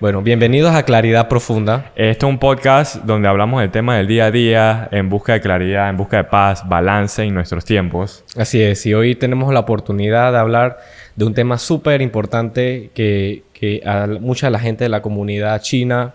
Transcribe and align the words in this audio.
Bueno, 0.00 0.22
bienvenidos 0.22 0.74
a 0.76 0.84
Claridad 0.84 1.26
Profunda. 1.28 1.90
Esto 1.96 2.26
es 2.28 2.30
un 2.32 2.38
podcast 2.38 2.96
donde 3.04 3.26
hablamos 3.26 3.60
del 3.60 3.70
tema 3.72 3.96
del 3.96 4.06
día 4.06 4.26
a 4.26 4.30
día, 4.30 4.88
en 4.92 5.08
busca 5.08 5.32
de 5.32 5.40
claridad, 5.40 5.90
en 5.90 5.96
busca 5.96 6.18
de 6.18 6.24
paz, 6.24 6.68
balance 6.68 7.24
en 7.24 7.34
nuestros 7.34 7.64
tiempos. 7.64 8.22
Así 8.36 8.62
es, 8.62 8.86
y 8.86 8.94
hoy 8.94 9.16
tenemos 9.16 9.52
la 9.52 9.58
oportunidad 9.60 10.30
de 10.32 10.38
hablar 10.38 10.78
de 11.16 11.24
un 11.24 11.34
tema 11.34 11.58
súper 11.58 12.00
importante 12.00 12.90
que, 12.94 13.42
que 13.52 13.82
a 13.84 14.06
mucha 14.06 14.46
de 14.46 14.52
la 14.52 14.60
gente 14.60 14.84
de 14.84 14.88
la 14.90 15.02
comunidad 15.02 15.60
china 15.62 16.14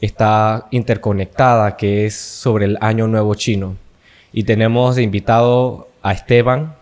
está 0.00 0.66
interconectada, 0.72 1.76
que 1.76 2.06
es 2.06 2.16
sobre 2.16 2.64
el 2.64 2.76
Año 2.80 3.06
Nuevo 3.06 3.36
Chino. 3.36 3.76
Y 4.32 4.42
tenemos 4.42 4.96
de 4.96 5.02
invitado 5.04 5.88
a 6.02 6.12
Esteban. 6.12 6.74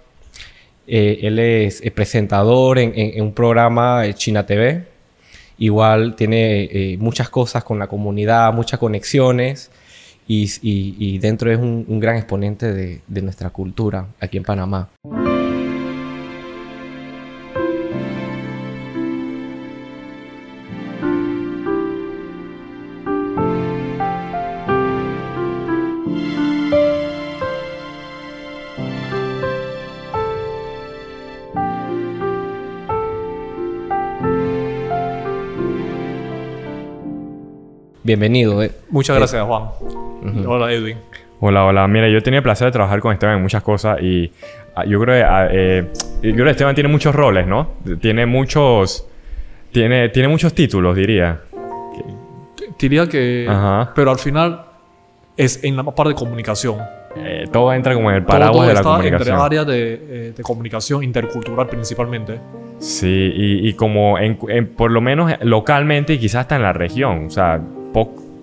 Eh, 0.87 1.19
él 1.23 1.39
es 1.39 1.83
presentador 1.95 2.79
en, 2.79 2.93
en- 2.99 3.19
en 3.19 3.23
un 3.25 3.35
programa 3.35 4.07
eh, 4.07 4.15
China 4.15 4.47
TV. 4.47 4.89
Igual 5.61 6.17
tiene 6.17 6.65
eh, 6.65 6.97
muchas 6.99 7.29
cosas 7.29 7.63
con 7.63 7.79
la 7.79 7.87
comunidad, 7.87 8.53
muchas 8.53 8.81
conexiones. 8.81 9.71
Y, 10.27 11.19
dentro 11.19 11.51
es 11.51 11.59
un, 11.59 11.99
gran 11.99 12.17
exponente 12.17 12.73
de 12.73 13.23
nuestra 13.23 13.51
cultura 13.51 14.07
aquí 14.21 14.37
en 14.37 14.45
Panamá. 14.45 14.89
Bienvenido. 38.11 38.61
eh. 38.61 38.73
Muchas 38.91 39.17
gracias, 39.17 39.41
Juan. 39.47 39.65
Hola, 40.45 40.73
Edwin. 40.73 40.97
Hola, 41.39 41.65
hola. 41.65 41.87
Mira, 41.87 42.09
yo 42.09 42.19
he 42.19 42.21
tenido 42.21 42.39
el 42.39 42.43
placer 42.43 42.67
de 42.67 42.73
trabajar 42.73 42.99
con 42.99 43.13
Esteban 43.13 43.37
en 43.37 43.43
muchas 43.43 43.63
cosas 43.63 44.03
y 44.03 44.33
ah, 44.75 44.85
yo 44.85 45.01
creo 45.01 45.15
que, 45.17 45.23
ah, 45.23 45.49
eh, 45.49 45.87
yo 46.21 46.33
creo 46.33 46.45
que 46.47 46.51
Esteban 46.51 46.75
tiene 46.75 46.89
muchos 46.91 47.15
roles, 47.15 47.47
¿no? 47.47 47.69
Tiene 48.01 48.27
muchos... 48.27 49.07
Tiene, 49.71 50.09
tiene 50.09 50.27
muchos 50.27 50.53
títulos, 50.55 50.97
diría. 50.97 51.41
Diría 52.81 53.07
que... 53.09 53.47
Ajá. 53.49 53.93
Pero 53.95 54.11
al 54.11 54.19
final 54.19 54.63
es 55.37 55.63
en 55.63 55.77
la 55.77 55.85
parte 55.85 56.09
de 56.09 56.15
comunicación. 56.17 56.79
Eh, 57.17 57.45
todo 57.53 57.73
entra 57.73 57.95
como 57.95 58.11
en 58.11 58.17
el 58.17 58.23
Todo, 58.25 58.33
paraguas 58.33 58.53
todo 58.57 58.67
de 58.67 58.75
la 58.75 58.81
está 58.81 58.91
entre 58.97 59.11
comunicación. 59.11 59.41
áreas 59.41 59.67
de, 59.69 59.93
eh, 60.29 60.33
de 60.37 60.43
comunicación 60.43 61.05
intercultural 61.05 61.69
principalmente. 61.69 62.41
Sí, 62.81 63.33
y, 63.37 63.69
y 63.69 63.75
como 63.75 64.19
en, 64.19 64.37
en- 64.49 64.67
por 64.75 64.91
lo 64.91 65.01
menos 65.01 65.33
localmente 65.43 66.15
y 66.15 66.19
quizás 66.19 66.41
hasta 66.43 66.57
en 66.57 66.63
la 66.63 66.73
región. 66.73 67.27
O 67.27 67.31
sea, 67.31 67.61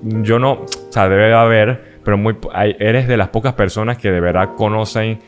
yo 0.02 0.40
no, 0.40 0.52
o 0.53 0.66
sea, 0.92 1.09
debe 1.09 1.34
haber, 1.34 1.98
pero 2.03 2.17
muy, 2.17 2.36
hay- 2.53 2.76
eres 2.80 3.08
de 3.08 3.17
las 3.17 3.30
pocas 3.30 3.54
personas 3.54 3.98
que 3.98 4.12
de 4.12 4.20
verdad 4.22 4.56
conocen 4.56 5.20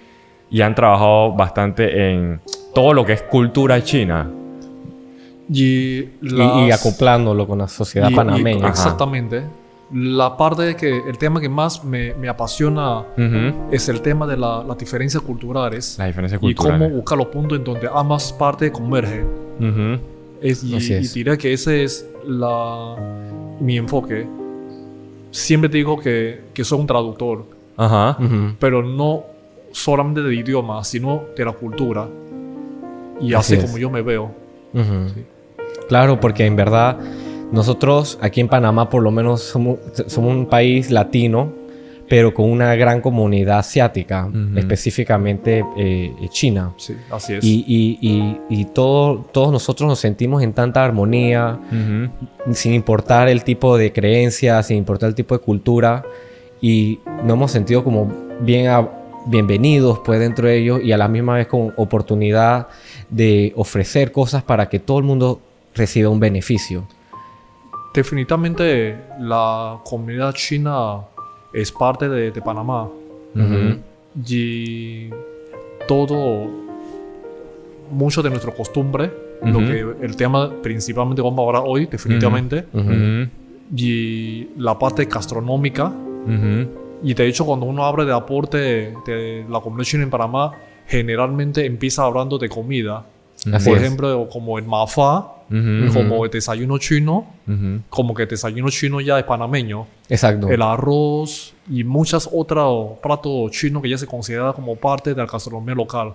y 0.51 0.61
han 0.61 0.75
trabajado 0.75 1.33
bastante 1.33 2.11
en 2.11 2.39
todo 2.73 2.93
lo 2.93 3.05
que 3.05 3.13
es 3.13 3.23
cultura 3.23 3.83
china. 3.83 4.29
Y, 5.51 5.63
Y, 5.63 6.09
las- 6.21 6.57
y 6.67 6.71
acoplándolo 6.71 7.47
con 7.47 7.57
la 7.59 7.67
sociedad 7.67 8.09
y- 8.09 8.15
panameña. 8.15 8.67
Exactamente. 8.67 9.43
La 9.91 10.37
parte 10.37 10.75
que... 10.75 11.01
El 11.09 11.17
tema 11.17 11.41
que 11.41 11.49
más 11.49 11.83
me, 11.83 12.13
me 12.13 12.27
apasiona 12.29 12.99
Ujú. 12.99 13.69
es 13.71 13.89
el 13.89 14.01
tema 14.01 14.27
de 14.27 14.37
la- 14.37 14.63
las 14.63 14.77
diferencias 14.77 15.23
culturales. 15.23 15.95
Las 15.97 16.07
diferencias 16.07 16.39
y 16.43 16.53
cómo 16.53 16.69
culturales. 16.69 16.95
buscar 16.95 17.17
los 17.17 17.27
puntos 17.27 17.57
en 17.57 17.63
donde 17.63 17.89
ambas 17.91 18.31
partes 18.33 18.69
convergen. 18.71 19.25
Es, 20.41 20.63
y, 20.63 20.75
Así 20.75 20.93
es. 20.93 21.15
y 21.15 21.19
diría 21.19 21.35
que 21.37 21.51
ese 21.53 21.83
es 21.83 22.07
la, 22.27 22.95
mi 23.59 23.77
enfoque. 23.77 24.27
Siempre 25.31 25.69
digo 25.69 25.99
que, 25.99 26.41
que 26.53 26.63
soy 26.63 26.79
un 26.79 26.87
traductor, 26.87 27.45
Ajá. 27.79 28.17
Pero 28.59 28.83
no 28.83 29.23
solamente 29.71 30.21
del 30.21 30.33
idioma, 30.33 30.83
sino 30.83 31.23
de 31.35 31.45
la 31.45 31.53
cultura. 31.53 32.07
Y 33.21 33.33
Así 33.33 33.57
como 33.57 33.77
yo 33.77 33.89
me 33.89 34.01
veo. 34.01 34.31
Sí. 34.73 35.23
Claro, 35.87 36.19
porque 36.19 36.45
en 36.45 36.57
verdad 36.57 36.97
nosotros 37.53 38.19
aquí 38.21 38.41
en 38.41 38.49
Panamá 38.49 38.89
por 38.89 39.01
lo 39.01 39.11
menos 39.11 39.41
somos, 39.41 39.79
somos 40.07 40.35
un 40.35 40.45
país 40.45 40.91
latino, 40.91 41.53
pero 42.09 42.33
con 42.33 42.49
una 42.49 42.73
gran 42.75 43.01
comunidad 43.01 43.59
asiática, 43.59 44.25
Ujú. 44.25 44.57
específicamente 44.57 45.63
eh, 45.77 46.11
China. 46.29 46.73
Sí, 46.77 46.95
así 47.11 47.35
es. 47.35 47.43
Y, 47.43 47.63
y- 47.67 47.99
y- 48.01 48.37
y 48.49 48.65
todo- 48.65 49.25
todos 49.31 49.51
nosotros 49.51 49.87
nos 49.87 49.99
sentimos 49.99 50.41
en 50.41 50.53
tanta 50.53 50.83
armonía, 50.83 51.59
Ujú. 51.71 52.53
sin 52.53 52.73
importar 52.73 53.29
el 53.29 53.43
tipo 53.43 53.77
de 53.77 53.93
creencia, 53.93 54.61
sin 54.63 54.77
importar 54.77 55.09
el 55.09 55.15
tipo 55.15 55.35
de 55.37 55.41
cultura, 55.43 56.03
y 56.61 56.99
nos 57.23 57.33
hemos 57.35 57.51
sentido 57.51 57.83
como 57.83 58.11
bien 58.41 58.67
a- 58.67 58.89
bienvenidos 59.27 59.99
pues 60.03 60.19
dentro 60.19 60.47
de 60.47 60.57
ellos 60.57 60.81
y 60.83 60.91
a 60.91 60.97
la 60.97 61.07
misma 61.07 61.35
vez 61.35 61.45
con 61.47 61.73
oportunidad 61.77 62.67
de 63.09 63.53
ofrecer 63.55 64.11
cosas 64.11 64.41
para 64.43 64.67
que 64.67 64.79
todo 64.79 64.97
el 64.97 65.03
mundo 65.03 65.39
reciba 65.75 66.09
un 66.09 66.19
beneficio. 66.19 66.87
Definitivamente 67.93 68.95
la 69.19 69.79
comunidad 69.83 70.33
china 70.33 71.01
es 71.53 71.71
parte 71.71 72.07
de, 72.09 72.31
de 72.31 72.41
Panamá. 72.41 72.89
Y 74.27 75.09
todo, 75.87 76.47
mucho 77.91 78.21
de 78.21 78.29
nuestra 78.29 78.51
costumbre, 78.53 79.11
lo 79.43 79.59
Ujú. 79.59 79.67
que 79.67 80.05
el 80.05 80.15
tema 80.15 80.51
principalmente 80.61 81.21
vamos 81.21 81.39
a 81.39 81.47
hablar 81.47 81.63
hoy, 81.65 81.85
definitivamente. 81.85 82.65
Y 83.75 84.47
la 84.57 84.77
parte 84.77 85.05
gastronómica. 85.05 85.91
Y 87.01 87.13
de 87.13 87.27
hecho, 87.27 87.45
cuando 87.45 87.65
uno 87.65 87.85
habla 87.85 88.03
de 88.03 88.13
aporte 88.13 88.93
de 89.05 89.45
la 89.49 89.61
comunidad 89.61 89.85
china 89.85 90.03
en 90.03 90.09
Panamá, 90.09 90.51
generalmente 90.85 91.65
empieza 91.65 92.03
hablando 92.03 92.37
de 92.37 92.49
comida. 92.49 93.05
Así 93.53 93.69
Por 93.69 93.77
es. 93.77 93.83
ejemplo, 93.83 94.27
como 94.29 94.57
el 94.59 94.65
mafá, 94.65 95.31
Ujú. 95.49 95.93
como 95.93 96.25
el 96.25 96.31
desayuno 96.31 96.77
chino, 96.77 97.25
Ujú. 97.47 97.81
como 97.89 98.13
que 98.13 98.23
el 98.23 98.29
desayuno 98.29 98.69
chino 98.69 99.01
ya 99.01 99.17
es 99.19 99.25
panameño. 99.25 99.87
Exacto. 100.09 100.49
El 100.49 100.61
arroz 100.61 101.53
y 101.69 101.83
muchas 101.83 102.29
otros 102.31 102.99
platos 103.01 103.51
chinos 103.51 103.81
que 103.81 103.89
ya 103.89 103.97
se 103.97 104.07
considera 104.07 104.53
como 104.53 104.75
parte 104.75 105.11
de 105.11 105.15
la 105.15 105.25
gastronomía 105.25 105.75
local. 105.75 106.13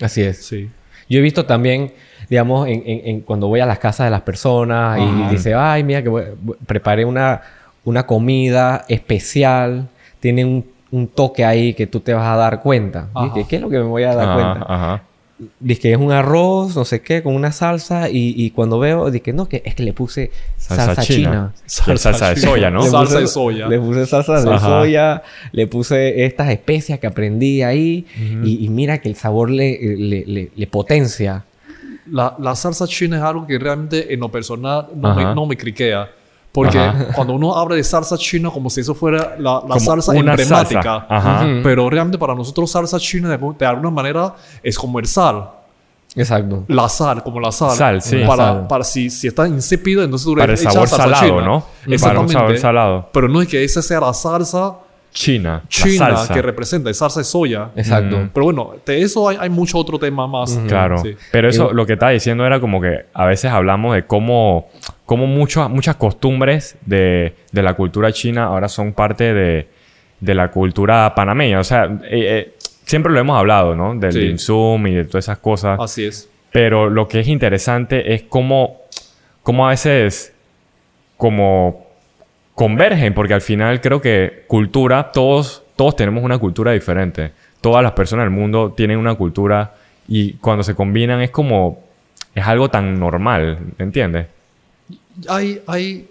Así 0.00 0.22
es. 0.22 0.44
Sí. 0.44 0.68
Yo 1.08 1.18
he 1.18 1.22
visto 1.22 1.44
también, 1.46 1.92
digamos, 2.28 2.68
en, 2.68 2.82
en- 2.84 3.00
en 3.08 3.20
cuando 3.22 3.48
voy 3.48 3.60
a 3.60 3.66
las 3.66 3.78
casas 3.78 4.06
de 4.06 4.10
las 4.10 4.20
personas 4.22 4.98
y 4.98 5.02
Ajá. 5.02 5.30
dice, 5.30 5.54
ay, 5.54 5.82
mira, 5.82 6.02
que 6.02 6.08
voy- 6.10 6.24
preparé 6.66 7.04
una, 7.06 7.40
una 7.84 8.04
comida 8.06 8.84
especial, 8.88 9.88
tiene 10.20 10.44
un, 10.44 10.66
un 10.90 11.08
toque 11.08 11.44
ahí 11.44 11.72
que 11.74 11.86
tú 11.86 12.00
te 12.00 12.12
vas 12.12 12.26
a 12.26 12.36
dar 12.36 12.60
cuenta. 12.60 13.08
Dije, 13.24 13.46
¿qué 13.48 13.56
es 13.56 13.62
lo 13.62 13.70
que 13.70 13.78
me 13.78 13.84
voy 13.84 14.02
a 14.02 14.14
dar 14.14 14.28
Ajá, 14.28 14.34
cuenta? 14.34 14.74
ajá. 14.74 15.02
Dice 15.60 15.80
que 15.80 15.92
es 15.92 15.98
un 15.98 16.10
arroz, 16.10 16.74
no 16.74 16.84
sé 16.84 17.00
qué, 17.00 17.22
con 17.22 17.32
una 17.36 17.52
salsa 17.52 18.10
y, 18.10 18.34
y 18.36 18.50
cuando 18.50 18.80
veo, 18.80 19.08
dije, 19.10 19.32
no, 19.32 19.48
que 19.48 19.62
es 19.64 19.76
que 19.76 19.84
le 19.84 19.92
puse 19.92 20.32
salsa, 20.56 21.00
china. 21.00 21.52
Que 21.84 21.92
es 21.92 22.00
salsa 22.00 22.30
de 22.30 22.34
china. 22.34 22.50
soya, 22.50 22.70
¿no? 22.70 22.82
Le 22.82 22.90
Salsa 22.90 23.14
puse- 23.14 23.20
de 23.20 23.26
soya. 23.28 23.68
Le 23.68 23.78
puse 23.78 24.06
salsa 24.06 24.40
de 24.42 24.50
Ajá. 24.50 24.66
soya, 24.66 25.22
le 25.52 25.66
puse 25.68 26.24
estas 26.24 26.50
especias 26.50 26.98
que 26.98 27.06
aprendí 27.06 27.62
ahí 27.62 28.04
y, 28.42 28.64
y 28.64 28.68
mira 28.68 28.98
que 28.98 29.08
el 29.08 29.14
sabor 29.14 29.50
le, 29.50 29.78
le, 29.96 30.24
le- 30.26 30.50
le 30.56 30.66
potencia. 30.66 31.44
La, 32.10 32.34
la 32.40 32.56
salsa 32.56 32.86
china 32.88 33.18
es 33.18 33.22
algo 33.22 33.46
que 33.46 33.58
realmente 33.60 34.12
en 34.12 34.18
lo 34.18 34.30
personal 34.30 34.88
no, 34.96 35.14
me, 35.14 35.22
no 35.34 35.46
me 35.46 35.56
criquea. 35.56 36.10
Porque 36.52 36.78
Ajá. 36.78 37.08
cuando 37.14 37.34
uno 37.34 37.54
habla 37.56 37.76
de 37.76 37.84
salsa 37.84 38.16
china 38.16 38.50
como 38.50 38.70
si 38.70 38.80
eso 38.80 38.94
fuera 38.94 39.36
la, 39.38 39.62
la 39.68 39.78
salsa 39.78 40.12
una 40.12 40.32
emblemática. 40.32 41.06
salsa. 41.08 41.46
Pero 41.62 41.88
realmente 41.90 42.18
para 42.18 42.34
nosotros 42.34 42.70
salsa 42.70 42.98
china 42.98 43.28
de, 43.28 43.38
de 43.58 43.66
alguna 43.66 43.90
manera 43.90 44.34
es 44.62 44.78
como 44.78 44.98
el 44.98 45.06
sal. 45.06 45.50
Exacto. 46.16 46.64
La 46.68 46.88
sal, 46.88 47.22
como 47.22 47.38
la 47.38 47.52
sal. 47.52 47.76
Sal, 47.76 48.02
sí. 48.02 48.22
Para, 48.26 48.44
sal. 48.46 48.66
para 48.66 48.82
si, 48.82 49.10
si 49.10 49.28
está 49.28 49.46
insípido, 49.46 50.02
entonces 50.02 50.24
tú 50.24 50.34
le 50.34 50.42
Para 50.42 50.54
el 50.54 50.58
echas 50.58 50.72
sabor 50.72 50.88
salado, 50.88 51.26
china. 51.26 51.42
¿no? 51.42 51.64
Para 52.00 52.20
un 52.20 52.28
sabor 52.28 52.58
salado. 52.58 53.08
Pero 53.12 53.28
no 53.28 53.42
es 53.42 53.46
que 53.48 53.62
esa 53.62 53.82
sea 53.82 54.00
la 54.00 54.14
salsa 54.14 54.74
China. 55.20 55.62
china 55.68 56.08
la 56.10 56.16
salsa. 56.18 56.34
que 56.34 56.42
representa, 56.42 56.90
es 56.90 56.98
salsa 56.98 57.20
de 57.20 57.24
soya. 57.24 57.70
Exacto. 57.74 58.16
Mm. 58.18 58.30
Pero 58.32 58.44
bueno, 58.44 58.74
de 58.86 59.02
eso 59.02 59.28
hay, 59.28 59.36
hay 59.40 59.50
mucho 59.50 59.78
otro 59.78 59.98
tema 59.98 60.26
más. 60.26 60.56
Claro. 60.68 60.98
Sí. 60.98 61.16
Pero 61.32 61.48
eso, 61.48 61.72
lo 61.72 61.84
que 61.86 61.94
estaba 61.94 62.12
diciendo 62.12 62.46
era 62.46 62.60
como 62.60 62.80
que 62.80 63.06
a 63.12 63.26
veces 63.26 63.50
hablamos 63.50 63.94
de 63.94 64.04
cómo, 64.06 64.68
cómo 65.06 65.26
mucho- 65.26 65.68
muchas 65.68 65.96
costumbres 65.96 66.76
de, 66.86 67.34
de 67.52 67.62
la 67.62 67.74
cultura 67.74 68.12
china 68.12 68.44
ahora 68.44 68.68
son 68.68 68.92
parte 68.92 69.34
de, 69.34 69.68
de 70.20 70.34
la 70.34 70.50
cultura 70.50 71.12
panameña. 71.14 71.58
O 71.58 71.64
sea, 71.64 71.84
eh, 71.84 71.98
eh, 72.10 72.54
siempre 72.84 73.12
lo 73.12 73.18
hemos 73.18 73.36
hablado, 73.38 73.74
¿no? 73.74 73.94
Del 73.96 74.12
Sí. 74.12 74.20
dim 74.20 74.38
sum 74.38 74.86
y 74.86 74.94
de 74.94 75.04
todas 75.04 75.24
esas 75.24 75.38
cosas. 75.38 75.78
Así 75.80 76.04
es. 76.04 76.30
Pero 76.52 76.88
lo 76.88 77.08
que 77.08 77.20
es 77.20 77.28
interesante 77.28 78.14
es 78.14 78.22
cómo, 78.22 78.82
cómo 79.42 79.66
a 79.66 79.70
veces 79.70 80.32
como 81.16 81.87
convergen, 82.58 83.14
porque 83.14 83.34
al 83.34 83.40
final 83.40 83.80
creo 83.80 84.00
que 84.00 84.42
cultura, 84.48 85.12
todos, 85.12 85.62
todos 85.76 85.94
tenemos 85.94 86.24
una 86.24 86.38
cultura 86.38 86.72
diferente. 86.72 87.30
Todas 87.60 87.84
las 87.84 87.92
personas 87.92 88.24
del 88.24 88.32
mundo 88.32 88.72
tienen 88.76 88.98
una 88.98 89.14
cultura 89.14 89.76
y 90.08 90.32
cuando 90.34 90.64
se 90.64 90.74
combinan 90.74 91.20
es 91.20 91.30
como, 91.30 91.84
es 92.34 92.44
algo 92.44 92.68
tan 92.68 92.98
normal, 92.98 93.60
¿entiendes? 93.78 94.26
hay, 95.28 95.62
hay, 95.68 96.08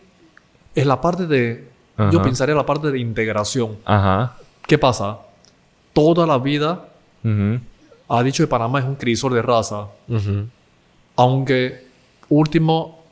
es 0.73 0.85
la 0.85 1.01
parte 1.01 1.27
de, 1.27 1.67
yo 1.97 2.05
Ajá. 2.05 2.21
pensaría 2.21 2.55
la 2.55 2.65
parte 2.65 2.91
de 2.91 2.99
integración. 2.99 3.75
Ajá. 3.83 4.37
¿Qué 4.65 4.77
pasa? 4.77 5.17
Toda 5.91 6.25
la 6.25 6.37
vida 6.37 6.87
Ujú. 7.25 7.59
ha 8.07 8.23
dicho 8.23 8.41
que 8.41 8.47
Panamá 8.47 8.79
es 8.79 8.85
un 8.85 8.95
crisol 8.95 9.33
de 9.33 9.41
raza, 9.41 9.87
Ujú. 10.07 10.47
aunque 11.17 11.87
último, 12.29 13.03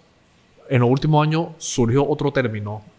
en 0.70 0.80
los 0.80 0.90
últimos 0.90 1.22
años 1.28 1.48
surgió 1.58 2.08
otro 2.08 2.32
término 2.32 2.95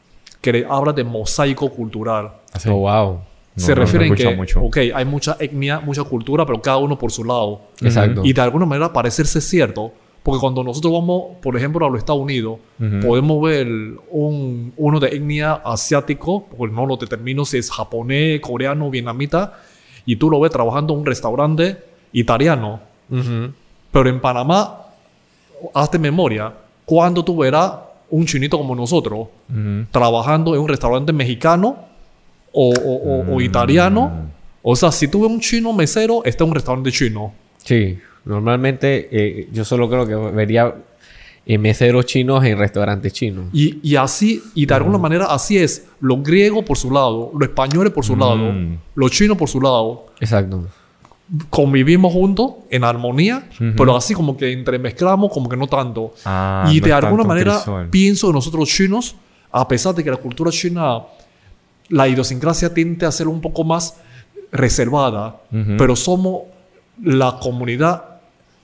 que 0.52 0.66
habla 0.68 0.92
de 0.92 1.04
mosaico 1.04 1.68
cultural. 1.70 2.30
Así. 2.52 2.68
Oh, 2.68 2.76
wow. 2.76 3.20
No, 3.54 3.62
Se 3.64 3.70
no, 3.72 3.76
no 3.76 3.80
refiere 3.82 4.04
he 4.04 4.08
en 4.08 4.14
que, 4.14 4.36
mucho. 4.36 4.60
ok, 4.62 4.76
hay 4.94 5.04
mucha 5.04 5.36
etnia, 5.40 5.80
mucha 5.80 6.04
cultura, 6.04 6.44
pero 6.44 6.60
cada 6.60 6.76
uno 6.76 6.98
por 6.98 7.10
su 7.10 7.24
lado. 7.24 7.62
Exacto. 7.80 8.22
Y 8.24 8.32
de 8.32 8.40
alguna 8.42 8.66
manera 8.66 8.92
parecerse 8.92 9.40
cierto, 9.40 9.92
porque 10.22 10.40
cuando 10.40 10.62
nosotros 10.62 10.92
vamos, 10.92 11.36
por 11.40 11.56
ejemplo, 11.56 11.86
a 11.86 11.88
los 11.88 11.98
Estados 11.98 12.20
Unidos, 12.20 12.58
Ujú. 12.78 13.00
podemos 13.06 13.42
ver 13.42 13.66
un, 14.10 14.72
uno 14.76 15.00
de 15.00 15.08
etnia 15.08 15.54
asiático, 15.64 16.44
porque 16.56 16.74
no 16.74 16.84
lo 16.84 16.96
determino 16.96 17.44
si 17.44 17.58
es 17.58 17.70
japonés, 17.70 18.40
coreano, 18.40 18.90
vietnamita, 18.90 19.54
y 20.04 20.16
tú 20.16 20.28
lo 20.30 20.38
ves 20.40 20.52
trabajando 20.52 20.92
en 20.94 21.00
un 21.00 21.06
restaurante 21.06 21.78
italiano. 22.12 22.80
Ujú. 23.10 23.52
Pero 23.90 24.08
en 24.10 24.20
Panamá, 24.20 24.82
hazte 25.72 25.98
memoria, 25.98 26.52
cuando 26.84 27.24
tú 27.24 27.36
verás 27.38 27.72
un 28.10 28.24
chinito 28.26 28.56
como 28.58 28.74
nosotros 28.74 29.28
trabajando 29.90 30.54
en 30.54 30.60
un 30.60 30.68
restaurante 30.68 31.12
mexicano 31.12 31.76
o, 32.52 32.70
o- 32.72 33.30
o- 33.32 33.34
o 33.36 33.40
italiano, 33.40 34.30
o 34.62 34.74
sea, 34.76 34.90
si 34.92 35.08
tú 35.08 35.22
ves 35.22 35.30
un 35.30 35.40
chino 35.40 35.72
mesero, 35.72 36.24
está 36.24 36.44
en 36.44 36.50
un 36.50 36.54
restaurante 36.54 36.90
chino. 36.92 37.32
Sí, 37.58 37.98
normalmente 38.24 39.08
eh, 39.10 39.48
yo 39.52 39.64
solo 39.64 39.88
creo 39.88 40.06
que 40.06 40.14
vería 40.34 40.74
eh, 41.48 41.58
meseros 41.58 42.06
chinos 42.06 42.44
en 42.44 42.58
restaurantes 42.58 43.12
chinos. 43.12 43.46
Y, 43.52 43.78
y 43.82 43.94
así, 43.96 44.42
y 44.54 44.66
de 44.66 44.74
alguna 44.74 44.98
manera 44.98 45.26
así 45.26 45.56
es, 45.58 45.86
los 46.00 46.22
griegos 46.22 46.64
por 46.64 46.76
su 46.76 46.90
lado, 46.90 47.30
los 47.38 47.48
españoles 47.48 47.92
por 47.92 48.04
su 48.04 48.16
lado, 48.16 48.36
Mm. 48.52 48.78
los 48.96 49.10
chinos 49.12 49.36
por 49.36 49.48
su 49.48 49.60
lado, 49.60 50.06
Exacto. 50.20 50.66
Convivimos 51.50 52.12
juntos 52.12 52.52
en 52.70 52.84
armonía, 52.84 53.48
Ujú. 53.54 53.72
pero 53.76 53.96
así 53.96 54.14
como 54.14 54.36
que 54.36 54.52
entremezclamos, 54.52 55.32
como 55.32 55.48
que 55.48 55.56
no 55.56 55.66
tanto. 55.66 56.14
Ah, 56.24 56.68
y 56.72 56.80
no 56.80 56.86
de 56.86 56.92
alguna 56.92 57.24
manera 57.24 57.54
crisol. 57.56 57.88
pienso 57.90 58.28
que 58.28 58.32
nosotros 58.32 58.68
chinos, 58.68 59.16
a 59.50 59.66
pesar 59.66 59.94
de 59.94 60.04
que 60.04 60.10
la 60.10 60.16
cultura 60.18 60.50
china, 60.50 61.00
la 61.88 62.08
idiosincrasia 62.08 62.72
tiende 62.72 63.06
a 63.06 63.12
ser 63.12 63.26
un 63.28 63.40
poco 63.40 63.64
más 63.64 63.96
reservada, 64.52 65.36
Ujú. 65.52 65.76
pero 65.76 65.96
somos 65.96 66.42
la 67.02 67.38
comunidad 67.40 68.04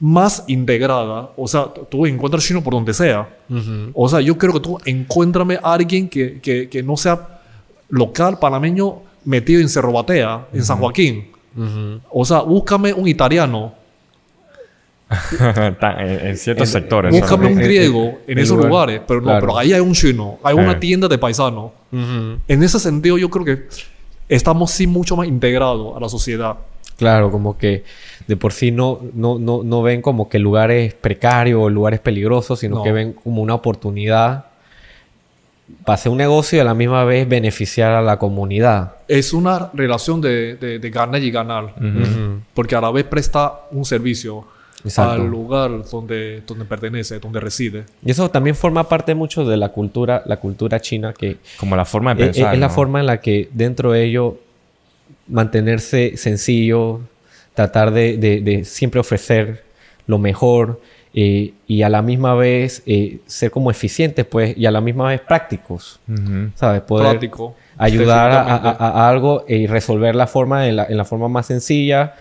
más 0.01 0.45
integrada. 0.49 1.31
O 1.37 1.47
sea, 1.47 1.67
tú 1.89 2.07
encuentras 2.07 2.45
chino 2.45 2.63
por 2.63 2.73
donde 2.75 2.95
sea. 2.95 3.29
Ujú. 3.49 3.91
O 3.95 4.09
sea, 4.09 4.21
yo 4.21 4.37
creo 4.39 4.53
que 4.55 4.61
tú 4.61 4.79
encuéntrame 4.85 5.59
a 5.63 5.73
alguien 5.75 6.09
que, 6.09 6.41
que, 6.41 6.69
que 6.69 6.83
no 6.83 6.97
sea 6.97 7.41
local, 7.89 8.39
panameño, 8.39 9.01
metido 9.25 9.61
en 9.61 9.69
Cerro 9.69 9.93
Batea, 9.93 10.47
en 10.53 10.65
San 10.65 10.79
Joaquín. 10.79 11.29
O 12.11 12.25
sea, 12.25 12.41
búscame 12.41 12.93
un 12.93 13.07
italiano, 13.09 13.75
Ta- 15.79 15.97
en, 16.03 16.27
en 16.29 16.37
ciertos 16.39 16.69
En- 16.69 16.73
sectores. 16.81 17.13
búscame 17.13 17.49
un 17.49 17.57
griego 17.57 18.19
en, 18.27 18.39
en 18.39 18.39
esos 18.39 18.57
lugar- 18.57 18.71
lugares. 18.71 19.01
Pero 19.07 19.21
no, 19.21 19.27
claro. 19.27 19.41
pero 19.41 19.59
ahí 19.59 19.73
hay 19.73 19.81
un 19.81 19.93
chino, 19.93 20.39
hay 20.43 20.55
una 20.55 20.73
Eh. 20.73 20.77
tienda 20.77 21.07
de 21.09 21.19
paisano. 21.19 21.73
Ujú. 21.93 22.39
En 22.49 22.63
ese 22.63 22.79
sentido, 22.81 23.19
yo 23.19 23.29
creo 23.29 23.45
que 23.45 23.65
estamos 24.29 24.71
sí 24.71 24.87
mucho 24.87 25.15
más 25.17 25.27
integrados 25.29 25.95
a 25.97 26.01
la 26.01 26.09
sociedad. 26.09 26.57
Claro, 26.97 27.31
como 27.31 27.59
que 27.59 27.85
de 28.27 28.37
por 28.37 28.53
sí 28.53 28.71
no, 28.71 29.01
no, 29.13 29.39
no, 29.39 29.63
no 29.65 29.83
ven 29.83 30.01
como 30.01 30.29
que 30.29 30.39
lugares 30.39 30.95
precarios 30.95 31.61
o 31.63 31.69
lugares 31.69 32.01
peligrosos, 32.01 32.61
sino 32.61 32.77
No. 32.77 32.83
que 32.83 32.93
ven 32.93 33.13
como 33.13 33.43
una 33.43 33.55
oportunidad 33.55 34.47
para 35.85 35.95
hacer 35.95 36.13
un 36.13 36.19
negocio 36.19 36.59
y 36.59 36.61
a 36.61 36.65
la 36.65 36.75
misma 36.75 37.05
vez 37.05 37.29
beneficiar 37.29 37.93
a 37.93 38.03
la 38.03 38.19
comunidad. 38.19 38.93
Es 39.09 39.33
una 39.33 39.71
relación 39.75 40.21
de, 40.21 40.55
de, 40.57 40.79
de 40.79 40.91
ganar 40.91 41.23
y 41.23 41.31
ganar. 41.31 41.75
Porque 42.55 42.75
a 42.77 42.81
la 42.81 42.91
vez 42.91 43.05
presta 43.05 43.53
un 43.73 43.85
servicio 43.85 44.45
Exacto. 44.85 45.13
al 45.23 45.27
lugar 45.29 45.71
donde, 45.91 46.43
donde 46.47 46.65
pertenece, 46.65 47.19
donde 47.19 47.41
reside. 47.41 47.85
Y 48.05 48.11
eso 48.11 48.31
también 48.31 48.55
forma 48.57 48.89
parte 48.89 49.15
mucho 49.15 49.45
de 49.45 49.57
la 49.57 49.71
cultura, 49.71 50.23
la 50.27 50.39
cultura 50.39 50.81
china, 50.81 51.13
que 51.13 51.37
Como 51.59 51.75
la 51.77 51.85
forma 51.85 52.15
de 52.15 52.25
es, 52.25 52.29
pensar. 52.37 52.55
es 52.55 52.61
la 52.61 52.69
¿no? 52.69 52.73
forma 52.75 53.01
en 53.01 53.07
la 53.07 53.21
que 53.21 53.49
dentro 53.53 53.93
de 53.93 54.05
ello 54.05 54.39
mantenerse 55.29 56.17
sencillo, 56.17 57.01
tratar 57.55 57.93
de, 57.93 58.17
de- 58.17 58.41
de 58.41 58.65
siempre 58.65 59.01
ofrecer 59.01 59.65
lo 60.07 60.19
mejor 60.19 60.81
eh, 61.15 61.53
y 61.67 61.83
a 61.83 61.91
la 61.91 62.01
misma 62.01 62.35
vez 62.35 62.83
eh, 62.87 63.19
ser 63.27 63.51
como 63.51 63.71
eficientes, 63.71 64.25
pues, 64.25 64.57
y 64.57 64.65
a 64.65 64.71
la 64.71 64.81
misma 64.81 65.09
vez 65.09 65.21
prácticos, 65.21 66.01
Ujú. 66.09 66.51
¿sabes? 66.55 66.81
Poder 66.83 67.11
Práctico. 67.11 67.55
ayudar 67.77 68.31
a, 68.33 69.09
algo 69.09 69.45
y 69.47 69.67
resolver 69.67 70.15
la 70.15 70.27
forma 70.27 70.67
en 70.69 70.77
la, 70.77 70.87
en 70.87 70.97
la 70.97 71.05
forma 71.05 71.29
más 71.29 71.47
sencilla 71.47 72.15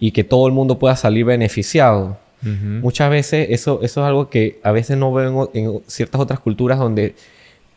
y 0.00 0.12
que 0.12 0.24
todo 0.24 0.46
el 0.46 0.54
mundo 0.54 0.78
pueda 0.78 0.96
salir 0.96 1.24
beneficiado. 1.24 2.16
Muchas 2.40 3.10
veces 3.10 3.48
eso, 3.50 3.80
eso 3.82 4.00
es 4.00 4.06
algo 4.06 4.30
que 4.30 4.60
a 4.62 4.70
veces 4.70 4.96
no 4.96 5.12
veo 5.12 5.50
en, 5.54 5.80
ciertas 5.88 6.20
otras 6.20 6.38
culturas 6.38 6.78
donde 6.78 7.16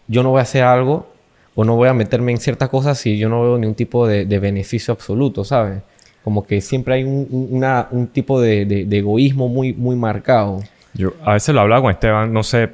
yo 0.08 0.22
no 0.22 0.30
voy 0.30 0.38
a 0.38 0.44
hacer 0.44 0.64
algo 0.64 1.08
o 1.56 1.66
no 1.66 1.76
voy 1.76 1.90
a 1.90 1.96
meterme 1.96 2.32
en 2.32 2.38
ciertas 2.38 2.70
cosas 2.70 3.00
si 3.00 3.18
yo 3.18 3.28
no 3.28 3.42
veo 3.42 3.58
ningún 3.58 3.74
tipo 3.74 4.06
de, 4.06 4.26
de 4.26 4.38
beneficio 4.38 4.94
absoluto, 4.94 5.44
¿sabes? 5.44 5.82
Como 6.24 6.46
que 6.46 6.62
siempre 6.62 6.96
hay 6.96 7.04
un, 7.04 7.28
un- 7.30 7.48
una- 7.52 7.88
un 7.92 8.08
tipo 8.08 8.40
de, 8.42 8.66
de- 8.66 8.86
de 8.86 8.98
egoísmo 8.98 9.48
muy, 9.48 9.74
muy 9.74 9.96
marcado. 9.96 10.60
Yo 10.94 11.14
a 11.24 11.34
veces 11.34 11.56
lo 11.56 11.62
hablaba 11.62 11.82
con 11.82 11.92
Esteban, 11.92 12.32
no 12.34 12.44
sé, 12.44 12.70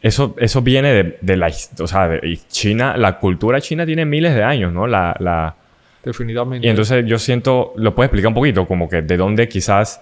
eso, 0.00 0.34
eso 0.38 0.62
viene 0.62 0.92
de, 0.92 1.18
de 1.20 1.36
la, 1.36 1.48
o 1.80 1.86
sea, 1.86 2.08
de 2.08 2.38
China, 2.48 2.96
la 2.96 3.18
cultura 3.18 3.60
china 3.60 3.84
tiene 3.84 4.04
miles 4.04 4.34
de 4.34 4.42
años, 4.42 4.72
¿no? 4.72 4.86
La, 4.86 5.14
la, 5.20 5.54
Definitivamente. 6.04 6.66
y 6.66 6.70
entonces 6.70 7.04
yo 7.06 7.18
siento, 7.18 7.72
lo 7.76 7.94
puedes 7.94 8.08
explicar 8.08 8.28
un 8.28 8.34
poquito, 8.34 8.66
como 8.66 8.88
que 8.88 9.02
de 9.02 9.16
dónde 9.16 9.48
quizás 9.48 10.00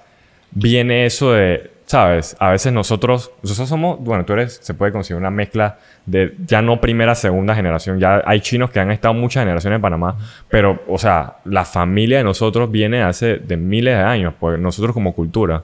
viene 0.53 1.07
eso 1.07 1.33
de, 1.33 1.71
¿sabes? 1.87 2.37
A 2.41 2.51
veces 2.51 2.73
nosotros, 2.73 3.31
nosotros 3.43 3.69
somos, 3.69 3.99
bueno, 4.01 4.25
tú 4.25 4.33
eres, 4.35 4.59
se 4.63 4.75
puede 4.75 4.93
considerar 4.93 5.21
una 5.23 5.31
mezcla 5.31 5.79
de 6.05 6.35
ya 6.47 6.61
no 6.61 6.81
primera, 6.81 7.15
segunda 7.15 7.55
generación, 7.55 7.99
ya 8.01 8.23
hay 8.27 8.41
chinos 8.41 8.71
que 8.71 8.81
han 8.81 8.91
estado 8.91 9.15
muchas 9.15 9.43
generaciones 9.43 9.77
en 9.77 9.83
Panamá, 9.83 10.17
pero, 10.51 10.83
o 10.89 10.99
sea, 10.99 11.37
la 11.45 11.65
familia 11.65 12.19
de 12.19 12.25
nosotros 12.25 12.71
viene 12.71 13.03
hace 13.03 13.37
de 13.39 13.57
miles 13.57 13.97
de 13.97 14.03
años, 14.03 14.35
pues 14.39 14.59
nosotros 14.59 14.93
como 14.93 15.15
cultura 15.15 15.63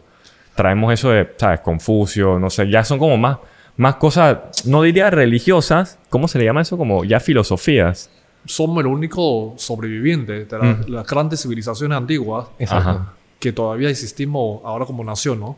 traemos 0.54 0.92
eso 0.92 1.10
de, 1.10 1.28
¿sabes? 1.36 1.60
Confucio, 1.60 2.38
no 2.38 2.50
sé, 2.50 2.68
ya 2.70 2.84
son 2.84 2.98
como 2.98 3.16
más, 3.16 3.38
más 3.76 3.96
cosas, 3.96 4.64
no 4.66 4.82
diría 4.82 5.10
religiosas, 5.10 5.98
¿cómo 6.10 6.28
se 6.28 6.38
le 6.38 6.44
llama 6.44 6.60
eso? 6.62 6.76
Como 6.76 7.04
ya 7.04 7.20
filosofías. 7.20 8.10
Somos 8.44 8.80
el 8.80 8.86
único 8.86 9.54
sobreviviente 9.56 10.44
de 10.44 10.58
la- 10.58 10.76
las 10.88 11.06
grandes 11.06 11.40
civilizaciones 11.42 11.96
antiguas 11.96 12.48
Exacto. 12.58 12.90
Ajá. 12.90 13.12
Que 13.42 13.52
todavía 13.52 13.90
existimos 13.90 14.60
ahora 14.64 14.86
como 14.86 15.02
nación, 15.02 15.40
¿no? 15.40 15.56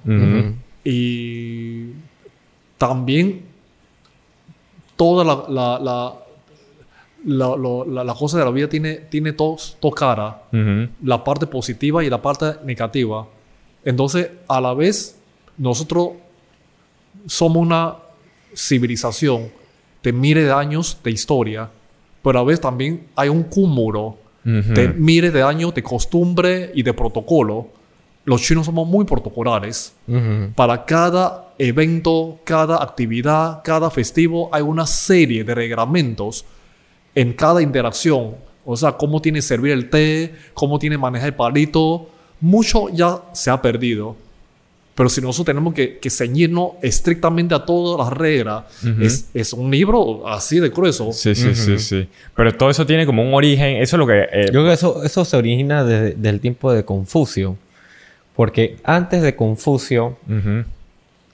Y 0.85 1.91
también 2.79 3.43
toda 4.97 5.23
la, 5.25 5.45
la, 5.49 5.79
la, 5.79 6.15
la, 7.27 7.57
lo- 7.57 7.85
la- 7.85 8.05
la 8.05 8.15
cosa 8.15 8.39
de 8.39 8.45
la 8.45 8.51
vida 8.51 8.69
tiene, 8.69 8.95
tiene 9.11 9.33
dos, 9.33 9.77
dos 9.83 9.95
caras, 9.95 10.35
la 11.03 11.23
parte 11.23 11.47
positiva 11.47 12.03
y 12.03 12.09
la 12.09 12.21
parte 12.23 12.47
negativa. 12.65 13.27
Entonces, 13.85 14.31
a 14.49 14.61
la 14.61 14.73
vez, 14.75 15.19
nosotros 15.59 16.09
somos 17.27 17.63
una 17.67 17.97
civilización 18.57 19.51
de 20.03 20.13
miles 20.13 20.45
de 20.45 20.53
años 20.53 20.99
de 21.05 21.11
historia, 21.11 21.69
pero 22.23 22.39
a 22.39 22.43
la 22.43 22.47
vez 22.47 22.61
también 22.61 23.07
hay 23.15 23.29
un 23.29 23.43
cúmulo 23.43 24.17
de 24.75 24.89
miles 24.89 25.33
de 25.33 25.43
años 25.43 25.75
de 25.75 25.83
costumbre 25.83 26.71
y 26.75 26.83
de 26.83 26.93
protocolo. 26.93 27.69
Los 28.25 28.43
chinos 28.43 28.67
somos 28.67 28.89
muy 28.89 29.05
protocolares. 29.05 29.95
Ujú. 30.09 30.53
Para 30.55 30.85
cada 30.85 31.53
evento, 31.59 32.39
cada 32.45 32.83
actividad, 32.83 33.61
cada 33.63 33.91
festivo, 33.91 34.49
hay 34.53 34.63
una 34.63 34.87
serie 34.87 35.45
de 35.45 35.55
reglamentos 35.55 36.45
en 37.15 37.33
cada 37.33 37.61
interacción. 37.63 38.37
O 38.65 38.77
sea, 38.77 38.93
cómo 38.93 39.21
tiene 39.21 39.39
que 39.39 39.43
servir 39.43 39.73
el 39.73 39.91
té, 39.91 40.35
cómo 40.55 40.79
tiene 40.79 40.97
que 40.97 41.01
manejar 41.01 41.29
el 41.29 41.35
palito. 41.35 42.09
Mucho 42.41 42.89
ya 42.89 43.21
se 43.35 43.51
ha 43.51 43.61
perdido. 43.61 44.17
Pero 44.95 45.09
si 45.09 45.21
nosotros 45.21 45.47
tenemos 45.47 45.75
que, 45.75 45.99
que 45.99 46.09
ceñirnos 46.09 46.73
estrictamente 46.81 47.53
a 47.55 47.65
todas 47.65 47.99
las 48.07 48.17
reglas, 48.17 48.65
es, 49.01 49.29
es 49.35 49.53
un 49.53 49.69
libro 49.71 50.27
así 50.29 50.61
de 50.61 50.69
grueso. 50.71 51.13
Sí, 51.13 51.35
sí, 51.35 51.55
sí, 51.55 51.79
sí. 51.81 52.09
Pero 52.37 52.55
todo 52.57 52.71
eso 52.71 52.87
tiene 52.87 53.05
como 53.05 53.21
un 53.27 53.35
origen. 53.35 53.77
Eso 53.83 53.97
es 53.97 53.99
lo 53.99 54.07
que. 54.07 54.21
eh, 54.33 54.45
Yo 54.47 54.53
creo 54.61 54.67
que 54.67 54.73
eso, 54.73 55.03
eso 55.03 55.25
se 55.25 55.37
origina 55.37 55.83
desde, 55.85 56.13
desde 56.15 56.29
el 56.31 56.41
tiempo 56.41 56.73
de 56.73 56.85
Confucio. 56.85 57.57
Porque 58.35 58.77
antes 58.85 59.23
de 59.23 59.37
Confucio. 59.37 60.17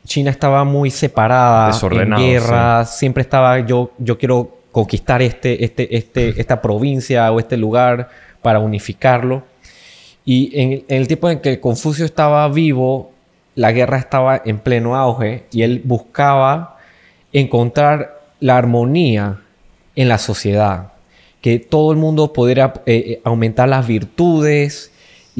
China 0.06 0.30
estaba 0.30 0.64
muy 0.64 0.90
separada 0.90 1.70
en 1.92 2.16
guerras, 2.16 2.96
siempre 2.96 3.20
estaba 3.20 3.60
yo 3.60 3.92
yo 3.98 4.16
quiero 4.16 4.56
conquistar 4.72 5.20
este 5.20 5.62
este 5.62 5.94
este 5.94 6.40
esta 6.40 6.62
provincia 6.62 7.30
o 7.30 7.38
este 7.38 7.56
lugar 7.58 8.08
para 8.40 8.60
unificarlo. 8.60 9.42
Y 10.24 10.50
en, 10.58 10.84
en 10.88 11.00
el 11.02 11.06
tiempo 11.06 11.28
en 11.28 11.40
que 11.40 11.60
Confucio 11.60 12.04
estaba 12.06 12.48
vivo, 12.48 13.12
la 13.54 13.72
guerra 13.72 13.98
estaba 13.98 14.40
en 14.44 14.58
pleno 14.58 14.96
auge 14.96 15.44
y 15.52 15.62
él 15.62 15.82
buscaba 15.84 16.78
encontrar 17.32 18.20
la 18.40 18.56
armonía 18.56 19.40
en 19.96 20.08
la 20.08 20.18
sociedad, 20.18 20.92
que 21.40 21.58
todo 21.58 21.92
el 21.92 21.98
mundo 21.98 22.32
pudiera 22.32 22.72
eh, 22.86 22.94
eh, 22.96 23.20
aumentar 23.24 23.68
las 23.68 23.86
virtudes 23.86 24.92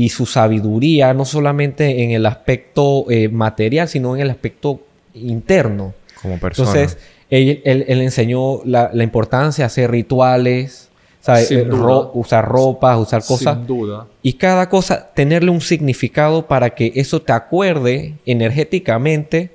y 0.05 0.09
su 0.09 0.25
sabiduría, 0.27 1.13
no 1.15 1.25
solamente 1.25 2.03
en 2.03 2.11
el 2.13 2.25
aspecto 2.27 3.05
eh, 3.11 3.29
material, 3.29 3.87
sino 3.89 4.15
en 4.17 4.23
el 4.23 4.31
aspecto 4.31 4.81
interno. 5.15 5.93
Como 6.23 6.39
persona. 6.39 6.71
Entonces, 6.71 6.99
él, 7.31 7.61
él- 7.65 7.85
él 7.89 8.01
enseñó 8.01 8.61
la, 8.65 8.91
la 8.93 9.03
importancia 9.05 9.63
de 9.65 9.67
hacer 9.67 9.91
rituales, 9.91 10.87
Eh, 11.29 11.65
ro- 11.65 12.11
usar 12.15 12.49
ropas, 12.49 12.99
usar 12.99 13.23
cosas. 13.23 13.57
Sin 13.59 13.67
duda. 13.67 14.07
Y 14.23 14.33
cada 14.35 14.69
cosa 14.71 15.11
tenerle 15.15 15.51
un 15.51 15.61
significado 15.61 16.47
para 16.47 16.71
que 16.71 16.93
eso 16.95 17.21
te 17.21 17.33
acuerde 17.35 18.15
energéticamente 18.25 19.51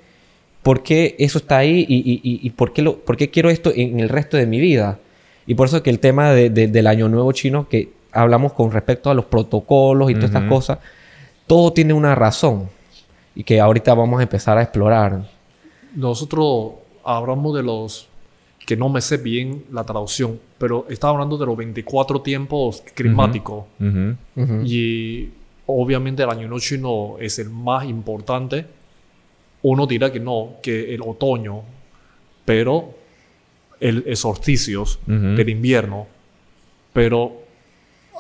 por 0.64 0.84
qué 0.84 1.16
eso 1.20 1.38
está 1.40 1.58
ahí 1.58 1.86
y, 1.88 1.96
y- 1.98 2.22
y- 2.24 2.40
y 2.44 2.50
por, 2.52 2.72
qué 2.74 2.82
lo, 2.82 2.98
por 3.00 3.18
qué 3.18 3.30
quiero 3.30 3.50
esto 3.50 3.72
en 3.76 4.00
el 4.00 4.10
resto 4.10 4.38
de 4.38 4.46
mi 4.48 4.60
vida. 4.60 5.00
Y 5.48 5.54
por 5.56 5.68
eso 5.68 5.82
que 5.84 5.90
el 5.92 6.00
tema 6.00 6.32
de- 6.34 6.50
de- 6.50 6.68
del 6.68 6.88
Año 6.88 7.08
Nuevo 7.10 7.32
chino, 7.32 7.68
que 7.70 7.90
hablamos 8.16 8.54
con 8.54 8.72
respecto 8.72 9.10
a 9.10 9.14
los 9.14 9.26
protocolos 9.26 10.10
y 10.10 10.16
todas 10.16 10.30
estas 10.30 10.50
cosas, 10.50 10.80
todo 11.46 11.74
tiene 11.74 11.94
una 11.94 12.16
razón 12.16 12.70
y 13.36 13.44
que 13.44 13.60
ahorita 13.60 13.94
vamos 13.94 14.20
a 14.20 14.24
empezar 14.24 14.58
a 14.58 14.64
explorar. 14.64 15.30
Nosotros 15.94 16.74
hablamos 17.04 17.56
de 17.56 17.64
los 17.64 18.08
que 18.66 18.76
no 18.76 18.90
me 18.90 19.02
sé 19.02 19.18
bien 19.18 19.66
la 19.72 19.84
traducción, 19.84 20.40
pero 20.58 20.88
estaba 20.90 21.14
hablando 21.14 21.38
de 21.38 21.46
los 21.46 21.56
24 21.56 22.22
tiempos 22.22 22.82
climáticos. 22.96 23.66
Y 24.64 25.30
obviamente 25.68 26.24
el 26.24 26.30
año 26.30 26.48
nuevo 26.48 26.60
chino 26.60 27.16
es 27.20 27.38
el 27.38 27.50
más 27.50 27.86
importante. 27.86 28.66
Uno 29.62 29.86
dirá 29.86 30.12
que 30.12 30.20
no, 30.20 30.56
que 30.64 30.96
el 30.96 31.02
otoño, 31.02 31.62
pero 32.44 32.96
el, 33.80 34.04
el 34.08 35.36
del 35.36 35.50
invierno. 35.50 36.08
Pero 36.94 37.45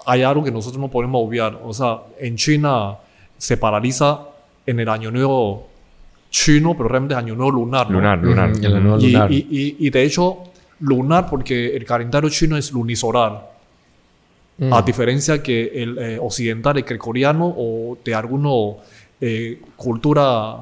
hay 0.06 0.24
algo 0.24 0.44
que 0.44 0.52
nosotros 0.52 0.80
no 0.80 0.90
podemos 0.90 1.22
obviar. 1.26 1.60
O 1.64 1.74
sea, 1.74 2.00
en 2.20 2.36
China 2.36 2.96
se 3.38 3.58
paraliza 3.58 4.20
en 4.66 4.80
el 4.80 4.90
año 4.90 5.12
nuevo 5.12 5.68
chino, 6.30 6.76
pero 6.76 6.90
realmente 6.90 7.14
es 7.14 7.18
año 7.20 7.36
nuevo 7.36 7.52
lunar. 7.52 7.90
¿no? 7.90 7.98
Lunar, 8.00 8.20
lunar. 8.20 8.52
Ujú, 8.52 8.60
el 8.66 8.66
año 8.76 8.80
nuevo 8.82 9.00
Y, 9.00 9.12
lunar. 9.12 9.32
y- 9.32 9.48
y- 9.50 9.76
y 9.88 9.90
de 9.90 10.04
hecho, 10.04 10.38
lunar 10.80 11.28
porque 11.30 11.76
el 11.76 11.86
calendario 11.86 12.30
chino 12.30 12.58
es 12.58 12.72
lunisolar. 12.72 13.54
Mm. 14.58 14.74
A 14.74 14.82
diferencia 14.82 15.42
que 15.44 15.72
el 15.84 15.98
eh, 15.98 16.20
occidental, 16.22 16.78
el 16.78 16.84
gregoriano 16.84 17.54
o 17.58 17.98
de 18.04 18.16
alguna 18.16 18.50
eh, 19.22 19.62
cultura 19.76 20.58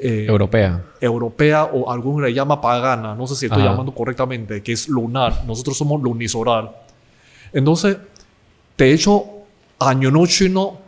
eh, 0.00 0.26
Europea. 0.28 0.82
europea 1.00 1.64
o 1.64 1.90
alguno 1.90 2.24
le 2.26 2.32
llama 2.34 2.60
pagana, 2.60 3.14
no 3.14 3.26
sé 3.28 3.36
si 3.36 3.46
estoy 3.46 3.62
Ajá. 3.62 3.70
llamando 3.70 3.92
correctamente, 3.94 4.62
que 4.62 4.72
es 4.72 4.88
lunar. 4.88 5.44
Nosotros 5.46 5.76
somos 5.76 6.02
lunisolar. 6.02 6.82
Entonces, 7.52 7.96
de 8.78 8.92
hecho, 8.92 9.24
año 9.80 10.10
nuevo 10.10 10.26
chino, 10.26 10.78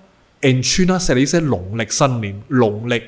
en 0.41 0.61
China 0.63 1.01
se 1.01 1.15
le 1.15 1.21
dice 1.21 1.41
Long 1.41 1.75
Lek 1.77 1.91
Sanlin, 1.91 2.43
Long 2.49 2.87
Lek, 2.87 3.05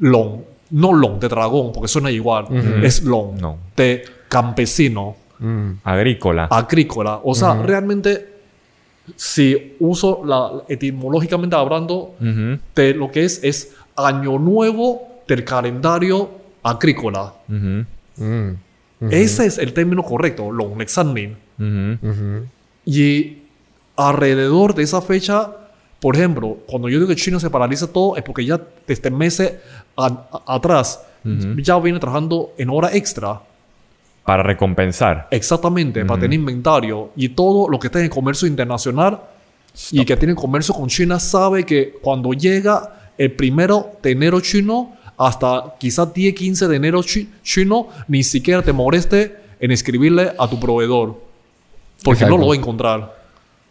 Long, 0.00 0.40
no 0.70 0.92
Long 0.92 1.18
de 1.18 1.28
dragón, 1.28 1.72
porque 1.72 1.88
suena 1.88 2.10
igual, 2.10 2.46
es 2.82 3.02
Long 3.02 3.40
No. 3.40 3.58
de 3.76 4.04
campesino 4.28 5.16
Mm. 5.40 5.74
Agrícola. 5.84 6.48
agrícola. 6.50 7.20
O 7.22 7.32
sea, 7.32 7.54
realmente, 7.62 8.26
si 9.14 9.76
uso 9.78 10.22
la 10.24 10.64
etimológicamente 10.68 11.54
hablando, 11.54 12.16
de 12.74 12.94
lo 12.94 13.10
que 13.12 13.24
es, 13.24 13.42
es 13.44 13.72
año 13.96 14.38
nuevo 14.38 15.20
del 15.28 15.44
calendario 15.44 16.28
agrícola. 16.62 17.34
Mm. 17.46 17.80
Ese 19.10 19.46
es 19.46 19.58
el 19.58 19.72
término 19.72 20.02
correcto. 20.02 20.50
Ujú. 21.58 21.98
Ujú. 22.02 22.46
Y 22.84 23.38
alrededor 23.98 24.74
de 24.74 24.84
esa 24.84 25.02
fecha, 25.02 25.50
por 26.00 26.14
ejemplo, 26.16 26.58
cuando 26.66 26.88
yo 26.88 26.98
digo 26.98 27.08
que 27.08 27.16
China 27.16 27.40
se 27.40 27.50
paraliza 27.50 27.86
todo, 27.88 28.16
es 28.16 28.22
porque 28.22 28.44
ya 28.46 28.60
desde 28.86 29.10
meses 29.10 29.54
a- 29.96 30.06
a- 30.06 30.54
atrás 30.54 31.00
Ujú. 31.24 31.60
ya 31.60 31.78
viene 31.80 31.98
trabajando 31.98 32.52
en 32.56 32.70
hora 32.70 32.94
extra. 32.94 33.40
Para 34.24 34.42
recompensar. 34.42 35.26
Exactamente, 35.30 36.04
para 36.04 36.20
tener 36.20 36.38
inventario. 36.38 37.10
Y 37.16 37.30
todo 37.30 37.68
lo 37.68 37.78
que 37.78 37.88
está 37.88 37.98
en 37.98 38.04
el 38.04 38.10
comercio 38.10 38.46
internacional 38.46 39.20
y 39.90 40.04
que 40.04 40.16
tiene 40.16 40.34
comercio 40.34 40.74
con 40.74 40.88
China 40.88 41.18
sabe 41.18 41.64
que 41.64 41.94
cuando 42.02 42.32
llega 42.32 43.10
el 43.16 43.32
primero 43.32 43.92
de 44.02 44.10
enero 44.12 44.40
chino 44.40 44.92
hasta 45.16 45.74
quizás 45.80 46.12
10, 46.14 46.34
15 46.34 46.68
de 46.68 46.76
enero 46.76 47.02
chi- 47.02 47.28
chino, 47.42 47.88
ni 48.06 48.22
siquiera 48.22 48.62
te 48.62 48.72
moleste 48.72 49.34
en 49.58 49.72
escribirle 49.72 50.32
a 50.38 50.48
tu 50.48 50.60
proveedor. 50.60 51.18
Porque 52.04 52.18
Exacto. 52.20 52.36
no 52.36 52.40
lo 52.42 52.48
va 52.48 52.54
a 52.54 52.58
encontrar. 52.58 53.17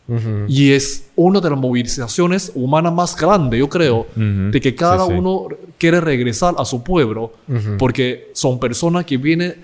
Ujú. 0.08 0.46
Y 0.48 0.72
es 0.72 1.10
una 1.16 1.40
de 1.42 1.50
las 1.50 1.60
movilizaciones 1.60 2.52
humanas 2.56 2.94
más 2.94 3.16
grandes, 3.16 3.60
yo 3.60 3.68
creo, 3.68 4.08
de 4.16 4.60
que 4.62 4.74
cada 4.74 5.06
Sí, 5.06 5.12
sí. 5.12 5.18
uno 5.18 5.48
quiere 5.78 6.00
regresar 6.02 6.56
a 6.58 6.64
su 6.66 6.82
pueblo, 6.84 7.34
Ujú. 7.48 7.78
porque 7.78 8.30
son 8.34 8.60
personas 8.60 9.06
que 9.06 9.18
vienen 9.18 9.56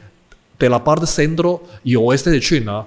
de 0.60 0.70
la 0.70 0.84
parte 0.84 1.08
centro 1.08 1.64
y 1.84 1.96
oeste 1.96 2.30
de 2.30 2.40
China, 2.42 2.86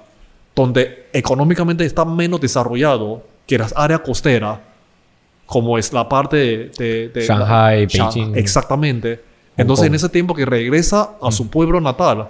donde 0.55 1.07
económicamente 1.13 1.83
está 1.85 2.05
menos 2.05 2.39
desarrollado 2.41 3.23
que 3.45 3.57
las 3.57 3.73
áreas 3.75 4.01
costeras, 4.01 4.59
como 5.45 5.77
es 5.77 5.93
la 5.93 6.07
parte 6.07 6.37
de... 6.37 6.71
de- 6.77 7.09
de- 7.09 7.21
Shanghai, 7.25 7.87
la- 7.93 8.05
Beijing. 8.05 8.35
Exactamente. 8.35 9.21
Entonces, 9.55 9.87
en 9.87 9.95
ese 9.95 10.09
tiempo 10.09 10.35
que 10.35 10.45
regresa 10.45 11.11
a 11.21 11.31
su 11.31 11.49
pueblo 11.49 11.81
natal, 11.81 12.27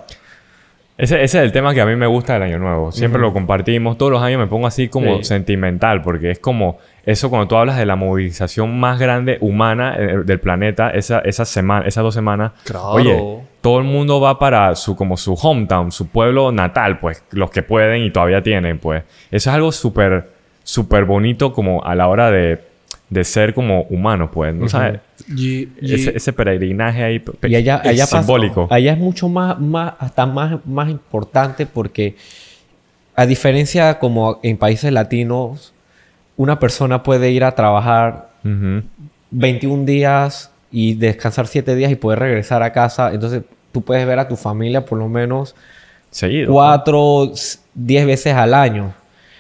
Ese, 0.97 1.23
ese 1.23 1.37
es 1.37 1.43
el 1.43 1.51
tema 1.51 1.75
que 1.75 1.81
a 1.81 1.85
mí 1.85 1.95
me 1.95 2.07
gusta 2.07 2.33
del 2.33 2.41
Año 2.43 2.57
Nuevo. 2.57 2.91
Siempre 2.91 3.21
lo 3.21 3.31
compartimos. 3.31 3.97
Todos 3.99 4.11
los 4.11 4.21
años 4.23 4.39
me 4.39 4.47
pongo 4.47 4.65
así 4.65 4.87
como 4.87 5.17
Sí. 5.17 5.25
sentimental 5.25 6.01
porque 6.01 6.31
es 6.31 6.39
como 6.39 6.79
eso 7.05 7.29
cuando 7.29 7.47
tú 7.47 7.55
hablas 7.55 7.77
de 7.77 7.85
la 7.85 7.95
movilización 7.95 8.79
más 8.79 8.99
grande 8.99 9.37
humana 9.41 9.95
eh, 9.97 10.17
del 10.25 10.39
planeta, 10.39 10.89
esa, 10.89 11.19
esa 11.19 11.45
semana, 11.45 11.85
esas 11.85 12.03
dos 12.03 12.15
semanas. 12.15 12.53
Claro. 12.63 12.87
Oye, 12.89 13.23
todo 13.61 13.77
el 13.77 13.83
mundo 13.83 14.19
va 14.19 14.39
para 14.39 14.73
su 14.75 14.95
como 14.95 15.17
su 15.17 15.35
hometown, 15.35 15.91
su 15.91 16.07
pueblo 16.07 16.51
natal, 16.51 16.99
pues 16.99 17.23
los 17.31 17.51
que 17.51 17.61
pueden 17.61 18.01
y 18.03 18.09
todavía 18.09 18.41
tienen, 18.41 18.79
pues. 18.79 19.03
Eso 19.29 19.49
es 19.51 19.55
algo 19.55 19.71
súper, 19.71 20.29
súper 20.63 21.05
bonito 21.05 21.53
como 21.53 21.83
a 21.83 21.93
la 21.93 22.07
hora 22.07 22.31
de, 22.31 22.59
de 23.09 23.23
ser 23.23 23.53
como 23.53 23.83
humano, 23.83 24.29
pues. 24.31 24.53
¿no 24.53 24.67
sabes? 24.67 24.99
y, 25.29 25.69
y- 25.81 25.93
Ese, 25.93 26.15
ese 26.17 26.33
peregrinaje 26.33 27.03
ahí 27.03 27.19
pe- 27.19 27.47
Y 27.49 27.55
allá, 27.55 27.77
es 27.83 27.89
allá 27.91 28.05
simbólico. 28.05 28.67
allá 28.69 28.93
es 28.93 28.97
mucho 28.99 29.29
más, 29.29 29.59
más, 29.59 29.93
hasta 29.99 30.25
más, 30.25 30.59
más 30.65 30.89
importante 30.89 31.65
porque 31.65 32.15
a 33.15 33.25
diferencia 33.25 33.97
como 33.99 34.39
en 34.43 34.57
países 34.57 34.91
latinos, 34.91 35.73
una 36.35 36.59
persona 36.59 37.01
puede 37.03 37.31
ir 37.31 37.43
a 37.43 37.53
trabajar 37.55 38.29
Ujú. 38.43 38.83
21 39.31 39.85
días 39.85 40.51
y 40.71 40.93
descansar 40.95 41.47
7 41.47 41.75
días 41.75 41.91
y 41.91 41.95
poder 41.95 42.19
regresar 42.19 42.61
a 42.61 42.71
casa. 42.73 43.11
Entonces 43.13 43.43
tú 43.71 43.81
puedes 43.81 44.05
ver 44.05 44.19
a 44.19 44.27
tu 44.27 44.35
familia 44.35 44.85
por 44.85 44.99
lo 44.99 45.07
menos 45.07 45.55
Seguido. 46.11 46.51
4, 46.53 47.31
10 47.73 48.05
veces 48.05 48.33
al 48.33 48.53
año. 48.53 48.93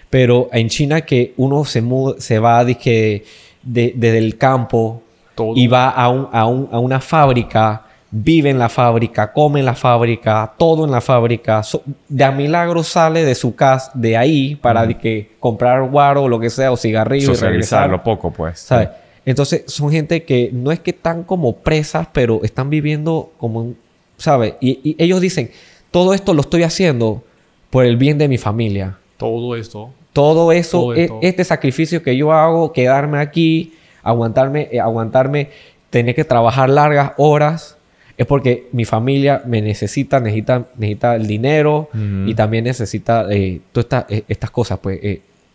Pero 0.09 0.49
en 0.53 0.69
China 0.69 1.01
que 1.01 1.33
uno 1.37 1.65
se, 1.65 1.83
se 2.19 2.39
va 2.39 2.63
dizque, 2.65 3.25
de, 3.67 3.93
desde 3.95 4.17
el 4.17 4.37
campo 4.37 5.01
Todo. 5.35 5.53
y 5.55 5.67
va 5.67 5.89
a, 5.89 6.09
un- 6.09 6.27
a, 6.31 6.45
un- 6.47 6.69
a 6.71 6.79
una 6.79 6.99
fábrica, 6.99 7.83
vive 8.09 8.49
en 8.49 8.57
la 8.57 8.69
fábrica, 8.69 9.33
come 9.33 9.59
en 9.59 9.65
la 9.65 9.75
fábrica, 9.75 10.53
todo 10.57 10.85
en 10.85 10.91
la 10.91 11.01
fábrica. 11.01 11.61
So- 11.63 11.83
de 12.07 12.23
a 12.23 12.31
milagro 12.31 12.81
sale 12.83 13.23
de 13.25 13.35
su 13.35 13.53
casa, 13.55 13.91
de 13.93 14.15
ahí, 14.17 14.55
para 14.55 14.85
de 14.87 14.97
que 14.97 15.31
comprar 15.39 15.83
guaro 15.89 16.23
o 16.23 16.29
lo 16.29 16.39
que 16.39 16.49
sea, 16.49 16.71
o 16.71 16.77
cigarrillo. 16.77 17.27
Socializarlo 17.27 18.01
poco, 18.03 18.31
pues. 18.31 18.59
¿Sabes? 18.59 18.89
Entonces, 19.25 19.63
son 19.67 19.91
gente 19.91 20.23
que 20.23 20.49
no 20.53 20.71
es 20.71 20.79
que 20.79 20.91
están 20.91 21.23
como 21.23 21.57
presas, 21.57 22.07
pero 22.13 22.39
están 22.43 22.69
viviendo 22.69 23.31
como, 23.37 23.73
¿sabes? 24.15 24.53
Y, 24.61 24.79
y 24.83 24.95
ellos 25.03 25.19
dicen, 25.19 25.51
todo 25.91 26.13
esto 26.13 26.33
lo 26.33 26.41
estoy 26.41 26.63
haciendo 26.63 27.23
por 27.69 27.83
el 27.85 27.97
bien 27.97 28.17
de 28.17 28.29
mi 28.29 28.37
familia. 28.37 28.97
todo 29.17 29.55
esto. 29.57 29.89
Todo 30.21 30.51
eso, 30.51 30.81
Todo 30.81 30.93
e- 30.95 31.09
este 31.21 31.43
sacrificio 31.43 32.01
que 32.01 32.17
yo 32.17 32.31
hago, 32.31 32.73
quedarme 32.73 33.19
aquí, 33.19 33.73
aguantarme, 34.03 34.67
eh, 34.71 34.79
aguantarme, 34.79 35.49
tener 35.89 36.15
que 36.15 36.23
trabajar 36.23 36.69
largas 36.69 37.11
horas, 37.17 37.77
es 38.17 38.25
porque 38.25 38.67
mi 38.71 38.83
familia 38.85 39.43
me 39.45 39.61
necesita, 39.61 40.19
necesita, 40.19 40.65
necesita 40.75 41.15
el 41.15 41.27
dinero 41.27 41.89
y 42.27 42.33
también 42.33 42.63
necesita 42.63 43.27
eh, 43.29 43.61
todas 43.71 43.85
estas, 43.85 44.05
eh, 44.09 44.23
estas 44.27 44.49
cosas, 44.49 44.79
pues. 44.81 44.99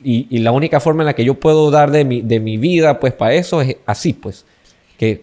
y, 0.05 0.27
y 0.31 0.39
la 0.39 0.53
única 0.53 0.79
forma 0.81 1.03
en 1.03 1.07
la 1.07 1.15
que 1.15 1.25
yo 1.25 1.35
puedo 1.35 1.71
dar 1.71 1.91
de 1.91 2.05
mi, 2.05 2.21
de 2.23 2.39
mi 2.41 2.57
vida, 2.59 2.99
pues, 3.01 3.13
para 3.13 3.35
eso 3.35 3.61
es 3.63 3.77
así, 3.87 4.13
pues. 4.13 4.45
Que, 4.99 5.23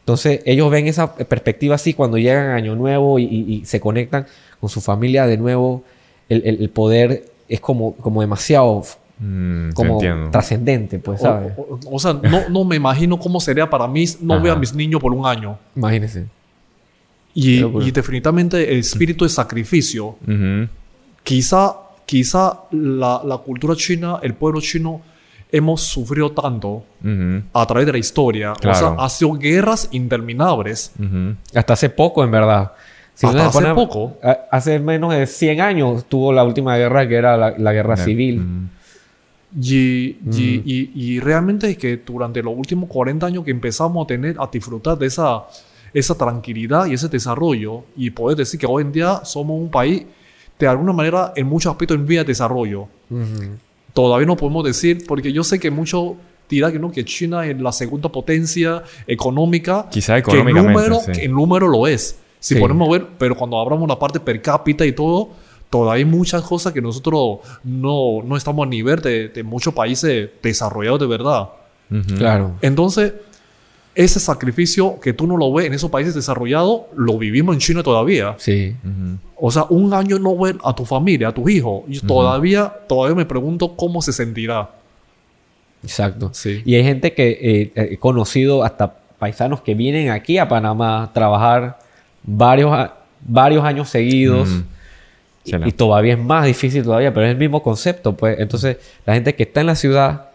entonces, 0.00 0.40
ellos 0.44 0.70
ven 0.70 0.86
esa 0.86 1.14
perspectiva 1.14 1.74
así 1.74 1.94
cuando 1.94 2.16
llegan 2.18 2.48
a 2.50 2.54
Año 2.56 2.74
Nuevo 2.76 3.18
y, 3.18 3.24
y- 3.24 3.54
y 3.54 3.64
se 3.64 3.80
conectan 3.80 4.26
con 4.60 4.68
su 4.70 4.80
familia 4.80 5.26
de 5.26 5.36
nuevo. 5.38 5.82
El, 6.28 6.42
el- 6.44 6.60
el 6.62 6.70
poder 6.70 7.24
es 7.48 7.60
como, 7.60 7.94
como 7.96 8.20
demasiado 8.20 8.82
Mm, 9.18 9.70
como 9.72 9.98
trascendente, 10.30 10.98
pues, 10.98 11.22
¿sabes? 11.22 11.54
O, 11.56 11.62
o- 11.62 11.94
o 11.94 11.98
sea, 11.98 12.12
no, 12.12 12.50
no 12.50 12.64
me 12.64 12.76
imagino 12.76 13.18
cómo 13.18 13.40
sería 13.40 13.70
para 13.70 13.88
mí 13.88 14.04
no 14.20 14.34
Ajá. 14.34 14.42
ver 14.42 14.52
a 14.52 14.56
mis 14.56 14.74
niños 14.74 15.00
por 15.00 15.10
un 15.14 15.24
año. 15.24 15.58
Imagínense. 15.74 16.26
Y, 17.32 17.64
y 17.64 17.90
definitivamente 17.92 18.70
el 18.70 18.80
espíritu 18.80 19.24
de 19.24 19.30
sacrificio 19.30 20.16
Ujú. 20.26 20.68
quizá, 21.22 21.76
quizá 22.04 22.60
la, 22.70 23.22
la 23.24 23.38
cultura 23.38 23.74
china, 23.74 24.18
el 24.22 24.34
pueblo 24.34 24.60
chino, 24.60 25.00
hemos 25.50 25.80
sufrido 25.80 26.32
tanto 26.32 26.84
Ujú. 27.02 27.42
a 27.54 27.66
través 27.66 27.86
de 27.86 27.92
la 27.92 27.98
historia. 27.98 28.52
O 28.52 28.56
Claro. 28.56 28.78
sea, 28.78 29.04
ha 29.04 29.08
sido 29.08 29.32
guerras 29.32 29.88
interminables. 29.92 30.92
Ujú. 30.98 31.36
Hasta 31.54 31.72
hace 31.72 31.88
poco, 31.88 32.22
en 32.22 32.30
verdad. 32.30 32.72
Hasta 33.16 33.30
uno 33.30 33.52
se 33.52 33.58
hace 33.58 33.74
poco. 33.74 34.18
a- 34.22 34.38
hace 34.50 34.78
menos 34.78 35.12
de 35.14 35.26
100 35.26 35.60
años 35.60 36.04
tuvo 36.08 36.32
la 36.32 36.44
última 36.44 36.76
guerra, 36.76 37.08
que 37.08 37.14
era 37.16 37.36
la, 37.36 37.54
la 37.56 37.72
guerra 37.72 37.96
civil. 37.96 38.40
Ujú. 38.40 38.76
Y, 39.58 40.16
Mm. 40.22 40.30
y, 40.34 40.62
y, 40.66 40.90
y 40.94 41.20
realmente 41.20 41.70
es 41.70 41.78
que 41.78 41.96
durante 41.98 42.42
los 42.42 42.54
últimos 42.54 42.90
40 42.90 43.26
años 43.26 43.44
que 43.44 43.50
empezamos 43.52 44.04
a 44.04 44.06
tener, 44.06 44.36
a 44.38 44.48
disfrutar 44.52 44.98
de 44.98 45.06
esa, 45.06 45.44
esa 45.94 46.14
tranquilidad 46.14 46.86
y 46.86 46.92
ese 46.94 47.08
desarrollo, 47.08 47.84
y 47.96 48.10
poder 48.10 48.36
decir 48.36 48.60
que 48.60 48.66
hoy 48.66 48.82
en 48.82 48.92
día 48.92 49.20
somos 49.24 49.58
un 49.58 49.70
país, 49.70 50.04
de 50.58 50.66
alguna 50.66 50.92
manera, 50.92 51.32
en 51.36 51.46
muchos 51.46 51.70
aspectos 51.70 51.96
en 51.96 52.06
vía 52.06 52.20
de 52.20 52.26
desarrollo. 52.26 52.88
Todavía 53.94 54.26
no 54.26 54.36
podemos 54.36 54.64
decir, 54.64 55.04
porque 55.06 55.32
yo 55.32 55.42
sé 55.42 55.58
que 55.58 55.70
muchos 55.70 56.12
dirán 56.50 56.72
que 56.72 56.78
no, 56.78 56.90
que 56.90 57.04
China 57.04 57.46
es 57.46 57.58
la 57.58 57.72
segunda 57.72 58.10
potencia 58.10 58.82
económica. 59.06 59.86
Quizá 59.90 60.20
que 60.22 60.30
en 60.32 60.36
económicamente, 60.48 60.72
número, 60.90 61.00
sí. 61.00 61.12
que 61.12 61.24
en 61.24 61.32
número 61.32 61.66
lo 61.68 61.86
es. 61.86 62.18
Si 62.40 62.54
Sí. 62.54 62.60
podemos 62.60 62.88
ver, 62.90 63.06
pero 63.18 63.34
cuando 63.34 63.58
hablamos 63.58 63.88
la 63.88 63.98
parte 63.98 64.20
per 64.20 64.40
cápita 64.42 64.84
y 64.86 64.92
todo, 64.92 65.30
todavía 65.70 66.04
hay 66.04 66.10
muchas 66.10 66.42
cosas 66.42 66.72
que 66.72 66.80
nosotros 66.80 67.38
no, 67.64 68.22
no 68.24 68.36
estamos 68.36 68.66
a 68.66 68.68
nivel 68.70 69.00
de, 69.00 69.28
de 69.28 69.42
muchos 69.42 69.74
países 69.74 70.30
desarrollados 70.42 71.00
de 71.00 71.06
verdad. 71.06 71.48
Claro. 72.18 72.54
Entonces, 72.62 73.12
ese 73.94 74.20
sacrificio 74.20 75.00
que 75.00 75.12
tú 75.12 75.26
no 75.26 75.36
lo 75.36 75.52
ves 75.52 75.66
en 75.66 75.74
esos 75.74 75.90
países 75.90 76.14
desarrollados, 76.14 76.82
lo 76.96 77.16
vivimos 77.16 77.54
en 77.54 77.60
China 77.60 77.82
todavía. 77.82 78.34
Sí. 78.38 78.76
O 79.36 79.50
sea, 79.50 79.64
un 79.70 79.94
año 79.94 80.18
no 80.18 80.36
ver 80.36 80.56
a 80.62 80.74
tu 80.74 80.84
familia, 80.84 81.28
a 81.28 81.32
tus 81.32 81.50
hijos. 81.50 81.84
Y 81.88 82.00
todavía, 82.00 82.72
todavía 82.88 83.14
me 83.16 83.24
pregunto 83.24 83.74
cómo 83.74 84.02
se 84.02 84.12
sentirá. 84.12 84.70
Exacto. 85.82 86.30
Sí. 86.32 86.62
Y 86.64 86.74
hay 86.74 86.84
gente 86.84 87.12
que 87.14 87.38
eh, 87.40 87.72
he 87.92 87.96
conocido 87.98 88.64
hasta 88.64 88.94
paisanos 89.18 89.60
que 89.62 89.74
vienen 89.74 90.10
aquí 90.10 90.38
a 90.38 90.48
Panamá 90.48 91.04
a 91.04 91.12
trabajar 91.12 91.78
varios, 92.26 92.90
varios 93.20 93.64
años 93.64 93.88
seguidos. 93.88 94.48
Mm. 94.48 94.62
Y, 95.68 95.72
todavía 95.72 96.14
es 96.14 96.18
más 96.18 96.44
difícil 96.44 96.82
todavía, 96.82 97.14
pero 97.14 97.24
es 97.26 97.30
el 97.32 97.38
mismo 97.38 97.62
concepto, 97.62 98.16
pues. 98.16 98.38
Entonces, 98.40 98.78
la 99.06 99.14
gente 99.14 99.34
que 99.36 99.44
está 99.44 99.60
en 99.60 99.66
la 99.68 99.76
ciudad 99.76 100.30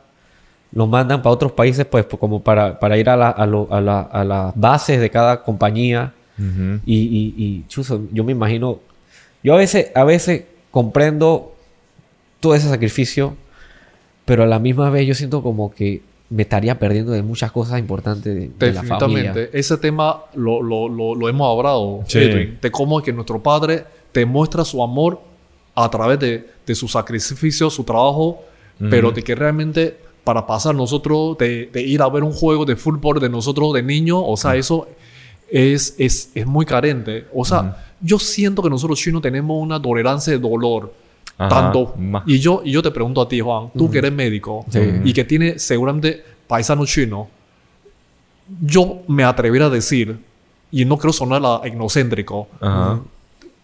los 0.74 0.88
mandan 0.88 1.22
para 1.22 1.34
otros 1.34 1.52
países, 1.52 1.86
pues, 1.86 2.06
como 2.06 2.42
para, 2.42 2.80
para 2.80 2.98
ir 2.98 3.10
a, 3.10 3.18
la- 3.18 3.30
a, 3.30 3.46
lo- 3.46 3.68
a 3.72 3.82
la- 3.82 4.02
a 4.04 4.24
las 4.24 4.54
bases 4.56 5.02
de 5.02 5.10
cada 5.10 5.44
compañía. 5.44 6.14
Y, 6.86 6.96
y, 6.96 7.34
y, 7.38 7.66
chuzo, 7.68 8.02
yo 8.12 8.24
me 8.24 8.32
imagino, 8.32 8.80
yo 9.44 9.54
a 9.54 9.58
veces, 9.58 9.92
a 9.94 10.04
veces 10.06 10.46
comprendo 10.72 11.54
todo 12.40 12.56
ese 12.56 12.68
sacrificio, 12.68 13.36
pero 14.26 14.42
a 14.44 14.48
la 14.48 14.58
misma 14.58 14.90
vez 14.90 15.06
yo 15.06 15.14
siento 15.14 15.44
como 15.44 15.72
que 15.72 16.02
me 16.32 16.44
estaría 16.44 16.80
perdiendo 16.80 17.12
de 17.12 17.22
muchas 17.22 17.52
cosas 17.52 17.78
importantes 17.78 18.34
de, 18.34 18.50
de 18.58 18.74
la 18.74 18.82
familia. 18.84 19.34
Definitivamente. 19.34 19.60
Ese 19.60 19.78
tema 19.78 20.24
lo, 20.34 20.64
lo, 20.64 20.88
lo, 20.90 21.14
lo 21.14 21.30
hemos 21.30 21.56
hablado, 21.56 22.04
Sí. 22.08 22.20
Edwin, 22.20 22.58
de 22.62 22.72
cómo 22.72 23.00
es 23.00 23.06
que 23.06 23.12
nuestro 23.14 23.44
Padre 23.44 23.84
te 24.14 24.26
muestra 24.26 24.64
su 24.66 24.82
amor 24.82 25.22
a 25.76 25.90
través 25.92 26.20
de, 26.20 26.48
de 26.66 26.76
su 26.76 26.88
sacrificio, 26.88 27.70
su 27.70 27.84
trabajo, 27.84 28.44
pero 28.90 29.12
de 29.12 29.22
que 29.24 29.36
realmente 29.36 29.96
para 30.24 30.48
pasar 30.48 30.74
nosotros, 30.74 31.38
de, 31.38 31.70
de 31.72 31.82
ir 31.82 32.02
a 32.02 32.10
ver 32.10 32.24
un 32.24 32.32
juego 32.34 32.66
de 32.66 32.76
fútbol 32.76 33.20
de 33.20 33.30
nosotros 33.30 33.74
de 33.74 33.84
niño, 33.84 34.24
o 34.24 34.36
sea, 34.38 34.56
eso 34.56 34.88
es, 35.50 35.96
es, 36.00 36.32
es 36.34 36.48
muy 36.48 36.66
carente. 36.66 37.26
O 37.34 37.44
sea, 37.46 37.94
yo 38.02 38.18
siento 38.18 38.64
que 38.64 38.70
nosotros 38.70 38.98
chinos 39.00 39.22
tenemos 39.22 39.62
una 39.62 39.80
tolerancia 39.82 40.34
de 40.34 40.40
dolor. 40.40 40.94
Ajá. 41.38 41.50
Tanto. 41.50 41.96
Y 42.28 42.40
yo, 42.40 42.62
y 42.64 42.72
yo 42.72 42.82
te 42.84 42.92
pregunto 42.92 43.22
a 43.22 43.28
ti, 43.28 43.40
Juan, 43.40 43.70
tú 43.78 43.90
que 43.90 43.98
eres 44.00 44.12
médico 44.14 44.66
Sí. 44.70 44.80
y 45.04 45.14
que 45.14 45.24
tienes 45.24 45.62
seguramente 45.64 46.24
paisano 46.48 46.86
chino, 46.86 47.30
yo 48.62 49.02
me 49.08 49.24
atrevería 49.24 49.68
a 49.68 49.70
decir, 49.70 50.20
y 50.72 50.86
no 50.86 50.98
quiero 50.98 51.14
sonar 51.14 51.42
a 51.44 51.62
egocéntrico, 51.68 52.48
Ajá. 52.60 53.00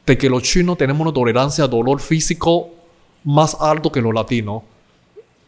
de 0.05 0.17
que 0.17 0.29
los 0.29 0.43
chinos 0.43 0.77
tenemos 0.77 1.01
una 1.01 1.13
tolerancia 1.13 1.65
a 1.65 1.67
dolor 1.67 1.99
físico 1.99 2.69
más 3.23 3.57
alto 3.59 3.91
que 3.91 4.01
los 4.01 4.13
latinos. 4.13 4.63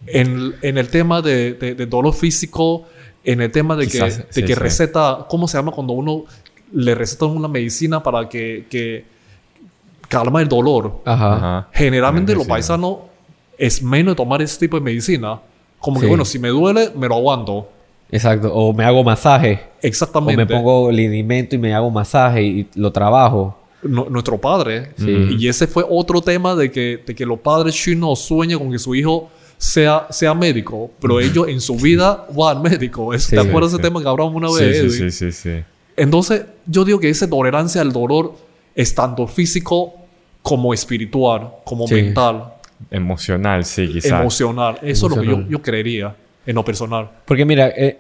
En, 0.05 0.55
en 0.61 0.77
el 0.77 0.87
tema 0.89 1.21
de, 1.21 1.53
de- 1.53 1.75
de 1.75 1.85
dolor 1.85 2.13
físico, 2.13 2.85
en 3.23 3.41
el 3.41 3.51
tema 3.51 3.75
de 3.75 3.85
que, 3.85 3.91
Quizás, 3.91 4.17
de 4.17 4.25
sí, 4.29 4.41
que 4.41 4.47
sí. 4.47 4.53
receta, 4.53 5.25
¿cómo 5.29 5.47
se 5.47 5.57
llama 5.57 5.71
cuando 5.71 5.93
uno 5.93 6.23
le 6.71 6.95
receta 6.95 7.25
una 7.25 7.47
medicina 7.49 8.01
para 8.01 8.29
que, 8.29 8.65
que 8.69 9.05
calma 10.09 10.41
el 10.41 10.49
dolor? 10.49 11.01
Ajá. 11.05 11.35
Ajá. 11.35 11.67
Generalmente 11.71 12.35
los 12.35 12.45
paisanos 12.45 12.97
es 13.57 13.81
menos 13.81 14.11
de 14.13 14.15
tomar 14.17 14.41
ese 14.41 14.59
tipo 14.59 14.75
de 14.77 14.81
medicina. 14.83 15.39
Como 15.79 15.99
que, 16.01 16.07
bueno, 16.07 16.25
si 16.25 16.37
me 16.39 16.49
duele, 16.49 16.91
me 16.97 17.07
lo 17.07 17.15
aguanto. 17.15 17.69
Exacto. 18.11 18.53
O 18.53 18.73
me 18.73 18.83
hago 18.83 19.03
masaje. 19.03 19.61
O 19.75 19.77
Exactamente. 19.87 20.35
me 20.37 20.45
pongo 20.45 20.91
linimento 20.91 21.55
y 21.55 21.59
me 21.59 21.73
hago 21.73 21.89
masaje 21.89 22.43
y 22.43 22.67
lo 22.75 22.91
trabajo. 22.91 23.55
Nu- 23.83 24.07
nuestro 24.09 24.37
padre. 24.37 24.91
Sí. 24.97 25.37
Y 25.39 25.47
ese 25.47 25.67
fue 25.67 25.85
otro 25.87 26.21
tema 26.21 26.53
de 26.55 26.69
que, 26.69 27.01
de 27.05 27.15
que 27.15 27.25
los 27.25 27.39
padres 27.39 27.75
chinos 27.75 28.19
sueñan 28.19 28.59
con 28.59 28.71
que 28.71 28.79
su 28.79 28.93
hijo 28.95 29.29
sea, 29.57 30.07
sea 30.09 30.33
médico, 30.33 30.91
pero 30.99 31.19
ellos 31.19 31.47
en 31.47 31.61
su 31.61 31.75
vida 31.75 32.25
van 32.35 32.57
al 32.57 32.63
médico. 32.63 33.17
Sí. 33.17 33.35
¿Te 33.35 33.39
acuerdas 33.39 33.71
Sí, 33.71 33.75
ese 33.77 33.83
sí. 33.83 33.89
tema 33.89 34.01
que 34.01 34.07
hablamos 34.09 34.33
una 34.35 34.51
vez? 34.51 34.93
sí, 34.93 35.11
sí, 35.11 35.31
sí. 35.31 35.63
Entonces, 35.95 36.45
yo 36.65 36.83
digo 36.83 36.99
que 36.99 37.09
esa 37.09 37.29
tolerancia 37.29 37.81
al 37.81 37.91
dolor 37.93 38.33
es 38.75 38.95
tanto 38.95 39.27
físico 39.27 39.93
como 40.49 40.73
espiritual, 40.73 41.49
como 41.63 41.87
Sí. 41.87 41.95
mental, 41.95 42.53
Emocional, 42.91 43.65
sí, 43.65 43.87
quizás. 43.87 44.19
emocional. 44.21 44.75
Eso 44.81 45.07
es 45.07 45.15
lo 45.15 45.21
que 45.21 45.27
yo, 45.27 45.41
yo 45.49 45.61
creería 45.61 46.15
en 46.45 46.55
lo 46.55 46.63
personal. 46.65 47.09
Porque 47.25 47.45
mira, 47.45 47.67
eh, 47.69 47.97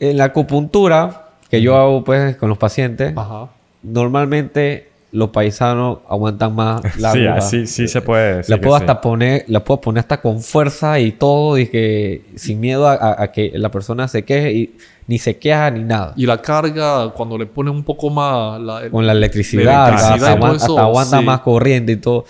en 0.00 0.16
la 0.16 0.24
acupuntura 0.24 1.28
que 1.50 1.60
yo 1.60 1.76
hago 1.76 2.02
pues 2.04 2.36
con 2.36 2.48
los 2.48 2.56
pacientes, 2.58 3.12
Ajá. 3.16 3.48
normalmente 3.82 4.88
los 5.12 5.28
paisanos 5.28 5.98
aguantan 6.08 6.54
más 6.54 6.82
la 6.98 7.12
sí, 7.12 7.18
aguja. 7.26 7.34
así 7.34 7.66
sí 7.66 7.86
se 7.88 8.00
puede 8.00 8.36
decir. 8.38 8.54
La 8.56 8.60
puedo 8.60 8.76
sí. 8.78 8.82
hasta 8.82 9.00
poner, 9.00 9.44
la 9.48 9.62
puedo 9.62 9.80
poner 9.80 10.00
hasta 10.00 10.20
con 10.22 10.40
fuerza 10.40 10.98
y 11.00 11.12
todo, 11.12 11.58
y 11.58 11.66
que 11.66 12.22
sin 12.36 12.60
miedo 12.60 12.88
a, 12.88 12.94
a- 12.94 13.22
a 13.24 13.32
que 13.32 13.52
la 13.54 13.70
persona 13.70 14.08
se 14.08 14.24
queje 14.24 14.52
y 14.52 14.76
ni 15.06 15.18
se 15.18 15.36
queja 15.38 15.70
ni 15.70 15.84
nada. 15.84 16.14
Y 16.16 16.26
la 16.26 16.40
carga, 16.40 17.10
cuando 17.10 17.36
le 17.38 17.46
ponen 17.46 17.74
un 17.74 17.82
poco 17.84 18.08
más... 18.10 18.60
La, 18.60 18.88
Con 18.90 19.06
la 19.06 19.12
electricidad, 19.12 19.64
La 19.64 19.94
hasta, 19.94 20.32
aguanta, 20.32 20.56
eso, 20.56 20.72
hasta 20.72 20.82
aguanta 20.82 21.18
sí. 21.20 21.24
más 21.24 21.40
corriente 21.40 21.92
y 21.92 21.96
todo. 21.96 22.24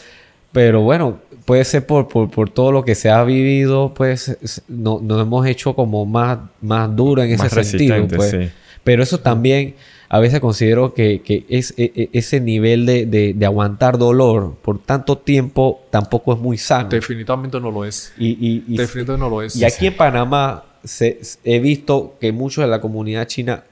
Pero 0.53 0.81
bueno, 0.83 1.19
puede 1.45 1.65
ser 1.65 1.87
por, 1.87 2.09
por, 2.09 2.31
por 2.31 2.51
todo 2.51 2.73
lo 2.73 2.85
que 2.85 2.95
se 2.95 3.11
ha 3.11 3.23
vivido, 3.25 3.93
pues 3.95 4.29
es- 4.29 4.63
no- 4.69 5.01
nos 5.03 5.21
hemos 5.23 5.47
hecho 5.47 5.75
como 5.75 6.05
más, 6.07 6.39
más 6.61 6.95
duro 6.95 7.23
en 7.23 7.31
ese 7.33 7.43
Más 7.43 7.53
sentido. 7.67 8.07
Pues. 8.09 8.31
sí. 8.31 8.51
Pero 8.85 9.03
eso 9.03 9.19
también 9.19 9.75
a 10.09 10.19
veces 10.19 10.41
considero 10.41 10.93
que, 10.93 11.23
que 11.23 11.47
es, 11.49 11.73
e- 11.79 11.93
e- 11.95 12.11
ese 12.13 12.41
nivel 12.41 12.85
de, 12.85 13.07
de- 13.07 13.33
de 13.33 13.47
aguantar 13.47 13.97
dolor 13.97 14.57
por 14.61 14.79
tanto 14.79 15.17
tiempo 15.17 15.83
tampoco 15.91 16.35
es 16.35 16.39
muy 16.41 16.59
sano. 16.59 16.89
Definitivamente 16.91 17.59
no 17.61 17.71
lo 17.71 17.85
es. 17.85 18.13
Y, 18.19 18.29
y- 18.31 18.65
y- 18.69 18.77
Definitivamente 18.77 19.19
no 19.25 19.31
lo 19.31 19.41
es. 19.43 19.57
y 19.57 19.65
aquí 19.65 19.87
en 19.87 19.97
Panamá 19.97 20.65
se- 20.85 21.21
he 21.45 21.59
visto 21.61 22.15
que 22.21 22.33
muchos 22.33 22.65
de 22.65 22.71
la 22.71 22.81
comunidad 22.81 23.27
china 23.27 23.63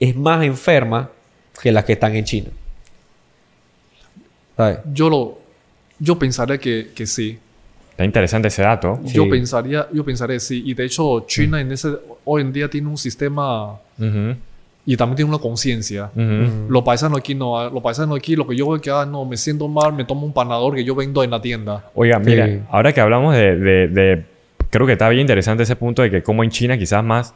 es 0.00 0.14
más 0.16 0.44
enferma 0.44 1.10
que 1.62 1.72
las 1.72 1.84
que 1.84 1.92
están 1.94 2.14
en 2.16 2.24
China. 2.24 2.48
¿Sabes? 4.56 4.78
Yo 4.92 5.08
lo... 5.08 5.38
Yo 6.00 6.16
pensaría 6.18 6.58
que, 6.58 6.90
que 6.94 7.06
sí. 7.06 7.38
Está 7.90 8.04
interesante 8.04 8.46
ese 8.48 8.62
dato. 8.62 9.00
Sí. 9.04 9.14
Yo 9.14 9.28
pensaría, 9.28 9.88
yo 9.92 10.04
pensaría 10.04 10.38
sí. 10.38 10.62
Y 10.64 10.74
de 10.74 10.84
hecho, 10.84 11.24
China 11.26 11.60
en 11.60 11.72
ese, 11.72 11.88
hoy 12.24 12.42
en 12.42 12.52
día 12.52 12.68
tiene 12.70 12.86
un 12.86 12.96
sistema 12.96 13.72
Ujú, 13.98 14.36
y 14.86 14.96
también 14.96 15.16
tiene 15.16 15.28
una 15.30 15.40
conciencia. 15.40 16.10
ujú. 16.14 16.70
Los 16.70 16.84
paisanos 16.84 17.18
aquí 17.18 17.34
no. 17.34 17.68
Los 17.70 17.82
paisanos 17.82 18.16
aquí, 18.16 18.36
lo 18.36 18.46
que 18.46 18.54
yo 18.54 18.68
veo 18.68 18.80
que, 18.80 18.90
ah, 18.90 19.04
no, 19.04 19.24
me 19.24 19.36
siento 19.36 19.66
mal, 19.66 19.92
me 19.92 20.04
tomo 20.04 20.24
un 20.24 20.32
panador 20.32 20.76
que 20.76 20.84
yo 20.84 20.94
vendo 20.94 21.24
en 21.24 21.30
la 21.32 21.42
tienda. 21.42 21.90
Oiga, 21.96 22.20
mira, 22.20 22.46
Sí. 22.46 22.60
ahora 22.70 22.92
que 22.92 23.00
hablamos 23.00 23.34
de, 23.34 23.56
de- 23.56 23.88
de- 23.88 24.24
Creo 24.70 24.86
que 24.86 24.92
está 24.92 25.08
bien 25.08 25.22
interesante 25.22 25.62
ese 25.62 25.76
punto 25.76 26.02
de 26.02 26.10
que 26.10 26.22
como 26.22 26.44
en 26.44 26.50
China 26.50 26.76
quizás 26.78 27.02
más... 27.04 27.34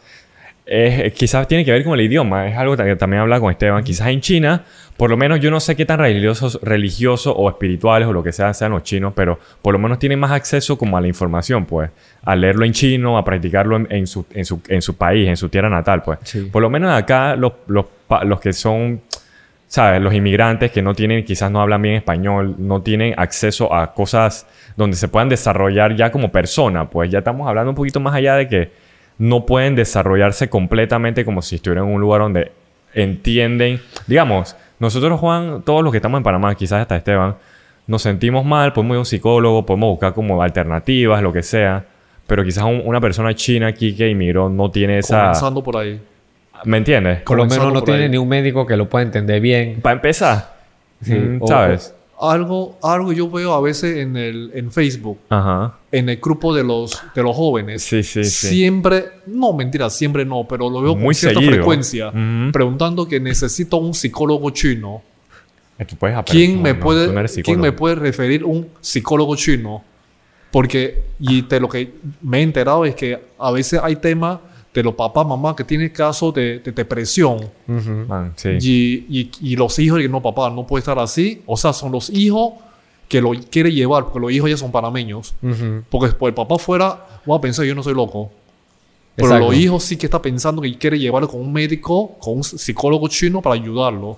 es- 0.66 1.12
quizás 1.14 1.48
tiene 1.48 1.64
que 1.64 1.72
ver 1.72 1.84
con 1.84 1.98
el 1.98 2.04
idioma. 2.06 2.48
Es 2.48 2.56
algo 2.56 2.76
que 2.76 2.96
también 2.96 3.22
hablaba 3.22 3.40
con 3.40 3.50
Esteban. 3.50 3.82
Quizás 3.82 4.08
en 4.08 4.20
China, 4.20 4.64
por 4.96 5.10
lo 5.10 5.16
menos 5.16 5.40
yo 5.40 5.50
no 5.50 5.58
sé 5.58 5.74
qué 5.74 5.84
tan 5.84 5.98
religiosos, 5.98 6.60
religiosos 6.62 7.34
o 7.36 7.48
espirituales 7.48 8.06
o 8.06 8.12
lo 8.12 8.22
que 8.22 8.32
sea 8.32 8.52
sean 8.54 8.72
los 8.72 8.82
chinos, 8.82 9.12
pero 9.16 9.38
por 9.62 9.72
lo 9.72 9.78
menos 9.78 9.98
tienen 9.98 10.18
más 10.20 10.30
acceso 10.30 10.76
como 10.78 10.96
a 10.96 11.00
la 11.00 11.08
información, 11.08 11.64
pues. 11.66 11.90
A 12.24 12.36
leerlo 12.36 12.64
en 12.64 12.72
chino, 12.72 13.18
a 13.18 13.24
practicarlo 13.24 13.76
en, 13.76 13.88
en 13.90 14.06
su, 14.06 14.24
en, 14.32 14.44
su, 14.44 14.60
en 14.68 14.80
su 14.82 14.96
país, 14.96 15.28
en 15.28 15.36
su 15.36 15.48
tierra 15.48 15.68
natal, 15.68 16.02
pues. 16.02 16.18
Sí. 16.22 16.48
Por 16.52 16.62
lo 16.62 16.70
menos 16.70 16.92
acá 16.92 17.34
los, 17.34 17.52
los, 17.66 17.86
los 18.24 18.40
que 18.40 18.52
son 18.52 19.00
¿sabes? 19.74 20.02
Los 20.02 20.12
inmigrantes 20.12 20.70
que 20.70 20.82
no 20.82 20.92
tienen, 20.94 21.24
quizás 21.24 21.50
no 21.50 21.62
hablan 21.62 21.80
bien 21.80 21.94
español, 21.94 22.56
no 22.58 22.82
tienen 22.82 23.14
acceso 23.16 23.72
a 23.72 23.94
cosas 23.94 24.46
donde 24.76 24.98
se 24.98 25.08
puedan 25.08 25.30
desarrollar 25.30 25.96
ya 25.96 26.12
como 26.12 26.30
persona, 26.30 26.90
pues 26.90 27.10
ya 27.10 27.20
estamos 27.20 27.48
hablando 27.48 27.70
un 27.70 27.74
poquito 27.74 27.98
más 27.98 28.14
allá 28.14 28.34
de 28.36 28.48
que 28.48 28.70
no 29.16 29.46
pueden 29.46 29.74
desarrollarse 29.74 30.50
completamente 30.50 31.24
como 31.24 31.40
si 31.40 31.54
estuvieran 31.56 31.86
en 31.88 31.94
un 31.94 32.02
lugar 32.02 32.20
donde 32.20 32.52
entienden, 32.92 33.80
digamos, 34.06 34.56
nosotros, 34.78 35.18
Juan, 35.18 35.62
todos 35.62 35.82
los 35.82 35.90
que 35.90 35.98
estamos 35.98 36.18
en 36.18 36.24
Panamá, 36.24 36.54
quizás 36.54 36.82
hasta 36.82 36.96
Esteban, 36.96 37.36
nos 37.86 38.02
sentimos 38.02 38.44
mal, 38.44 38.74
podemos 38.74 38.94
ir 38.94 38.96
a 38.96 39.00
un 39.00 39.06
psicólogo, 39.06 39.64
podemos 39.64 39.88
buscar 39.88 40.12
como 40.12 40.42
alternativas, 40.42 41.22
lo 41.22 41.32
que 41.32 41.42
sea. 41.42 41.84
Pero 42.26 42.44
quizás 42.44 42.64
un- 42.64 42.82
una 42.84 43.00
persona 43.00 43.34
china 43.34 43.68
aquí 43.68 43.94
que 43.96 44.08
inmigró 44.08 44.48
no 44.50 44.70
tiene 44.70 44.98
esa... 44.98 45.20
Comenzando 45.22 45.62
por 45.62 45.76
ahí. 45.78 46.00
¿Me 46.64 46.78
entiendes? 46.78 47.22
Por 47.22 47.36
lo 47.36 47.46
menos 47.46 47.72
no 47.72 47.82
tiene 47.82 48.04
ahí. 48.04 48.08
ni 48.10 48.16
un 48.18 48.28
médico 48.28 48.66
que 48.66 48.76
lo 48.76 48.88
pueda 48.88 49.04
entender 49.04 49.40
bien. 49.40 49.80
Para 49.80 49.96
empezar, 49.96 50.56
Sí, 51.02 51.14
mm, 51.14 51.38
o- 51.42 51.46
¿sabes? 51.46 51.94
Algo, 52.20 52.78
algo 52.84 53.12
yo 53.12 53.28
veo 53.28 53.52
a 53.52 53.60
veces 53.60 53.96
en, 53.96 54.16
el, 54.16 54.52
en 54.54 54.70
Facebook, 54.70 55.18
Ajá. 55.28 55.74
en 55.90 56.08
el 56.08 56.18
grupo 56.18 56.54
de 56.54 56.62
los, 56.62 57.02
de 57.16 57.22
los 57.22 57.34
jóvenes. 57.34 57.82
Sí, 57.82 58.04
sí, 58.04 58.22
sí. 58.22 58.48
Siempre, 58.48 59.06
no, 59.26 59.52
mentira, 59.52 59.90
siempre 59.90 60.24
no, 60.24 60.46
pero 60.48 60.70
lo 60.70 60.80
veo 60.82 60.94
Muy 60.94 61.06
con 61.06 61.14
cierta 61.14 61.40
seguido. 61.40 61.56
frecuencia. 61.56 62.08
Ujú. 62.10 62.52
Preguntando 62.52 63.08
que 63.08 63.18
necesito 63.18 63.78
un 63.78 63.92
psicólogo 63.92 64.50
chino. 64.50 65.02
Eh, 65.76 65.84
tú 65.84 65.96
puedes 65.96 66.16
aprender. 66.16 66.46
¿Quién, 66.46 66.62
me 66.62 66.74
No, 66.74 66.78
puede, 66.80 67.06
tú 67.08 67.12
no 67.12 67.24
¿Quién 67.42 67.60
me 67.60 67.72
puede 67.72 67.96
referir 67.96 68.44
un 68.44 68.68
psicólogo 68.80 69.34
chino? 69.34 69.82
Porque, 70.52 71.02
y 71.18 71.42
de 71.42 71.58
lo 71.58 71.68
que 71.68 71.92
me 72.20 72.38
he 72.38 72.42
enterado 72.42 72.84
es 72.84 72.94
que 72.94 73.18
a 73.36 73.50
veces 73.50 73.80
hay 73.82 73.96
temas 73.96 74.38
de 74.72 74.82
los 74.82 74.94
papás, 74.94 75.26
mamás 75.26 75.54
que 75.54 75.64
tienen 75.64 75.90
casos 75.90 76.32
de, 76.34 76.58
de 76.60 76.72
depresión. 76.72 77.36
Ujú. 77.68 77.90
Man, 78.08 78.32
sí. 78.36 78.48
Y, 78.60 79.20
y, 79.20 79.30
y 79.52 79.56
los 79.56 79.78
hijos 79.78 79.98
dicen, 79.98 80.12
no, 80.12 80.22
papá, 80.22 80.48
no 80.50 80.66
puede 80.66 80.80
estar 80.80 80.98
así. 80.98 81.42
O 81.46 81.56
sea, 81.56 81.72
son 81.72 81.92
los 81.92 82.08
hijos 82.10 82.54
que 83.08 83.20
lo 83.20 83.32
quiere 83.50 83.70
llevar, 83.70 84.04
porque 84.04 84.20
los 84.20 84.32
hijos 84.32 84.48
ya 84.48 84.56
son 84.56 84.72
panameños. 84.72 85.34
Porque 85.90 86.08
si 86.18 86.24
el 86.24 86.32
papá 86.34 86.58
fuera, 86.58 87.06
voy 87.26 87.36
a 87.36 87.40
pensar, 87.40 87.66
yo 87.66 87.74
no 87.74 87.82
soy 87.82 87.94
loco. 87.94 88.30
Pero 89.14 89.28
Exacto. 89.28 89.46
los 89.48 89.56
hijos 89.56 89.82
sí 89.84 89.98
que 89.98 90.06
está 90.06 90.22
pensando 90.22 90.62
que 90.62 90.78
quiere 90.78 90.98
llevarlo 90.98 91.28
con 91.28 91.40
un 91.42 91.52
médico, 91.52 92.16
con 92.18 92.36
un 92.38 92.42
psicólogo 92.44 93.08
chino 93.08 93.42
para 93.42 93.54
ayudarlo. 93.56 94.16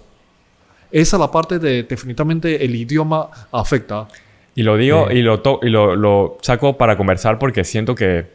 Esa 0.93 1.17
es 1.17 1.21
la 1.21 1.29
parte 1.33 1.59
de 1.59 1.83
definitivamente 1.83 2.65
el 2.65 2.73
idioma 2.77 3.29
afecta. 3.51 4.07
Y 4.55 4.63
lo 4.63 4.77
digo 4.77 5.09
Sí. 5.11 5.17
y, 5.17 5.23
lo, 5.23 5.41
to- 5.41 5.59
y 5.65 5.69
lo, 5.71 5.97
lo 5.97 6.39
saco 6.43 6.77
para 6.79 6.97
conversar 6.97 7.41
porque 7.41 7.65
siento 7.65 7.97
que 7.97 8.35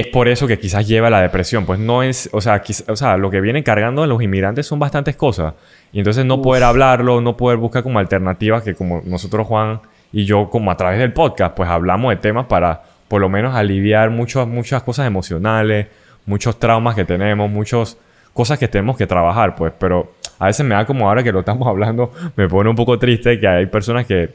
es 0.00 0.06
por 0.06 0.26
eso 0.26 0.46
que 0.46 0.58
quizás 0.58 0.88
lleva 0.88 1.08
a 1.08 1.10
la 1.10 1.20
depresión. 1.20 1.66
Pues 1.66 1.78
no 1.78 2.02
es, 2.02 2.30
o 2.32 2.40
sea, 2.40 2.62
quiz- 2.62 2.84
o 2.88 2.96
sea, 2.96 3.18
lo 3.18 3.30
que 3.30 3.42
vienen 3.42 3.62
cargando 3.62 4.06
los 4.06 4.22
inmigrantes 4.22 4.66
son 4.66 4.78
bastantes 4.78 5.16
cosas. 5.16 5.52
Y 5.92 5.98
entonces 5.98 6.24
no 6.24 6.40
poder 6.40 6.62
hablarlo, 6.64 7.20
no 7.20 7.36
poder 7.36 7.58
buscar 7.58 7.82
como 7.82 7.98
alternativas 7.98 8.62
que 8.62 8.74
como 8.74 9.02
nosotros, 9.04 9.46
Juan 9.46 9.80
y 10.10 10.24
yo, 10.24 10.48
como 10.48 10.70
a 10.70 10.76
través 10.78 10.98
del 10.98 11.12
podcast, 11.12 11.54
pues 11.54 11.68
hablamos 11.68 12.10
de 12.10 12.16
temas 12.16 12.46
para 12.46 12.82
por 13.08 13.20
lo 13.20 13.28
menos 13.28 13.54
aliviar 13.54 14.08
muchas 14.08 14.46
muchas 14.46 14.82
cosas 14.82 15.06
emocionales, 15.06 15.88
muchos 16.24 16.58
traumas 16.58 16.94
que 16.94 17.04
tenemos, 17.04 17.50
muchas 17.50 17.98
cosas 18.32 18.58
que 18.58 18.68
tenemos 18.68 18.96
que 18.96 19.06
trabajar, 19.06 19.54
pues. 19.54 19.74
Pero 19.78 20.14
a 20.38 20.46
veces 20.46 20.64
me 20.64 20.74
da 20.74 20.86
como 20.86 21.06
ahora 21.06 21.22
que 21.22 21.32
lo 21.32 21.40
estamos 21.40 21.68
hablando, 21.72 22.12
me 22.34 22.48
pone 22.48 22.70
un 22.70 22.76
poco 22.76 22.98
triste 22.98 23.38
que 23.38 23.46
hay 23.46 23.66
personas 23.66 24.06
que 24.06 24.30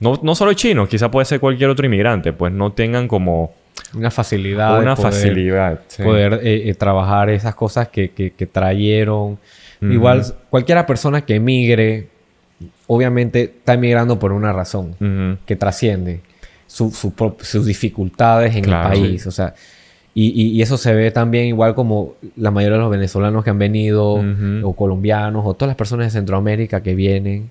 no, 0.00 0.18
no 0.22 0.34
solo 0.34 0.52
chinos, 0.52 0.90
quizá 0.90 1.10
puede 1.10 1.24
ser 1.24 1.40
cualquier 1.40 1.70
otro 1.70 1.86
inmigrante, 1.86 2.34
pues 2.34 2.52
no 2.52 2.72
tengan 2.72 3.08
como 3.08 3.54
Una 3.94 4.10
facilidad. 4.10 4.74
de 4.76 4.80
una 4.82 4.96
poder- 4.96 5.12
facilidad. 5.12 5.80
sí. 5.88 6.02
Poder 6.02 6.40
eh, 6.42 6.68
eh, 6.70 6.74
trabajar 6.74 7.30
esas 7.30 7.54
cosas 7.54 7.88
que, 7.88 8.10
que, 8.10 8.32
que 8.32 8.46
trajeron. 8.46 9.38
Ujú. 9.82 9.92
Igual, 9.92 10.24
cualquiera 10.50 10.86
persona 10.86 11.22
que 11.24 11.36
emigre, 11.36 12.08
obviamente 12.86 13.42
está 13.44 13.74
emigrando 13.74 14.18
por 14.18 14.32
una 14.32 14.52
razón 14.52 14.94
Ujú. 15.00 15.38
que 15.46 15.56
trasciende 15.56 16.20
su- 16.66 16.90
su 16.92 17.12
sus 17.40 17.66
dificultades 17.66 18.54
en 18.56 18.64
Claro, 18.64 18.92
el 18.92 19.00
país. 19.00 19.26
O 19.26 19.30
sea, 19.30 19.54
y, 20.14 20.26
y- 20.28 20.48
y 20.52 20.62
eso 20.62 20.76
se 20.76 20.92
ve 20.94 21.10
también 21.10 21.46
igual 21.46 21.74
como 21.74 22.14
la 22.36 22.50
mayoría 22.50 22.76
de 22.76 22.82
los 22.82 22.90
venezolanos 22.90 23.44
que 23.44 23.50
han 23.50 23.58
venido, 23.58 24.14
Ujú. 24.14 24.60
o 24.68 24.72
colombianos, 24.74 25.44
o 25.46 25.54
todas 25.54 25.68
las 25.70 25.76
personas 25.76 26.06
de 26.06 26.10
Centroamérica 26.10 26.82
que 26.82 26.94
vienen, 26.94 27.50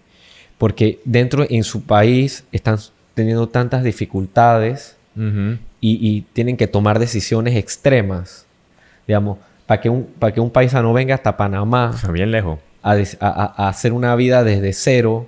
porque 0.57 0.99
dentro 1.05 1.45
en 1.49 1.63
su 1.63 1.83
país 1.83 2.43
están 2.51 2.77
teniendo 3.13 3.47
tantas 3.49 3.83
dificultades 3.83 4.97
Ujú. 5.15 5.57
Y, 5.81 5.97
y 6.07 6.21
tienen 6.33 6.57
que 6.57 6.67
tomar 6.67 6.99
decisiones 6.99 7.55
extremas, 7.55 8.45
digamos, 9.07 9.37
para 9.65 9.81
que 9.81 9.89
un, 9.89 10.05
para 10.19 10.33
que 10.33 10.39
un 10.41 10.49
paisano 10.49 10.91
venga 10.93 11.15
hasta 11.15 11.37
Panamá 11.37 11.95
bien 12.11 12.31
lejos. 12.31 12.59
a, 12.81 12.91
a- 12.93 13.53
a- 13.65 13.69
hacer 13.69 13.93
una 13.93 14.15
vida 14.15 14.43
desde 14.43 14.73
cero, 14.73 15.27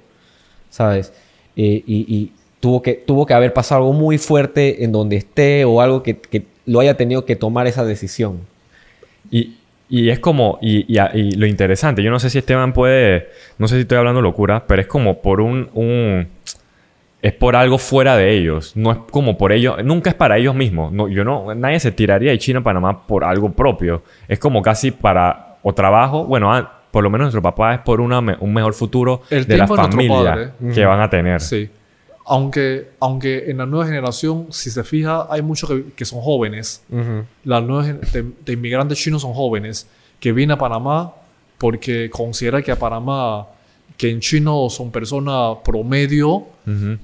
¿sabes? 0.70 1.14
Eh, 1.56 1.84
y, 1.86 2.06
y 2.16 2.32
tuvo, 2.60 2.82
que, 2.82 2.94
tuvo 2.94 3.26
que 3.26 3.34
haber 3.34 3.54
pasado 3.54 3.82
algo 3.82 3.94
muy 3.94 4.18
fuerte 4.18 4.84
en 4.84 4.92
donde 4.92 5.18
esté 5.18 5.66
o 5.66 5.82
algo 5.82 6.02
que, 6.04 6.18
que 6.18 6.46
lo 6.66 6.80
haya 6.80 6.96
tenido 6.98 7.26
que 7.26 7.36
tomar 7.36 7.68
esa 7.68 7.84
decisión. 7.86 8.40
Y, 9.30 9.56
y 9.90 10.10
es 10.10 10.20
como, 10.20 10.58
y, 10.62 10.86
y 10.88 11.00
y 11.14 11.32
lo 11.34 11.46
interesante, 11.46 12.02
yo 12.04 12.12
no 12.12 12.20
sé 12.20 12.30
si 12.30 12.38
Esteban 12.38 12.74
puede, 12.74 13.28
no 13.58 13.68
sé 13.68 13.76
si 13.76 13.82
estoy 13.82 13.98
hablando 13.98 14.22
locura, 14.22 14.66
pero 14.68 14.82
es 14.82 14.88
como 14.88 15.22
por 15.22 15.42
un, 15.42 15.70
un- 15.74 16.28
es 17.22 17.34
por 17.34 17.56
algo 17.56 17.78
fuera 17.78 18.18
de 18.18 18.36
ellos, 18.36 18.76
no 18.76 18.92
es 18.92 18.98
como 19.12 19.38
por 19.38 19.52
ellos, 19.52 19.84
nunca 19.84 20.10
es 20.10 20.16
para 20.16 20.38
ellos 20.38 20.56
mismos, 20.56 20.92
no, 20.92 21.08
yo 21.08 21.24
no, 21.24 21.54
nadie 21.54 21.80
se 21.80 21.92
tiraría 21.92 22.32
de 22.32 22.40
China 22.40 22.60
a 22.60 22.64
Panamá 22.64 23.06
por 23.06 23.24
algo 23.24 23.52
propio, 23.52 24.04
es 24.28 24.40
como 24.40 24.62
casi 24.62 24.92
para, 24.92 25.58
o 25.62 25.74
trabajo, 25.74 26.26
bueno, 26.26 26.54
ah, 26.54 26.82
por 26.92 27.04
lo 27.04 27.10
menos 27.10 27.26
nuestro 27.26 27.42
papá 27.42 27.76
es 27.76 27.80
por 27.80 28.02
una 28.02 28.20
un 28.20 28.54
mejor 28.54 28.74
futuro 28.74 29.22
El 29.30 29.46
de 29.46 29.58
la 29.58 29.68
familia 29.68 30.54
que 30.74 30.86
van 30.86 31.00
a 31.00 31.10
tener. 31.10 31.40
Sí. 31.40 31.70
Aunque, 32.26 32.90
aunque 33.00 33.50
en 33.50 33.58
la 33.58 33.66
nueva 33.66 33.86
generación, 33.86 34.48
si 34.50 34.70
se 34.70 34.84
fija, 34.84 35.26
hay 35.30 35.42
muchos 35.42 35.70
que, 35.70 35.86
que 35.96 36.06
son 36.06 36.22
jóvenes. 36.22 36.84
Las 37.44 37.64
nuevas 37.64 38.12
de, 38.12 38.26
de 38.46 38.54
inmigrantes 38.54 38.98
chinos 39.00 39.22
son 39.22 39.34
jóvenes 39.34 39.90
que 40.20 40.32
vienen 40.32 40.54
a 40.54 40.58
Panamá 40.58 41.14
porque 41.58 42.10
considera 42.10 42.62
que 42.62 42.72
a 42.72 42.76
Panamá, 42.76 43.48
que 43.98 44.10
en 44.10 44.20
chino 44.20 44.70
son 44.70 44.92
personas 44.92 45.58
promedio 45.64 46.46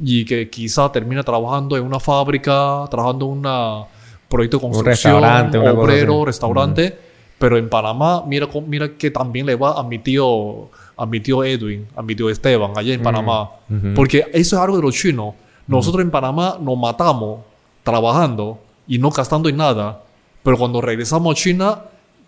y 0.04 0.26
que 0.26 0.50
quizá 0.50 0.92
termina 0.92 1.24
trabajando 1.24 1.78
en 1.78 1.84
una 1.84 2.00
fábrica, 2.00 2.86
trabajando 2.90 3.26
en 3.26 3.32
un 3.32 3.86
proyecto 4.30 4.58
de 4.58 4.62
construcción, 4.62 5.14
restaurante, 5.14 5.58
una 5.58 5.72
cosa 5.72 5.82
obrero, 5.82 6.26
restaurante. 6.26 6.98
Pero 7.40 7.58
en 7.58 7.70
Panamá, 7.70 8.24
mira, 8.26 8.48
mira 8.66 8.98
que 8.98 9.12
también 9.12 9.46
le 9.46 9.56
va 9.56 9.80
a 9.80 9.84
mi 9.84 10.00
tío, 10.00 10.70
a 10.96 11.06
mi 11.06 11.20
tío 11.20 11.44
Edwin, 11.44 11.86
a 11.96 12.02
mi 12.02 12.16
tío 12.16 12.30
Esteban, 12.32 12.72
allá 12.76 12.94
en 12.94 13.04
Panamá. 13.04 13.52
Ujú. 13.70 13.94
Porque 13.94 14.26
eso 14.34 14.56
es 14.56 14.62
algo 14.62 14.78
de 14.78 14.82
los 14.82 14.96
chinos. 14.96 15.36
Nosotros 15.68 16.02
en 16.02 16.10
Panamá 16.10 16.58
nos 16.60 16.78
matamos 16.78 17.42
trabajando 17.84 18.58
y 18.88 18.98
no 18.98 19.12
gastando 19.12 19.50
en 19.50 19.58
nada. 19.58 20.02
Pero 20.42 20.58
cuando 20.58 20.82
regresamos 20.82 21.32
a 21.32 21.36
China, 21.36 21.82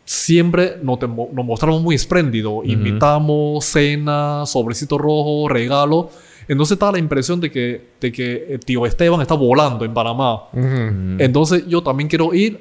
siempre 0.10 0.78
nos, 0.82 1.00
nos 1.00 1.46
mostramos 1.46 1.84
muy 1.84 1.94
espléndidos. 1.94 2.66
Invitamos, 2.66 3.64
cena, 3.64 4.44
sobrecito 4.48 4.98
rojo, 4.98 5.48
regalo. 5.48 6.10
Entonces 6.48 6.78
está 6.78 6.92
la 6.92 6.98
impresión 6.98 7.40
de 7.40 7.52
que, 7.52 7.90
de 8.02 8.12
que 8.12 8.48
el 8.50 8.60
tío 8.62 8.88
Esteban 8.88 9.22
está 9.22 9.36
volando 9.36 9.86
en 9.86 9.94
Panamá. 9.94 10.46
Mm. 10.52 11.22
Entonces 11.22 11.68
yo 11.68 11.84
también 11.84 12.10
quiero 12.10 12.34
ir 12.34 12.60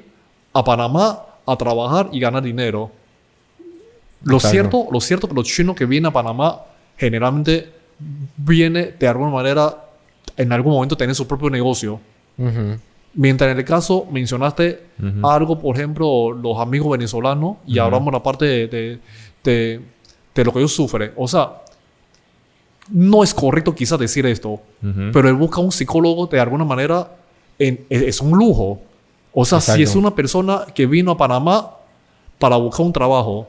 a 0.53 0.63
Panamá 0.63 1.23
a 1.43 1.55
trabajar 1.55 2.09
y 2.11 2.19
ganar 2.19 2.43
dinero. 2.43 2.91
Lo 4.21 4.37
Claro. 4.37 4.51
cierto, 4.51 4.87
lo 4.91 5.01
cierto 5.01 5.27
que 5.27 5.33
los 5.33 5.45
chinos 5.45 5.75
que 5.75 5.87
vienen 5.87 6.05
a 6.05 6.13
Panamá 6.13 6.61
generalmente 6.97 7.67
viene 8.37 8.93
de 8.99 9.07
alguna 9.07 9.31
manera 9.31 9.85
en 10.37 10.51
algún 10.51 10.73
momento 10.73 10.95
tener 10.95 11.15
su 11.15 11.27
propio 11.27 11.49
negocio. 11.49 11.99
Mientras 13.13 13.51
en 13.51 13.57
el 13.57 13.65
caso 13.65 14.05
mencionaste 14.11 14.83
algo, 15.23 15.57
por 15.59 15.75
ejemplo, 15.75 16.31
los 16.31 16.57
amigos 16.59 16.91
venezolanos 16.91 17.57
y 17.65 17.73
hablamos 17.85 18.13
la 18.13 18.21
parte 18.23 18.45
de, 18.45 18.67
de, 18.67 18.99
de- 19.43 19.81
de 20.35 20.45
lo 20.45 20.53
que 20.53 20.59
ellos 20.59 20.73
sufren. 20.73 21.11
O 21.17 21.27
sea, 21.27 21.53
no 22.91 23.23
es 23.23 23.33
correcto 23.33 23.73
quizás 23.75 23.99
decir 23.99 24.25
esto, 24.25 24.59
pero 25.11 25.27
él 25.29 25.35
busca 25.35 25.59
un 25.61 25.71
psicólogo 25.71 26.27
de 26.27 26.39
alguna 26.39 26.65
manera, 26.65 27.09
en- 27.57 27.85
es, 27.89 28.01
es 28.03 28.21
un 28.21 28.37
lujo. 28.37 28.79
O 29.33 29.45
sea, 29.45 29.59
si 29.75 29.83
es 29.83 29.95
una 29.95 30.15
persona 30.15 30.65
que 30.73 30.85
vino 30.87 31.11
a 31.11 31.17
Panamá 31.17 31.71
para 32.39 32.55
buscar 32.55 32.85
un 32.85 32.93
trabajo, 32.93 33.47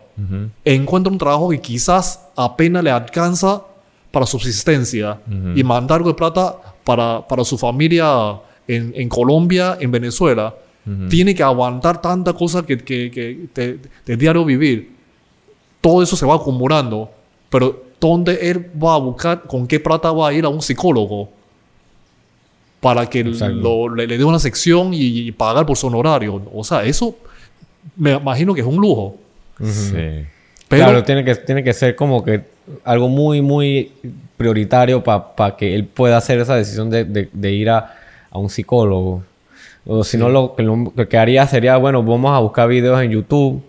encuentra 0.64 1.11
un 1.11 1.18
trabajo 1.18 1.49
que 1.49 1.61
quizás 1.61 2.27
apenas 2.37 2.83
le 2.85 2.90
alcanza 2.90 3.62
para 4.11 4.27
subsistencia 4.27 5.18
y 5.57 5.62
mandar 5.64 5.99
algo 5.99 6.11
de 6.11 6.14
plata 6.16 6.57
para, 6.85 7.27
para 7.27 7.44
su 7.44 7.57
familia 7.57 8.33
en, 8.77 8.93
en 8.97 9.09
Colombia, 9.09 9.77
en 9.81 9.91
Venezuela, 9.91 10.55
tiene 11.09 11.35
que 11.35 11.43
aguantar 11.43 12.01
tanta 12.03 12.33
cosa 12.33 12.65
que, 12.67 12.79
que, 12.79 13.11
que 13.11 13.47
de, 13.55 13.79
de 14.07 14.17
diario 14.17 14.45
vivir. 14.45 14.91
Todo 15.81 16.03
eso 16.03 16.17
se 16.17 16.27
va 16.27 16.35
acumulando. 16.35 17.11
Pero 17.49 17.85
¿dónde 18.01 18.51
él 18.51 18.71
va 18.83 18.95
a 18.95 18.99
buscar, 18.99 19.43
con 19.47 19.67
qué 19.67 19.79
plata 19.79 20.11
va 20.11 20.29
a 20.29 20.33
ir 20.33 20.45
a 20.45 20.49
un 20.49 20.61
psicólogo? 20.63 21.29
Para 22.81 23.07
que 23.09 23.23
lo- 23.63 23.95
le, 23.95 24.07
le 24.07 24.17
dé 24.19 24.25
una 24.25 24.39
sección 24.39 24.95
y, 24.95 25.01
y 25.29 25.33
pagar 25.33 25.67
por 25.67 25.77
su 25.77 25.87
honorario. 25.87 26.43
O 26.53 26.65
sea, 26.65 26.83
eso 26.85 27.15
me 27.97 28.13
imagino 28.13 28.55
que 28.55 28.63
es 28.63 28.67
un 28.67 28.77
lujo. 28.77 29.17
Sí. 29.63 29.93
Pero 30.69 30.85
claro, 30.85 31.05
tiene 31.05 31.25
que, 31.25 31.35
tiene 31.37 31.63
que 31.63 31.73
ser 31.75 31.95
como 31.95 32.25
que 32.25 32.43
algo 32.85 33.09
muy, 33.09 33.43
muy 33.43 33.93
prioritario 34.39 35.05
para 35.05 35.57
que 35.57 35.75
él 35.75 35.85
pueda 35.85 36.17
hacer 36.17 36.39
esa 36.41 36.57
decisión 36.57 36.89
de, 36.89 37.05
de- 37.05 37.29
de 37.33 37.53
ir 37.53 37.69
a, 37.69 38.00
a 38.31 38.38
un 38.38 38.51
psicólogo. 38.51 39.23
O 39.87 40.05
si 40.05 40.16
no, 40.19 40.29
lo, 40.29 40.55
que 40.55 40.62
lo 40.62 41.09
que 41.09 41.19
haría 41.19 41.47
sería, 41.47 41.77
bueno, 41.77 42.03
vamos 42.03 42.37
a 42.37 42.38
buscar 42.38 42.69
videos 42.69 43.01
en 43.03 43.11
YouTube, 43.11 43.62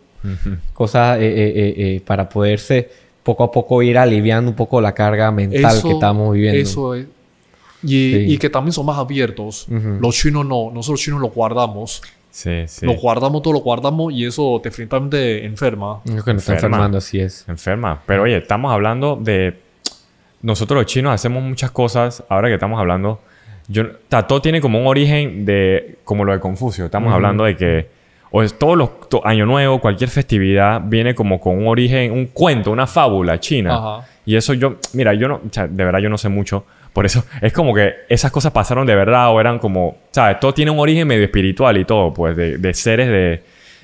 cosas 0.74 1.19
eh, 1.19 1.26
eh, 1.26 1.54
eh, 1.56 1.74
eh, 1.78 2.02
para 2.06 2.30
poderse 2.30 2.89
poco 3.24 3.43
a 3.43 3.52
poco 3.52 3.82
ir 3.82 3.97
aliviando 3.97 4.52
un 4.52 4.56
poco 4.56 4.82
la 4.82 4.93
carga 4.93 5.32
mental 5.32 5.82
que 5.82 5.91
estamos 5.91 6.34
viviendo. 6.34 6.60
Eso 6.60 6.95
es. 6.95 7.06
Y, 7.84 8.34
y, 8.34 8.38
que 8.38 8.50
también 8.50 8.74
son 8.74 8.86
más 8.86 9.00
abiertos. 9.00 9.65
Los 9.67 10.15
chinos 10.15 10.45
no. 10.45 10.69
Nosotros 10.71 11.02
chinos 11.02 11.19
lo 11.19 11.30
guardamos. 11.30 12.02
Sí, 12.30 12.65
sí. 12.67 12.86
Lo 12.86 12.93
guardamos, 12.93 13.41
todo 13.41 13.54
lo 13.54 13.60
guardamos 13.60 14.13
y 14.13 14.26
eso 14.26 14.62
definitivamente 14.63 15.45
enferma. 15.45 16.02
Es 16.06 16.24
que 16.24 16.34
nos 16.34 16.43
está 16.43 16.54
enfermando, 16.54 17.00
así 17.00 17.19
es. 17.19 17.45
Enferma. 17.47 18.02
Pero 18.06 18.24
oye, 18.24 18.38
estamos 18.38 18.71
hablando 18.71 19.15
de... 19.15 19.60
Nosotros 20.41 20.78
los 20.78 20.86
chinos 20.86 21.13
hacemos 21.13 21.41
muchas 21.43 21.71
cosas, 21.71 22.24
ahora 22.30 22.47
que 22.47 22.54
estamos 22.56 22.80
hablando... 22.80 23.19
Yo, 23.71 23.86
todo 24.27 24.41
tiene 24.41 24.60
como 24.62 24.79
un 24.79 24.88
origen 24.88 25.45
de... 25.45 25.97
Como 26.03 26.25
lo 26.25 26.34
de 26.34 26.39
Confucio. 26.39 26.86
Estamos 26.86 27.13
hablando 27.13 27.45
de 27.45 27.55
que... 27.55 27.88
O 28.31 28.43
es 28.43 28.57
todos 28.57 28.77
los... 28.77 28.89
año 29.23 29.45
Nuevo, 29.45 29.79
cualquier 29.79 30.10
festividad 30.10 30.81
viene 30.84 31.15
como 31.15 31.39
con 31.39 31.57
un 31.57 31.67
origen, 31.67 32.12
un 32.12 32.27
cuento, 32.27 32.71
una 32.71 32.88
fábula 32.88 33.39
china. 33.39 33.75
Ajá. 33.75 34.07
Y 34.25 34.36
eso 34.36 34.53
yo... 34.53 34.75
Mira, 34.93 35.13
yo 35.13 35.27
no... 35.27 35.36
O 35.36 35.49
sea, 35.51 35.67
de 35.67 35.86
verdad 35.86 35.99
yo 35.99 36.10
no 36.10 36.17
sé 36.17 36.29
mucho. 36.29 36.65
Por 36.93 37.05
eso 37.05 37.23
es 37.41 37.53
como 37.53 37.73
que 37.73 37.93
esas 38.10 38.31
cosas 38.31 38.51
pasaron 38.51 38.86
de 38.86 38.95
verdad 38.95 39.31
o 39.31 39.39
eran 39.39 39.60
como, 39.60 39.97
¿sabes? 40.12 40.39
Todo 40.39 40.53
tiene 40.53 40.71
un 40.71 40.79
origen 40.79 41.07
medio 41.07 41.23
espiritual 41.23 41.77
y 41.77 41.86
todo, 41.86 42.13
pues, 42.13 42.36
de, 42.36 42.57
de 42.57 42.73
seres 42.73 43.07
de, 43.07 43.43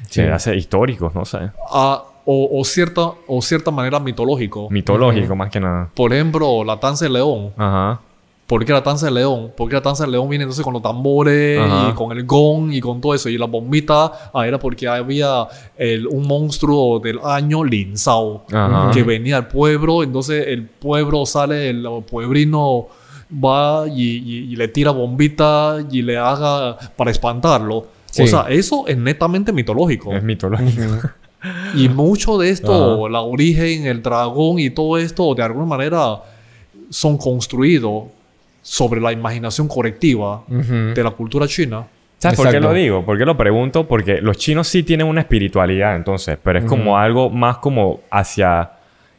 sí. 0.10 0.52
históricos, 0.52 1.14
no 1.16 1.26
sé. 1.26 1.40
Ah, 1.72 2.04
o, 2.26 2.60
o, 2.60 2.64
cierta, 2.66 3.12
o 3.28 3.42
cierta 3.42 3.72
manera 3.72 4.00
mitológico. 4.00 4.70
Mitológico, 4.70 5.34
más 5.36 5.50
que 5.50 5.62
nada. 5.62 5.90
Por 5.96 6.14
ejemplo, 6.14 6.64
la 6.66 6.76
danza 6.76 7.06
del 7.06 7.14
león. 7.14 7.54
Ajá. 7.56 8.02
¿Por 8.48 8.64
qué 8.64 8.72
la 8.72 8.80
danza 8.80 9.08
del 9.08 9.16
león? 9.16 9.52
Porque 9.58 9.76
la 9.76 9.82
danza 9.82 10.04
del 10.04 10.14
león 10.14 10.30
viene 10.30 10.44
entonces 10.44 10.64
con 10.64 10.74
los 10.74 10.82
tambores 10.82 11.62
y 11.90 11.94
con 11.94 12.18
el 12.18 12.26
gong 12.26 12.72
y 12.72 12.80
con 12.80 13.02
todo 13.02 13.14
eso. 13.14 13.28
Y 13.28 13.38
la 13.38 13.46
bombita 13.46 14.32
ah, 14.34 14.48
era 14.48 14.58
porque 14.58 14.88
había 14.88 15.46
el, 15.76 16.08
un 16.08 16.26
monstruo 16.26 17.00
del 17.00 17.20
año, 17.22 17.62
Lin 17.66 17.98
Sao, 17.98 18.46
que 18.94 19.04
venía 19.04 19.36
al 19.36 19.50
pueblo. 19.50 20.02
Entonces 20.02 20.48
el 20.48 20.64
pueblo 20.64 21.26
sale, 21.26 21.70
el 21.70 21.86
puebrino 22.10 22.88
va 23.32 23.86
y, 23.86 24.56
le 24.56 24.70
tira 24.70 24.92
bombita 24.92 25.86
y 25.92 26.02
le 26.02 26.18
haga 26.18 26.78
para 26.96 27.12
espantarlo. 27.12 27.76
O 28.18 28.28
sea, 28.28 28.46
eso 28.48 28.88
es 28.88 28.98
netamente 28.98 29.52
mitológico. 29.52 30.14
Es 30.14 30.24
mitológico. 30.24 30.84
y 31.76 31.90
mucho 31.90 32.38
de 32.38 32.52
esto, 32.52 33.10
la 33.10 33.20
origen, 33.20 33.88
el 33.88 34.02
dragón 34.02 34.60
y 34.60 34.70
todo 34.70 34.98
esto, 34.98 35.36
de 35.36 35.44
alguna 35.44 35.66
manera 35.66 36.22
son 36.90 37.18
construidos 37.18 38.04
sobre 38.68 39.00
la 39.00 39.14
imaginación 39.14 39.70
colectiva 39.70 40.44
de 40.50 41.02
la 41.02 41.12
cultura 41.12 41.48
china. 41.48 41.88
¿Sabes 42.18 42.38
por 42.38 42.52
qué 42.52 42.60
lo 42.60 42.74
digo? 42.74 43.06
¿Por 43.06 43.18
qué 43.18 43.26
lo 43.26 43.38
pregunto? 43.38 43.88
Porque 43.88 44.20
los 44.20 44.36
chinos 44.36 44.68
sí 44.68 44.84
tienen 44.84 45.08
una 45.08 45.22
espiritualidad, 45.22 45.96
entonces, 45.96 46.38
pero 46.44 46.60
es 46.60 46.66
como 46.66 46.98
algo 46.98 47.30
más 47.30 47.60
como 47.60 48.02
hacia 48.12 48.72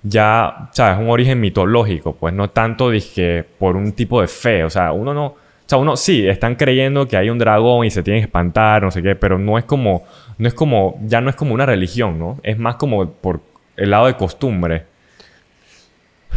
ya, 0.03 0.69
¿sabes? 0.73 0.99
Un 0.99 1.09
origen 1.09 1.41
mitológico, 1.41 2.15
pues 2.15 2.35
no 2.35 2.51
tanto 2.51 2.91
dije 2.91 3.43
por 3.59 3.75
un 3.75 3.93
tipo 3.93 4.21
de 4.21 4.29
fe, 4.29 4.65
o 4.65 4.71
sea, 4.71 4.93
uno 4.93 5.15
no, 5.15 5.27
o 5.29 5.37
sea, 5.65 5.79
uno 5.79 5.97
sí, 5.97 6.29
están 6.29 6.55
creyendo 6.55 7.09
que 7.09 7.17
hay 7.17 7.31
un 7.31 7.39
dragón 7.39 7.87
y 7.87 7.91
se 7.91 8.03
tienen 8.03 8.21
que 8.21 8.27
espantar, 8.27 8.83
no 8.83 8.91
sé 8.91 9.03
qué, 9.03 9.17
pero 9.17 9.39
no 9.39 9.57
es 9.57 9.65
como, 9.65 10.05
no 10.37 10.47
es 10.47 10.53
como, 10.53 11.01
ya 11.07 11.23
no 11.23 11.31
es 11.31 11.37
como 11.37 11.55
una 11.55 11.65
religión, 11.65 12.19
¿no? 12.19 12.39
Es 12.43 12.59
más 12.59 12.75
como 12.77 13.11
por 13.11 13.41
el 13.79 13.89
lado 13.89 14.09
de 14.09 14.15
costumbre. 14.15 14.85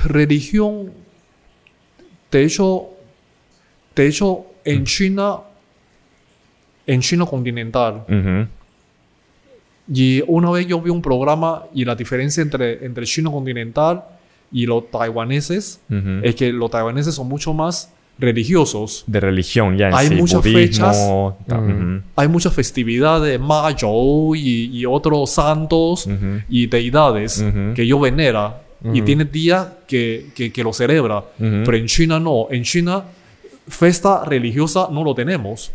Religión, 0.06 0.94
de 2.32 2.44
hecho, 2.46 2.92
de 3.96 4.08
hecho, 4.08 4.46
en 4.64 4.82
mm. 4.82 4.86
China, 4.86 5.38
en 6.88 7.02
China 7.02 7.26
continental, 7.26 8.06
y 9.94 10.24
una 10.28 10.52
vez 10.52 10.68
yo 10.68 10.80
vi 10.82 10.90
un 10.90 11.02
programa 11.02 11.64
y 11.74 11.84
la 11.84 11.96
diferencia 11.96 12.42
entre, 12.42 12.86
entre 12.86 13.06
chino 13.06 13.32
continental 13.32 14.04
y 14.52 14.66
los 14.66 14.90
taiwaneses 14.90 15.82
es 16.24 16.36
que 16.36 16.52
los 16.52 16.72
taiwaneses 16.72 17.16
son 17.16 17.28
mucho 17.28 17.54
más 17.54 17.92
religiosos. 18.18 19.04
De 19.08 19.20
religión, 19.20 19.78
ya 19.78 19.90
en 19.90 19.96
Hay 19.96 20.10
muchas 20.12 20.44
fechas. 20.44 20.98
Hay 22.16 22.28
muchas 22.28 22.54
festividades, 22.54 23.40
Ma 23.40 23.76
y, 24.36 24.80
y 24.80 24.86
otros 24.86 25.32
santos 25.32 26.08
y 26.48 26.68
deidades 26.68 27.44
que 27.76 27.86
yo 27.86 28.00
venera. 28.00 28.62
Y 28.94 29.02
tiene 29.02 29.26
días 29.26 29.68
que, 29.88 30.28
que, 30.34 30.52
que, 30.52 30.64
lo 30.64 30.74
celebra. 30.74 31.24
Pero 31.38 31.76
en 31.76 31.86
China 31.86 32.20
no. 32.20 32.48
En 32.50 32.64
China, 32.64 33.04
fiesta 33.68 34.24
religiosa 34.26 34.88
no 34.92 35.04
lo 35.04 35.14
tenemos. 35.16 35.72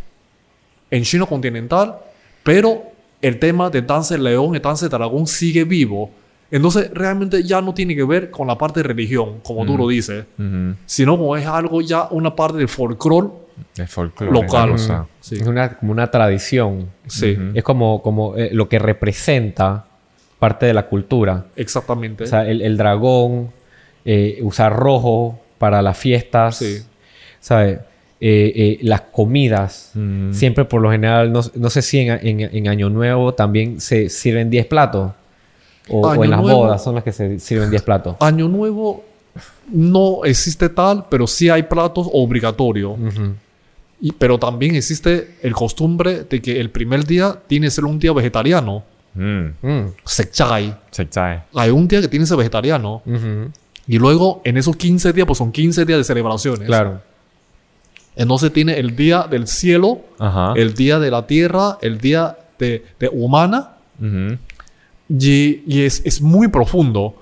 En 0.90 1.02
China 1.02 1.26
continental, 1.26 1.96
pero 2.42 2.82
el 3.20 3.38
tema 3.38 3.70
de 3.70 3.82
danza 3.82 4.16
león 4.16 4.54
y 4.54 4.58
danza 4.60 4.86
del 4.86 4.98
dragón 4.98 5.26
sigue 5.26 5.64
vivo. 5.64 6.10
Entonces, 6.50 6.90
realmente 6.92 7.42
ya 7.42 7.60
no 7.60 7.74
tiene 7.74 7.96
que 7.96 8.04
ver 8.04 8.30
con 8.30 8.46
la 8.46 8.56
parte 8.56 8.80
de 8.80 8.84
religión, 8.84 9.40
como 9.42 9.66
tú 9.66 9.76
lo 9.76 9.88
dices, 9.88 10.26
sino 10.86 11.16
como 11.16 11.36
es 11.36 11.46
algo 11.46 11.80
ya 11.80 12.06
una 12.10 12.34
parte 12.36 12.58
del 12.58 12.68
folclore 12.68 13.28
local. 14.30 14.74
Es 14.74 15.42
una, 15.42 15.76
como 15.76 15.92
una 15.92 16.10
tradición. 16.10 16.88
Sí. 17.06 17.36
Es 17.54 17.64
como, 17.64 18.00
como 18.00 18.36
eh, 18.36 18.50
lo 18.52 18.68
que 18.68 18.78
representa 18.78 19.86
parte 20.38 20.66
de 20.66 20.74
la 20.74 20.86
cultura. 20.86 21.46
Exactamente. 21.56 22.24
O 22.24 22.26
sea, 22.26 22.46
el, 22.46 22.76
dragón, 22.76 23.50
eh, 24.04 24.38
usar 24.42 24.72
rojo 24.74 25.40
para 25.58 25.82
las 25.82 25.98
fiestas. 25.98 26.58
Sí. 26.58 26.82
¿Sabes? 27.46 27.78
Eh, 28.20 28.52
eh, 28.56 28.78
las 28.82 29.02
comidas. 29.02 29.92
Mm. 29.94 30.32
Siempre 30.32 30.64
por 30.64 30.82
lo 30.82 30.90
general, 30.90 31.32
no, 31.32 31.70
sé 31.70 31.80
si 31.80 32.00
en, 32.00 32.66
Año 32.66 32.90
Nuevo 32.90 33.34
también 33.34 33.80
se 33.80 34.08
sirven 34.08 34.50
10 34.50 34.66
platos. 34.66 35.12
O, 35.88 36.24
en 36.24 36.30
las 36.30 36.40
bodas 36.40 36.82
son 36.82 36.96
las 36.96 37.04
que 37.04 37.12
se 37.12 37.38
sirven 37.38 37.70
10 37.70 37.82
platos. 37.82 38.16
Año 38.18 38.48
Nuevo 38.48 39.04
no 39.68 40.24
existe 40.24 40.68
tal, 40.70 41.04
pero 41.08 41.28
sí 41.28 41.48
hay 41.48 41.62
platos 41.62 42.08
obligatorios. 42.12 42.98
y, 44.00 44.10
pero 44.10 44.40
también 44.40 44.74
existe 44.74 45.36
el 45.40 45.52
costumbre 45.52 46.24
de 46.24 46.42
que 46.42 46.58
el 46.58 46.70
primer 46.70 47.04
día 47.04 47.38
tiene 47.46 47.68
que 47.68 47.70
ser 47.70 47.84
un 47.84 48.00
día 48.00 48.12
vegetariano. 48.12 48.82
Mm. 49.14 49.46
Mm. 49.62 49.92
Hay 51.54 51.70
un 51.70 51.86
día 51.86 52.00
que 52.00 52.08
tiene 52.08 52.24
que 52.24 52.28
ser 52.28 52.38
vegetariano. 52.38 53.02
Y 53.86 54.00
luego, 54.00 54.40
en 54.42 54.56
esos 54.56 54.74
15 54.74 55.12
días, 55.12 55.28
pues 55.28 55.38
son 55.38 55.52
15 55.52 55.84
días 55.84 55.98
de 55.98 56.02
celebraciones. 56.02 56.66
Claro. 56.66 57.00
Entonces 58.16 58.50
tiene 58.52 58.78
el 58.78 58.96
día 58.96 59.26
del 59.30 59.46
cielo, 59.46 60.00
el 60.56 60.74
día 60.74 60.98
de 60.98 61.10
la 61.10 61.26
tierra, 61.26 61.76
el 61.82 61.98
día 61.98 62.36
de, 62.58 62.82
humana. 63.12 63.72
Y, 65.08 65.82
es, 65.82 66.22
muy 66.22 66.48
profundo. 66.48 67.14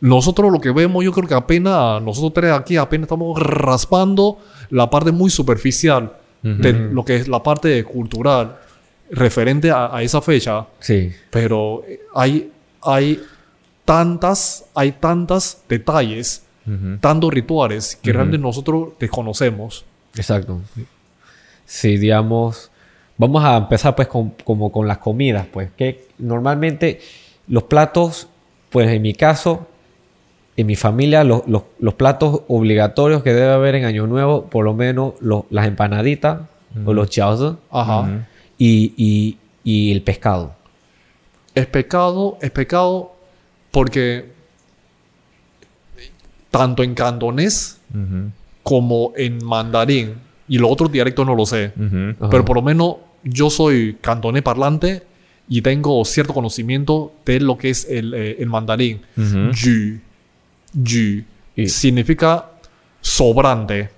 Nosotros 0.00 0.50
lo 0.50 0.60
que 0.60 0.72
vemos, 0.72 1.04
yo 1.04 1.12
creo 1.12 1.28
que 1.28 1.34
apenas, 1.34 2.02
nosotros 2.02 2.32
tres 2.34 2.52
aquí 2.52 2.76
apenas 2.76 3.04
estamos 3.04 3.38
raspando 3.40 4.38
la 4.70 4.88
parte 4.90 5.12
muy 5.12 5.30
superficial 5.30 6.14
de 6.42 6.72
lo 6.72 7.04
que 7.04 7.16
es 7.16 7.28
la 7.28 7.40
parte 7.40 7.84
cultural 7.84 8.56
referente 9.10 9.70
a, 9.70 10.02
esa 10.02 10.22
fecha. 10.22 10.66
Sí. 10.80 11.12
Pero 11.30 11.84
hay, 12.14 12.50
hay 12.80 13.22
tantas, 13.84 14.64
hay 14.74 14.92
tantos 14.92 15.58
detalles, 15.68 16.44
tantos 17.00 17.32
rituales 17.32 17.98
que 18.00 18.12
realmente 18.14 18.38
nosotros 18.38 18.90
desconocemos. 18.98 19.84
Exacto. 20.14 20.60
Sí, 21.64 21.96
digamos, 21.96 22.70
vamos 23.16 23.44
a 23.44 23.56
empezar 23.56 23.94
pues 23.94 24.08
con, 24.08 24.34
como 24.44 24.70
con 24.70 24.86
las 24.86 24.98
comidas, 24.98 25.46
pues, 25.52 25.70
que 25.76 26.08
normalmente 26.18 27.00
los 27.48 27.64
platos, 27.64 28.28
pues 28.70 28.88
en 28.90 29.02
mi 29.02 29.14
caso, 29.14 29.66
en 30.56 30.66
mi 30.66 30.76
familia, 30.76 31.24
los, 31.24 31.42
platos 31.96 32.42
obligatorios 32.48 33.22
que 33.22 33.32
debe 33.32 33.52
haber 33.52 33.74
en 33.74 33.84
Año 33.84 34.06
Nuevo, 34.06 34.46
por 34.46 34.64
lo 34.64 34.74
menos 34.74 35.14
las 35.50 35.66
empanaditas 35.66 36.40
o 36.84 36.92
los 36.92 37.10
chaos 37.10 37.56
Ajá. 37.70 38.26
y, 38.58 39.38
el 39.64 40.02
pescado. 40.02 40.54
Es 41.54 41.66
pescado, 41.66 42.38
es 42.40 42.50
pescado 42.50 43.12
porque 43.70 44.32
tanto 46.50 46.82
en 46.82 46.94
cantonés 46.94 47.78
como 48.62 49.12
en 49.16 49.44
mandarín. 49.44 50.14
Y 50.48 50.58
los 50.58 50.70
otros 50.70 50.90
dialectos 50.92 51.26
no 51.26 51.34
lo 51.34 51.46
sé. 51.46 51.72
Pero 52.30 52.44
por 52.44 52.56
lo 52.56 52.62
menos 52.62 52.96
yo 53.24 53.50
soy 53.50 53.96
cantonés 54.00 54.42
parlante 54.42 55.02
y 55.48 55.62
tengo 55.62 56.04
cierto 56.04 56.34
conocimiento 56.34 57.12
de 57.24 57.40
lo 57.40 57.56
que 57.58 57.70
es 57.70 57.86
el, 57.88 58.12
eh, 58.14 58.44
mandarín. 58.46 59.00
Yu. 59.16 59.98
Yu. 60.74 61.24
Significa 61.66 62.50
sobrante. 63.00 63.90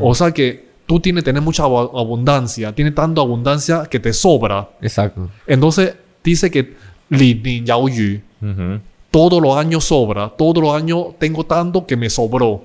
O 0.00 0.14
sea 0.14 0.30
que 0.32 0.70
tú 0.86 1.00
tienes 1.00 1.22
que 1.22 1.26
tener 1.26 1.42
mucha 1.42 1.64
abundancia. 1.64 2.74
Tienes 2.74 2.94
tanta 2.94 3.20
abundancia 3.20 3.86
que 3.88 4.00
te 4.00 4.12
sobra. 4.12 4.70
Exacto. 4.80 5.30
Entonces 5.46 5.94
dice 6.22 6.50
que 6.50 6.74
li 7.10 7.34
ni 7.34 7.64
yao 7.64 7.88
yu. 7.88 8.20
Todos 9.10 9.42
los 9.42 9.56
años 9.56 9.84
sobra. 9.84 10.28
Todos 10.28 10.62
los 10.62 10.74
años 10.74 11.18
tengo 11.18 11.44
tanto 11.44 11.86
que 11.86 11.96
me 11.96 12.10
sobró. 12.10 12.64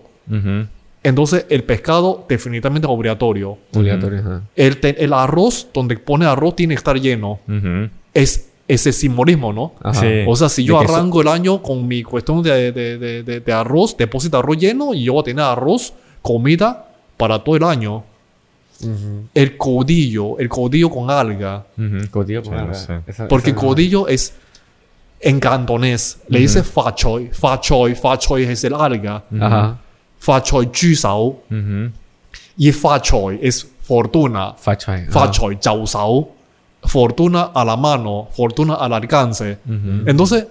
Entonces, 1.06 1.46
el 1.50 1.64
pescado 1.64 2.26
definitivamente 2.28 2.88
es 2.88 2.92
obligatorio. 2.92 3.58
Obligatorio, 3.76 4.42
el, 4.56 4.80
el, 4.82 5.14
arroz, 5.14 5.68
donde 5.74 5.98
pone 5.98 6.26
arroz, 6.26 6.56
tiene 6.56 6.74
que 6.74 6.80
estar 6.80 7.00
lleno. 7.00 7.40
Es 8.14 8.50
ese 8.68 8.92
simbolismo, 8.92 9.54
¿no? 9.54 9.74
Sí. 9.94 10.24
O 10.28 10.36
sea, 10.36 10.50
si 10.50 10.64
yo 10.64 10.80
arranco 10.80 11.22
el 11.22 11.28
año 11.28 11.62
con 11.62 11.88
mi 11.88 12.02
cuestión 12.02 12.42
de, 12.42 12.72
de, 12.72 12.98
de, 12.98 13.22
de- 13.24 13.40
de 13.40 13.54
arroz, 13.54 13.96
depósito 13.96 14.38
de 14.38 14.40
arroz 14.44 14.58
lleno 14.58 14.94
y 14.96 15.04
yo 15.04 15.14
voy 15.14 15.22
a 15.22 15.24
tener 15.24 15.44
arroz, 15.46 15.94
comida 16.24 16.88
para 17.18 17.38
todo 17.44 17.56
el 17.56 17.64
año. 17.64 18.04
El 19.34 19.58
codillo, 19.58 20.38
el 20.40 20.50
codillo 20.50 20.90
con 20.90 21.10
alga. 21.10 21.66
Ujú. 21.78 22.10
Codillo 22.12 22.44
con 22.44 22.54
Sí, 22.54 22.60
alga. 22.60 23.04
Esa- 23.08 23.28
Porque 23.28 23.52
esa- 23.52 23.60
codillo 23.60 24.08
es 24.08 24.34
en 25.22 25.40
cantonés. 25.40 26.20
Le 26.28 26.40
dice 26.40 26.62
fa 26.64 26.94
choy. 26.94 27.30
Fa 27.32 27.60
choy, 27.62 27.96
fa 27.96 28.18
choy 28.18 28.44
es 28.44 28.64
el 28.64 28.74
alga. 28.74 29.24
Ajá. 29.40 29.78
Fa 30.26 30.42
choy 30.42 30.70
ju 30.74 30.96
sao. 30.96 31.38
Ujú. 31.52 31.92
Y 32.58 32.72
fa 32.72 33.00
choy 33.02 33.40
es 33.42 33.68
fortuna. 33.82 34.54
Facho 34.58 34.92
ahí. 34.92 35.06
Fa 35.10 35.24
Ajá. 35.24 35.32
choy, 35.32 35.58
chao 35.60 35.86
sao. 35.86 36.30
Fortuna 36.84 37.52
a 37.54 37.64
la 37.66 37.76
mano, 37.76 38.28
fortuna 38.32 38.76
al 38.76 38.94
alcance. 38.94 39.58
Entonces, 40.06 40.48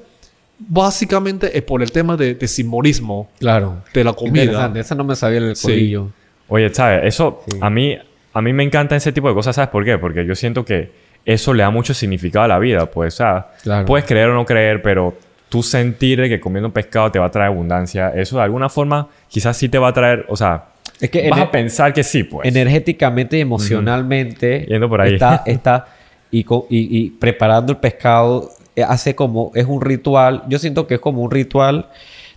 básicamente 0.58 1.56
es 1.56 1.62
por 1.62 1.82
el 1.82 1.90
tema 1.92 2.16
de, 2.16 2.34
de 2.34 2.48
simbolismo 2.48 3.28
Claro. 3.38 3.82
de 3.92 4.04
la 4.04 4.12
comida. 4.12 4.70
Esa 4.74 4.94
no 4.94 5.04
me 5.04 5.14
sabía 5.16 5.38
el 5.38 5.56
Sí. 5.56 5.66
codillo. 5.68 6.08
Oye, 6.48 6.72
¿sabes? 6.72 7.00
Eso 7.04 7.42
Sí. 7.50 7.58
a 7.60 7.70
mí 7.70 7.96
a 8.36 8.42
mí 8.42 8.52
me 8.52 8.64
encanta 8.64 8.96
ese 8.96 9.12
tipo 9.12 9.28
de 9.28 9.34
cosas, 9.34 9.54
¿sabes 9.54 9.70
por 9.70 9.84
qué? 9.84 9.96
Porque 9.96 10.26
yo 10.26 10.34
siento 10.34 10.64
que 10.64 10.90
eso 11.24 11.54
le 11.54 11.62
da 11.62 11.70
mucho 11.70 11.94
significado 11.94 12.44
a 12.46 12.48
la 12.48 12.58
vida, 12.58 12.86
pues, 12.90 13.14
o 13.14 13.16
sea, 13.18 13.46
Claro. 13.62 13.86
puedes 13.86 14.04
creer 14.06 14.28
o 14.30 14.34
no 14.34 14.44
creer, 14.44 14.82
pero 14.82 15.14
tú 15.54 15.62
sentir 15.62 16.20
de 16.20 16.28
que 16.28 16.40
comiendo 16.40 16.72
pescado 16.72 17.12
te 17.12 17.18
va 17.20 17.26
a 17.26 17.30
traer 17.30 17.48
abundancia, 17.52 18.08
eso 18.10 18.36
de 18.38 18.42
alguna 18.42 18.68
forma 18.68 19.06
quizás 19.28 19.56
sí 19.56 19.68
te 19.68 19.78
va 19.78 19.88
a 19.88 19.92
traer, 19.92 20.26
o 20.28 20.36
sea, 20.36 20.64
Es 21.00 21.10
que 21.10 21.30
vas 21.30 21.38
a 21.40 21.50
pensar 21.50 21.92
que 21.92 22.02
sí, 22.02 22.24
pues. 22.24 22.48
energéticamente 22.48 23.36
y 23.38 23.40
emocionalmente 23.42 24.66
Yendo 24.68 24.88
por 24.88 25.00
ahí. 25.00 25.14
está, 25.14 25.42
está 25.46 25.86
y, 26.32 26.40
y- 26.40 26.44
y 26.70 27.10
preparando 27.10 27.72
el 27.72 27.78
pescado 27.78 28.50
eh, 28.74 28.82
hace 28.82 29.14
como 29.14 29.52
es 29.54 29.64
un 29.66 29.80
ritual 29.80 30.42
yo 30.48 30.58
siento 30.58 30.86
que 30.88 30.94
es 30.94 31.00
como 31.00 31.22
un 31.22 31.30
ritual 31.30 31.86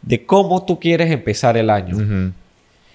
de 0.03 0.23
cómo 0.23 0.63
tú 0.63 0.79
quieres 0.79 1.09
empezar 1.11 1.57
el 1.57 1.71
año 1.71 1.95
o 1.97 2.31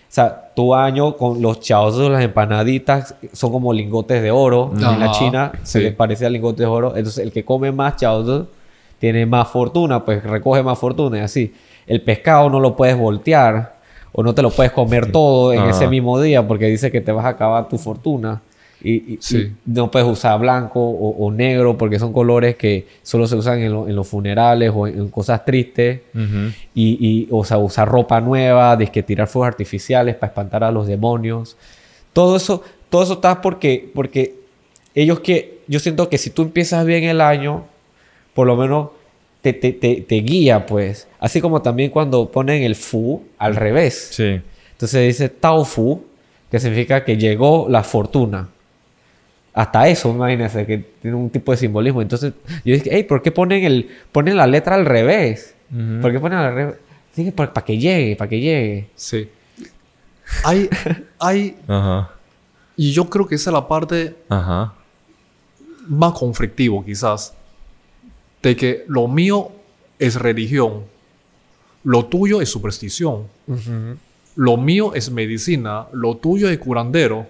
sea 0.09 0.51
tu 0.55 0.73
año 0.75 1.17
con 1.17 1.43
los 1.43 1.59
chaos 1.61 1.99
las 1.99 2.23
empanaditas 2.23 3.17
son 3.33 3.51
como 3.51 3.73
lingotes 3.73 4.23
de 4.23 4.31
oro 4.31 4.71
en 4.77 5.01
la 5.01 5.11
China 5.11 5.53
se 5.65 5.79
sí. 5.81 5.85
les 5.85 5.95
parece 5.95 6.25
a 6.27 6.31
lingotes 6.31 6.61
de 6.61 6.67
oro 6.67 6.95
entonces 6.97 7.25
el 7.25 7.33
que 7.33 7.45
come 7.45 7.73
más 7.73 7.97
chaos 7.97 8.45
tiene 9.03 9.27
más 9.27 9.49
fortuna 9.49 10.05
pues 10.05 10.23
recoge 10.23 10.63
más 10.63 10.79
fortuna 10.79 11.19
y 11.19 11.21
así 11.23 11.53
el 11.89 12.03
pescado 12.03 12.49
no 12.49 12.61
lo 12.61 12.77
puedes 12.77 12.97
voltear 12.97 13.75
o 14.13 14.23
no 14.23 14.33
te 14.33 14.43
lo 14.43 14.51
puedes 14.51 14.71
comer 14.71 15.11
todo 15.11 15.53
en 15.53 15.59
Ajá. 15.59 15.71
ese 15.71 15.89
mismo 15.89 16.21
día 16.21 16.47
porque 16.47 16.67
dice 16.67 16.93
que 16.93 17.01
te 17.01 17.11
vas 17.11 17.25
a 17.25 17.31
acabar 17.31 17.69
tu 17.69 17.79
fortuna. 17.79 18.41
Y, 18.85 18.93
y- 19.15 19.19
Sí. 19.21 19.37
y 19.39 19.53
no 19.67 19.91
puedes 19.91 20.07
usar 20.09 20.39
blanco 20.39 20.81
o, 20.81 21.27
o 21.27 21.31
negro 21.33 21.77
porque 21.77 21.99
son 21.99 22.13
colores 22.13 22.55
que 22.57 22.87
solo 23.03 23.27
se 23.27 23.35
usan 23.35 23.59
en, 23.61 23.73
lo- 23.73 23.89
en 23.89 23.97
los 23.97 24.07
funerales 24.07 24.71
o 24.75 24.87
en, 24.87 24.99
en 25.01 25.09
cosas 25.09 25.45
tristes. 25.45 26.01
Y, 26.15 26.99
y, 27.01 27.29
o 27.33 27.43
sea, 27.45 27.59
usar 27.59 27.89
ropa 27.89 28.21
nueva, 28.21 28.77
que 28.79 29.03
tirar 29.03 29.27
fuegos 29.27 29.49
artificiales 29.49 30.15
para 30.15 30.29
espantar 30.31 30.63
a 30.63 30.71
los 30.71 30.87
demonios. 30.87 31.57
Todo 32.13 32.37
eso, 32.37 32.63
todo 32.91 33.03
eso 33.03 33.15
está 33.15 33.41
porque, 33.41 33.91
porque 33.95 34.35
ellos 34.95 35.19
que, 35.21 35.61
yo 35.69 35.79
siento 35.81 36.09
que 36.09 36.19
si 36.19 36.31
tú 36.31 36.43
empiezas 36.43 36.85
bien 36.85 37.05
el 37.05 37.21
año, 37.21 37.65
por 38.35 38.47
lo 38.47 38.57
menos 38.57 38.91
te, 39.41 39.53
te, 39.53 39.73
te, 39.73 40.03
te 40.03 40.15
guía, 40.17 40.67
pues. 40.67 41.09
Así 41.19 41.41
como 41.41 41.63
también 41.63 41.91
cuando 41.91 42.31
ponen 42.31 42.63
el 42.63 42.75
fu 42.77 43.23
al 43.39 43.57
revés. 43.57 44.09
Sí. 44.13 44.41
Entonces 44.73 45.07
dice 45.07 45.29
Tao 45.29 45.65
Fu, 45.65 46.05
que 46.51 46.59
significa 46.59 47.05
que 47.05 47.17
llegó 47.17 47.67
la 47.69 47.83
fortuna. 47.83 48.49
Hasta 49.55 49.87
eso, 49.89 50.11
imagínense, 50.11 50.65
que 50.65 50.79
tiene 50.79 51.17
un 51.17 51.29
tipo 51.29 51.53
de 51.53 51.59
simbolismo. 51.59 52.01
Entonces 52.01 52.33
yo 52.65 52.75
dije, 52.75 52.89
hey, 52.91 53.05
¿por 53.05 53.23
qué 53.23 53.31
ponen, 53.31 53.65
el, 53.65 53.89
ponen 54.11 54.37
la 54.37 54.47
letra 54.47 54.75
al 54.77 54.87
revés? 54.87 55.55
¿Por 56.01 56.13
qué 56.13 56.19
ponen 56.19 56.39
al 56.39 56.55
revés? 56.55 56.77
Dije, 57.15 57.33
para 57.33 57.53
que 57.53 57.77
llegue, 57.79 58.17
para 58.17 58.29
que 58.29 58.41
llegue. 58.41 58.89
Sí. 58.95 59.29
Hay, 60.45 60.69
hay, 61.19 61.57
Ajá. 61.69 62.11
y 62.77 62.93
yo 62.93 63.09
creo 63.11 63.27
que 63.27 63.35
esa 63.35 63.51
es 63.51 63.55
la 63.55 63.69
parte 63.69 64.17
Ajá. 64.31 64.73
más 65.87 66.13
conflictivo 66.15 66.83
quizás, 66.85 67.35
de 68.43 68.57
que 68.57 68.85
lo 68.89 69.09
mío 69.09 69.51
es 69.99 70.17
religión, 70.17 70.83
lo 71.85 72.07
tuyo 72.07 72.41
es 72.41 72.49
superstición, 72.49 73.27
lo 74.37 74.57
mío 74.57 74.95
es 74.95 75.11
medicina, 75.11 75.87
lo 75.93 76.17
tuyo 76.17 76.49
es 76.49 76.59
curandero. 76.59 77.27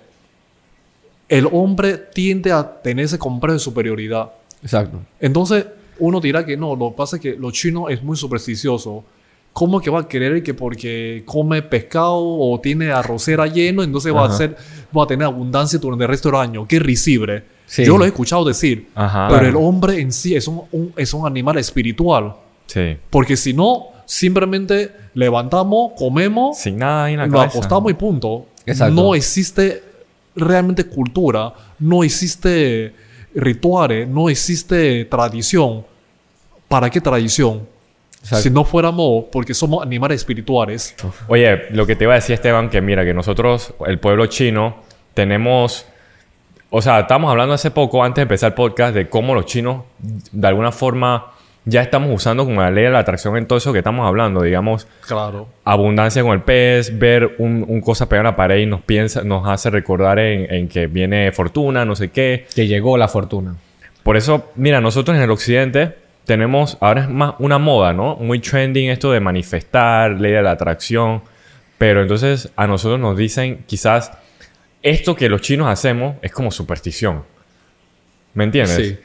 El 1.29 1.47
hombre 1.51 1.97
tiende 1.97 2.53
a 2.53 2.83
tener 2.83 3.07
ese 3.07 3.19
complejo 3.19 3.55
de 3.55 3.59
superioridad. 3.59 4.33
Exacto. 4.63 5.01
Entonces, 5.19 5.67
uno 5.99 6.21
dirá 6.21 6.45
que 6.45 6.57
no, 6.57 6.77
lo 6.77 6.91
que 6.91 6.97
pasa 6.97 7.17
es 7.17 7.23
que 7.23 7.37
lo 7.37 7.51
chino 7.51 7.89
es 7.89 8.03
muy 8.03 8.17
supersticioso. 8.17 9.05
¿Cómo 9.53 9.81
que 9.81 9.91
va 9.91 10.01
a 10.01 10.09
querer 10.09 10.43
que 10.43 10.55
porque 10.55 11.23
come 11.27 11.61
pescado 11.63 12.19
o 12.19 12.59
tiene 12.61 12.91
arrocera 12.91 13.47
lleno, 13.47 13.83
entonces 13.83 14.15
va 14.15 14.27
a, 14.27 14.33
ser, 14.33 14.57
va 14.97 15.05
a 15.05 15.07
tener 15.07 15.27
abundancia 15.27 15.79
durante 15.79 16.05
el 16.05 16.09
resto 16.09 16.31
del 16.31 16.41
año? 16.41 16.67
Qué 16.67 16.79
risible. 16.79 17.45
Sí. 17.73 17.87
Yo 17.87 17.97
lo 17.97 18.05
he 18.05 18.09
escuchado 18.09 18.45
decir. 18.45 18.89
Ajá. 18.95 19.29
pero 19.29 19.41
Claro. 19.41 19.59
el 19.61 19.65
hombre 19.67 19.99
en 19.99 20.13
sí 20.13 20.37
es 20.37 20.47
un, 20.47 20.63
un- 20.73 20.93
es 20.95 21.15
un 21.15 21.27
animal 21.27 21.57
espiritual. 21.57 22.35
Sí. 22.67 22.99
Porque 23.09 23.35
si 23.35 23.55
no, 23.55 23.87
simplemente 24.05 24.91
levantamos, 25.15 25.93
comemos, 25.97 26.59
Sin 26.59 26.77
nada 26.77 27.11
en 27.11 27.17
la 27.17 27.27
nos 27.27 27.35
cabeza. 27.41 27.59
acostamos 27.59 27.91
y 27.91 27.95
punto. 27.95 28.47
Exacto. 28.67 28.95
No 28.95 29.15
existe 29.15 29.83
realmente 30.37 30.85
cultura, 30.85 31.55
no 31.79 32.05
existe 32.05 32.93
rituales, 33.35 34.07
no 34.07 34.29
existe 34.29 35.07
tradición. 35.07 35.87
¿Para 36.69 36.91
qué 36.91 37.01
tradición? 37.01 37.67
Exacto. 38.21 38.43
Si 38.43 38.51
no 38.51 38.65
fuéramos 38.65 39.25
porque 39.33 39.55
somos 39.55 39.83
animales 39.83 40.17
espirituales. 40.21 40.95
Oye, 41.27 41.71
lo 41.71 41.87
que 41.87 41.97
te 41.97 42.05
iba 42.05 42.13
a 42.13 42.17
decir 42.17 42.35
Esteban, 42.35 42.69
que 42.69 42.83
mira, 42.83 43.03
que 43.05 43.15
nosotros, 43.15 43.73
el 43.87 43.99
pueblo 43.99 44.27
chino, 44.27 44.77
tenemos... 45.15 45.87
O 46.75 46.81
sea, 46.81 47.01
estábamos 47.01 47.31
hablando 47.31 47.53
hace 47.55 47.71
poco, 47.71 48.03
antes 48.03 48.17
de 48.17 48.23
empezar 48.23 48.49
el 48.53 48.55
podcast, 48.55 48.95
de 48.95 49.09
cómo 49.11 49.35
los 49.35 49.45
chinos, 49.45 49.83
de 50.33 50.49
alguna 50.49 50.73
forma, 50.73 51.27
ya 51.67 51.83
estamos 51.83 52.11
usando 52.15 52.47
como 52.47 52.63
la 52.63 52.71
ley 52.71 52.85
de 52.85 52.91
la 52.91 53.01
atracción 53.01 53.37
en 53.37 53.47
todo 53.47 53.59
eso 53.59 53.73
que 53.75 53.79
estamos 53.81 54.07
hablando. 54.09 54.41
Digamos, 54.43 54.89
Claro. 55.07 55.49
abundancia 55.65 56.23
con 56.23 56.33
el 56.33 56.41
pez, 56.41 56.99
ver 56.99 57.35
un, 57.39 57.65
un 57.69 57.81
cosa 57.83 58.09
pegada 58.09 58.29
en 58.29 58.33
la 58.33 58.37
pared 58.37 58.57
y 58.59 58.67
nos, 58.67 58.81
piensa, 58.81 59.23
nos 59.23 59.47
hace 59.47 59.69
recordar 59.69 60.19
en, 60.19 60.51
en 60.53 60.67
que 60.69 60.87
viene 60.87 61.31
fortuna, 61.33 61.85
no 61.85 61.95
sé 61.95 62.11
qué. 62.11 62.47
Que 62.55 62.67
llegó 62.67 62.97
la 62.97 63.07
fortuna. 63.07 63.55
Por 64.03 64.17
eso, 64.17 64.51
mira, 64.57 64.81
nosotros 64.81 65.15
en 65.17 65.23
el 65.23 65.31
occidente 65.31 65.95
tenemos, 66.25 66.79
ahora 66.81 67.03
es 67.03 67.09
más 67.11 67.35
una 67.39 67.59
moda, 67.59 67.93
¿no? 67.93 68.17
Muy 68.17 68.39
trending 68.39 68.89
esto 68.89 69.13
de 69.13 69.21
manifestar, 69.21 70.13
ley 70.13 70.33
de 70.33 70.41
la 70.43 70.53
atracción. 70.53 71.21
Pero 71.77 72.01
entonces 72.01 72.51
a 72.57 72.67
nosotros 72.67 72.99
nos 72.99 73.17
dicen, 73.17 73.63
quizás, 73.67 74.13
esto 74.83 75.15
que 75.15 75.29
los 75.29 75.41
chinos 75.41 75.69
hacemos 75.69 76.17
es 76.23 76.33
como 76.33 76.51
superstición. 76.51 77.23
¿Me 78.35 78.45
entiendes? 78.45 78.77
Sí. 78.77 78.97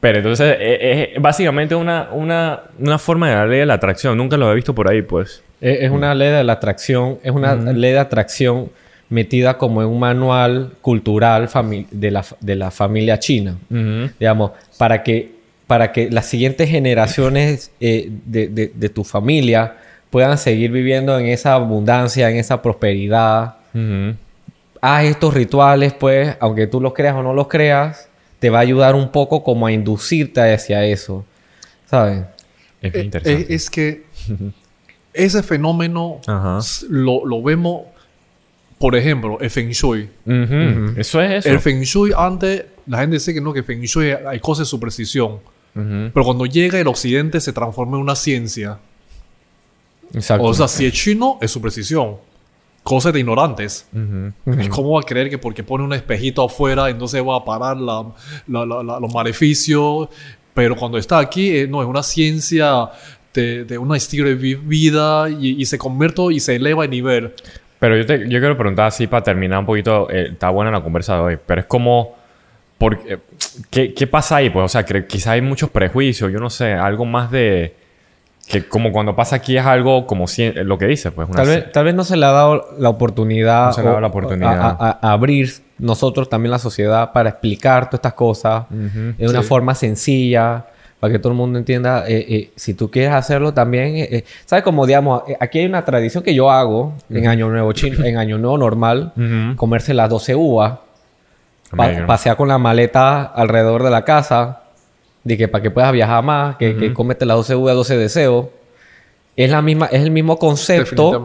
Pero 0.00 0.18
entonces 0.18 0.56
es, 0.60 1.08
es 1.14 1.22
básicamente 1.22 1.74
una, 1.74 2.08
una, 2.12 2.62
una 2.78 2.98
forma 2.98 3.28
de 3.28 3.34
la 3.36 3.46
ley 3.46 3.58
de 3.60 3.66
la 3.66 3.74
atracción. 3.74 4.16
Nunca 4.18 4.36
lo 4.36 4.50
he 4.50 4.54
visto 4.54 4.74
por 4.74 4.90
ahí, 4.90 5.02
pues. 5.02 5.42
Es, 5.60 5.82
es 5.82 5.90
una 5.90 6.14
ley 6.14 6.30
de 6.30 6.42
la 6.42 6.54
atracción, 6.54 7.18
es 7.22 7.30
una 7.30 7.54
ley 7.54 7.92
de 7.92 7.98
atracción 8.00 8.70
metida 9.10 9.58
como 9.58 9.82
en 9.82 9.88
un 9.88 10.00
manual 10.00 10.72
cultural 10.80 11.48
de, 11.90 12.10
la, 12.10 12.24
de 12.40 12.56
la 12.56 12.70
familia 12.70 13.18
china. 13.20 13.56
Digamos, 14.18 14.52
para 14.78 15.02
que, 15.04 15.30
para 15.68 15.92
que 15.92 16.10
las 16.10 16.26
siguientes 16.26 16.68
generaciones 16.68 17.70
eh, 17.78 18.10
de, 18.24 18.48
de- 18.48 18.72
de 18.74 18.88
tu 18.88 19.04
familia 19.04 19.74
puedan 20.10 20.36
seguir 20.36 20.72
viviendo 20.72 21.16
en 21.18 21.26
esa 21.26 21.52
abundancia, 21.54 22.28
en 22.30 22.38
esa 22.38 22.60
prosperidad. 22.60 23.54
Haz 24.82 25.04
estos 25.04 25.32
rituales, 25.32 25.94
pues, 25.94 26.36
aunque 26.40 26.66
tú 26.66 26.80
los 26.80 26.92
creas 26.92 27.14
o 27.14 27.22
no 27.22 27.32
los 27.32 27.46
creas, 27.48 28.08
te 28.40 28.50
va 28.50 28.58
a 28.58 28.62
ayudar 28.62 28.94
un 28.96 29.10
poco 29.12 29.42
como 29.44 29.66
a 29.66 29.72
inducirte 29.72 30.40
hacia 30.52 30.84
eso. 30.84 31.24
¿Sabes? 31.86 32.24
Es 32.82 32.92
Eh, 32.94 33.02
interesante. 33.04 33.42
eh, 33.52 33.54
es 33.54 33.70
que 33.70 34.04
ese 35.14 35.42
fenómeno 35.44 36.20
lo, 36.88 37.24
lo 37.24 37.42
vemos, 37.42 37.82
por 38.78 38.96
ejemplo, 38.96 39.38
el 39.40 39.50
Feng 39.50 39.70
Shui. 39.70 40.10
Ujú. 40.26 40.98
Eso 41.00 41.20
es 41.22 41.44
eso. 41.46 41.48
El 41.48 41.60
Feng 41.60 41.80
Shui 41.82 42.12
antes, 42.16 42.64
la 42.86 42.98
gente 42.98 43.16
dice 43.16 43.32
que 43.32 43.40
no, 43.40 43.52
que 43.52 43.62
Feng 43.62 43.82
Shui 43.82 44.10
hay 44.10 44.40
cosas 44.40 44.66
de 44.66 44.70
superstición. 44.70 45.34
Ujú. 45.76 46.10
Pero 46.12 46.24
cuando 46.24 46.44
llega 46.44 46.80
el 46.80 46.88
occidente 46.88 47.40
se 47.40 47.52
transforma 47.52 47.96
en 47.98 48.02
una 48.02 48.16
ciencia. 48.16 48.78
Exacto. 50.12 50.44
O 50.44 50.52
sea, 50.52 50.66
si 50.66 50.84
es 50.86 50.92
chino, 50.92 51.38
es 51.40 51.50
superstición. 51.52 52.16
Cosas 52.82 53.12
de 53.12 53.20
ignorantes. 53.20 53.86
Ujú. 53.92 54.68
¿Cómo 54.70 54.92
va 54.94 55.00
a 55.00 55.04
creer 55.04 55.30
que 55.30 55.38
porque 55.38 55.62
pone 55.62 55.84
un 55.84 55.92
espejito 55.92 56.44
afuera, 56.44 56.90
entonces 56.90 57.22
va 57.26 57.36
a 57.36 57.44
parar 57.44 57.76
la, 57.76 58.04
la- 58.48 58.66
la- 58.66 58.98
los 59.00 59.14
maleficios? 59.14 60.08
Pero 60.54 60.74
cuando 60.76 60.98
está 60.98 61.18
aquí, 61.18 61.56
eh, 61.56 61.66
no, 61.68 61.80
es 61.80 61.88
una 61.88 62.02
ciencia 62.02 62.90
de, 63.32 63.64
de 63.64 63.78
un 63.78 63.94
estilo 63.94 64.28
de 64.28 64.34
vi- 64.34 64.54
vida 64.56 65.30
y, 65.30 65.62
y 65.62 65.64
se 65.64 65.78
convierte 65.78 66.22
y 66.32 66.40
se 66.40 66.56
eleva 66.56 66.84
el 66.84 66.90
nivel. 66.90 67.32
Pero 67.78 67.96
yo, 67.96 68.04
te, 68.04 68.18
yo 68.28 68.38
quiero 68.40 68.56
preguntar 68.56 68.86
así 68.86 69.06
para 69.06 69.22
terminar 69.22 69.60
un 69.60 69.66
poquito. 69.66 70.08
eh, 70.10 70.30
está 70.32 70.50
buena 70.50 70.70
la 70.70 70.82
conversa 70.82 71.14
de 71.16 71.20
hoy. 71.22 71.38
Pero 71.46 71.60
es 71.62 71.66
como. 71.66 72.16
¿qué, 73.70 73.94
¿Qué 73.94 74.06
pasa 74.06 74.36
ahí? 74.36 74.50
Pues, 74.50 74.64
o 74.64 74.68
sea, 74.68 74.84
quizás 74.84 75.28
hay 75.28 75.40
muchos 75.40 75.70
prejuicios, 75.70 76.32
yo 76.32 76.38
no 76.40 76.50
sé, 76.50 76.72
algo 76.72 77.04
más 77.04 77.30
de... 77.30 77.74
Que 78.46 78.66
como 78.68 78.92
cuando 78.92 79.14
pasa 79.14 79.36
aquí 79.36 79.56
es 79.56 79.64
algo 79.64 80.06
como 80.06 80.26
si, 80.26 80.50
lo 80.52 80.76
que 80.76 80.86
dice, 80.86 81.10
pues 81.12 81.28
una 81.28 81.36
Tal 81.36 81.46
vez, 81.46 81.72
tal 81.72 81.84
vez 81.84 81.94
no 81.94 82.04
se 82.04 82.16
le 82.16 82.26
ha 82.26 82.32
dado 82.32 82.66
la 82.78 82.88
oportunidad, 82.88 83.66
No 83.66 83.72
se 83.72 83.80
le 83.82 83.86
ha 83.86 83.90
dado 83.90 84.00
la 84.00 84.08
oportunidad. 84.08 84.60
A, 84.60 84.76
a- 84.78 84.98
a 85.00 85.12
abrir 85.12 85.50
nosotros 85.78 86.28
también 86.28 86.50
la 86.50 86.58
sociedad 86.58 87.12
para 87.12 87.30
explicar 87.30 87.86
todas 87.86 87.94
estas 88.00 88.14
cosas 88.14 88.64
Ujú. 88.70 89.14
de 89.18 89.26
una 89.28 89.42
Sí. 89.42 89.48
forma 89.48 89.74
sencilla, 89.74 90.66
para 91.00 91.12
que 91.12 91.18
todo 91.18 91.32
el 91.32 91.38
mundo 91.38 91.58
entienda. 91.58 92.04
eh, 92.08 92.26
eh, 92.28 92.50
si 92.56 92.74
tú 92.74 92.90
quieres 92.90 93.12
hacerlo 93.12 93.52
también, 93.54 93.96
eh, 93.96 94.08
eh, 94.10 94.24
¿sabes? 94.44 94.62
Como 94.64 94.86
digamos, 94.86 95.22
eh, 95.28 95.36
aquí 95.40 95.58
hay 95.60 95.66
una 95.66 95.84
tradición 95.84 96.22
que 96.22 96.34
yo 96.34 96.50
hago 96.50 96.94
en 97.10 97.26
Año 97.28 97.48
Nuevo 97.48 97.72
chino, 97.72 98.04
en 98.04 98.18
Año 98.18 98.38
Nuevo 98.38 98.58
normal, 98.58 99.12
Ujú. 99.16 99.56
comerse 99.56 99.94
las 99.94 100.08
12 100.10 100.34
uvas, 100.36 100.74
pa- 101.76 102.06
pasear 102.06 102.36
con 102.36 102.48
la 102.48 102.58
maleta 102.58 103.22
alrededor 103.22 103.82
de 103.82 103.90
la 103.90 104.02
casa, 104.04 104.61
de 105.24 105.36
que 105.36 105.48
para 105.48 105.62
que 105.62 105.70
puedas 105.70 105.92
viajar 105.92 106.22
más, 106.24 106.56
que, 106.56 106.76
que 106.76 106.92
cómete 106.92 107.24
las 107.26 107.36
12 107.36 107.54
uvas, 107.56 107.74
12 107.74 107.96
deseos. 107.96 108.46
Es, 109.36 109.50
la 109.50 109.62
misma, 109.62 109.86
es 109.86 110.02
el 110.02 110.10
mismo 110.10 110.38
concepto 110.38 111.24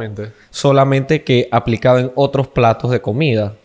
solamente 0.49 1.23
que 1.23 1.49
aplicado 1.51 1.99
en 1.99 2.11
otros 2.15 2.47
platos 2.47 2.91
de 2.91 3.01
comida 3.01 3.55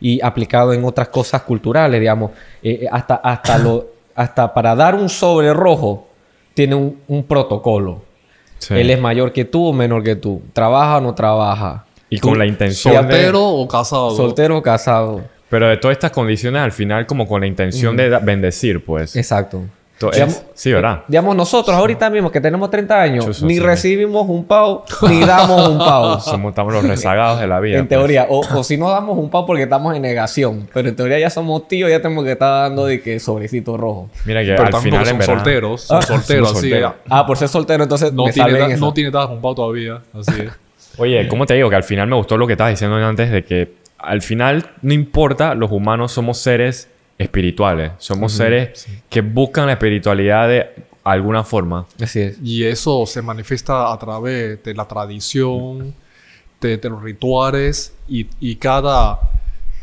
y 0.00 0.20
aplicado 0.20 0.72
en 0.72 0.84
otras 0.84 1.08
cosas 1.08 1.42
culturales, 1.42 2.00
digamos. 2.00 2.32
Eh, 2.62 2.80
eh, 2.82 2.88
hasta, 2.90 3.14
hasta, 3.16 3.58
lo, 3.58 3.86
hasta 4.14 4.52
para 4.52 4.74
dar 4.74 4.94
un 4.94 5.08
sobre 5.08 5.52
rojo 5.54 6.08
tiene 6.54 6.74
un, 6.74 7.00
un 7.06 7.24
protocolo. 7.24 8.02
Sí. 8.58 8.74
Él 8.74 8.90
es 8.90 9.00
mayor 9.00 9.32
que 9.32 9.44
tú 9.44 9.68
o 9.68 9.72
menor 9.72 10.02
que 10.02 10.16
tú. 10.16 10.42
Trabaja 10.52 10.98
o 10.98 11.00
no 11.00 11.14
trabaja. 11.14 11.84
Y 12.10 12.18
con 12.18 12.38
la 12.38 12.46
intención 12.46 12.94
¿Soltero 12.94 13.38
de... 13.38 13.62
o 13.62 13.68
casado? 13.68 14.10
Soltero 14.10 14.58
o 14.58 14.62
casado. 14.62 15.24
Pero 15.54 15.68
de 15.68 15.76
todas 15.76 15.94
estas 15.96 16.10
condiciones 16.10 16.60
al 16.60 16.72
final 16.72 17.06
como 17.06 17.28
con 17.28 17.40
la 17.42 17.46
intención 17.46 17.96
de 17.96 18.08
da- 18.08 18.18
bendecir, 18.18 18.84
pues. 18.84 19.14
Exacto. 19.14 19.62
To- 19.98 20.10
es- 20.10 20.16
Digamos- 20.16 20.42
sí, 20.54 20.72
¿verdad? 20.72 21.04
Digamos, 21.06 21.36
nosotros 21.36 21.76
ahorita 21.76 22.10
mismo 22.10 22.28
que 22.32 22.40
tenemos 22.40 22.68
30 22.68 23.00
años, 23.00 23.24
Chuzo, 23.26 23.46
ni 23.46 23.54
sí. 23.54 23.60
recibimos 23.60 24.28
un 24.28 24.44
pavo, 24.44 24.84
ni 25.08 25.20
damos 25.20 25.68
un 25.68 25.78
pavo. 25.78 26.18
Somos 26.20 26.50
estamos 26.50 26.72
los 26.72 26.82
rezagados 26.84 27.38
de 27.38 27.46
la 27.46 27.60
vida. 27.60 27.78
En 27.78 27.86
pues. 27.86 28.00
teoría, 28.00 28.26
o, 28.28 28.40
o 28.40 28.64
si 28.64 28.76
no 28.76 28.90
damos 28.90 29.16
un 29.16 29.30
pavo 29.30 29.46
porque 29.46 29.62
estamos 29.62 29.94
en 29.94 30.02
negación, 30.02 30.68
pero 30.74 30.88
en 30.88 30.96
teoría 30.96 31.20
ya 31.20 31.30
somos 31.30 31.68
tíos, 31.68 31.88
ya 31.88 32.02
tenemos 32.02 32.24
que 32.24 32.32
estar 32.32 32.62
dando 32.68 32.86
de 32.86 33.00
que 33.00 33.20
sobrecito 33.20 33.76
rojo. 33.76 34.10
Mira 34.24 34.40
que 34.42 34.54
Pero 34.56 34.64
al 34.76 34.82
final 34.82 35.04
son 35.06 35.12
en 35.14 35.18
verdad... 35.20 35.34
solteros. 35.36 35.80
Son 35.82 35.98
Ah, 35.98 36.02
solteros, 36.02 36.48
son 36.48 36.56
así. 36.58 36.68
solteros. 36.70 36.92
Ah, 37.08 37.24
por 37.24 37.36
ser 37.36 37.48
soltero, 37.48 37.84
entonces 37.84 38.12
No 38.12 38.24
me 38.26 38.32
tiene, 38.32 38.50
esa. 38.72 38.76
no 38.78 38.92
tiene 38.92 39.10
edad 39.10 39.28
juntado 39.28 39.54
todavía. 39.54 40.00
Así 40.12 40.40
es. 40.40 40.50
Oye, 40.98 41.28
¿cómo 41.28 41.46
te 41.46 41.54
digo? 41.54 41.70
Que 41.70 41.76
al 41.76 41.84
final 41.84 42.08
me 42.08 42.16
gustó 42.16 42.36
lo 42.36 42.48
que 42.48 42.54
estabas 42.54 42.72
diciendo 42.72 42.96
antes 42.96 43.30
de 43.30 43.44
que 43.44 43.83
al 44.04 44.22
final 44.22 44.70
no 44.82 44.92
importa, 44.92 45.54
los 45.54 45.70
humanos 45.70 46.12
somos 46.12 46.38
seres 46.38 46.88
espirituales. 47.18 47.92
Somos 47.98 48.32
seres 48.32 48.86
que 49.08 49.20
buscan 49.20 49.66
la 49.66 49.72
espiritualidad 49.72 50.48
de 50.48 50.66
alguna 51.04 51.44
forma. 51.44 51.86
Así 52.00 52.20
es. 52.20 52.38
Y 52.42 52.64
eso 52.64 53.04
se 53.06 53.22
manifiesta 53.22 53.92
a 53.92 53.98
través 53.98 54.62
de 54.62 54.74
la 54.74 54.86
tradición, 54.86 55.94
de, 56.60 56.76
de 56.78 56.88
los 56.88 57.02
rituales 57.02 57.94
y, 58.08 58.26
y 58.40 58.56
cada, 58.56 59.18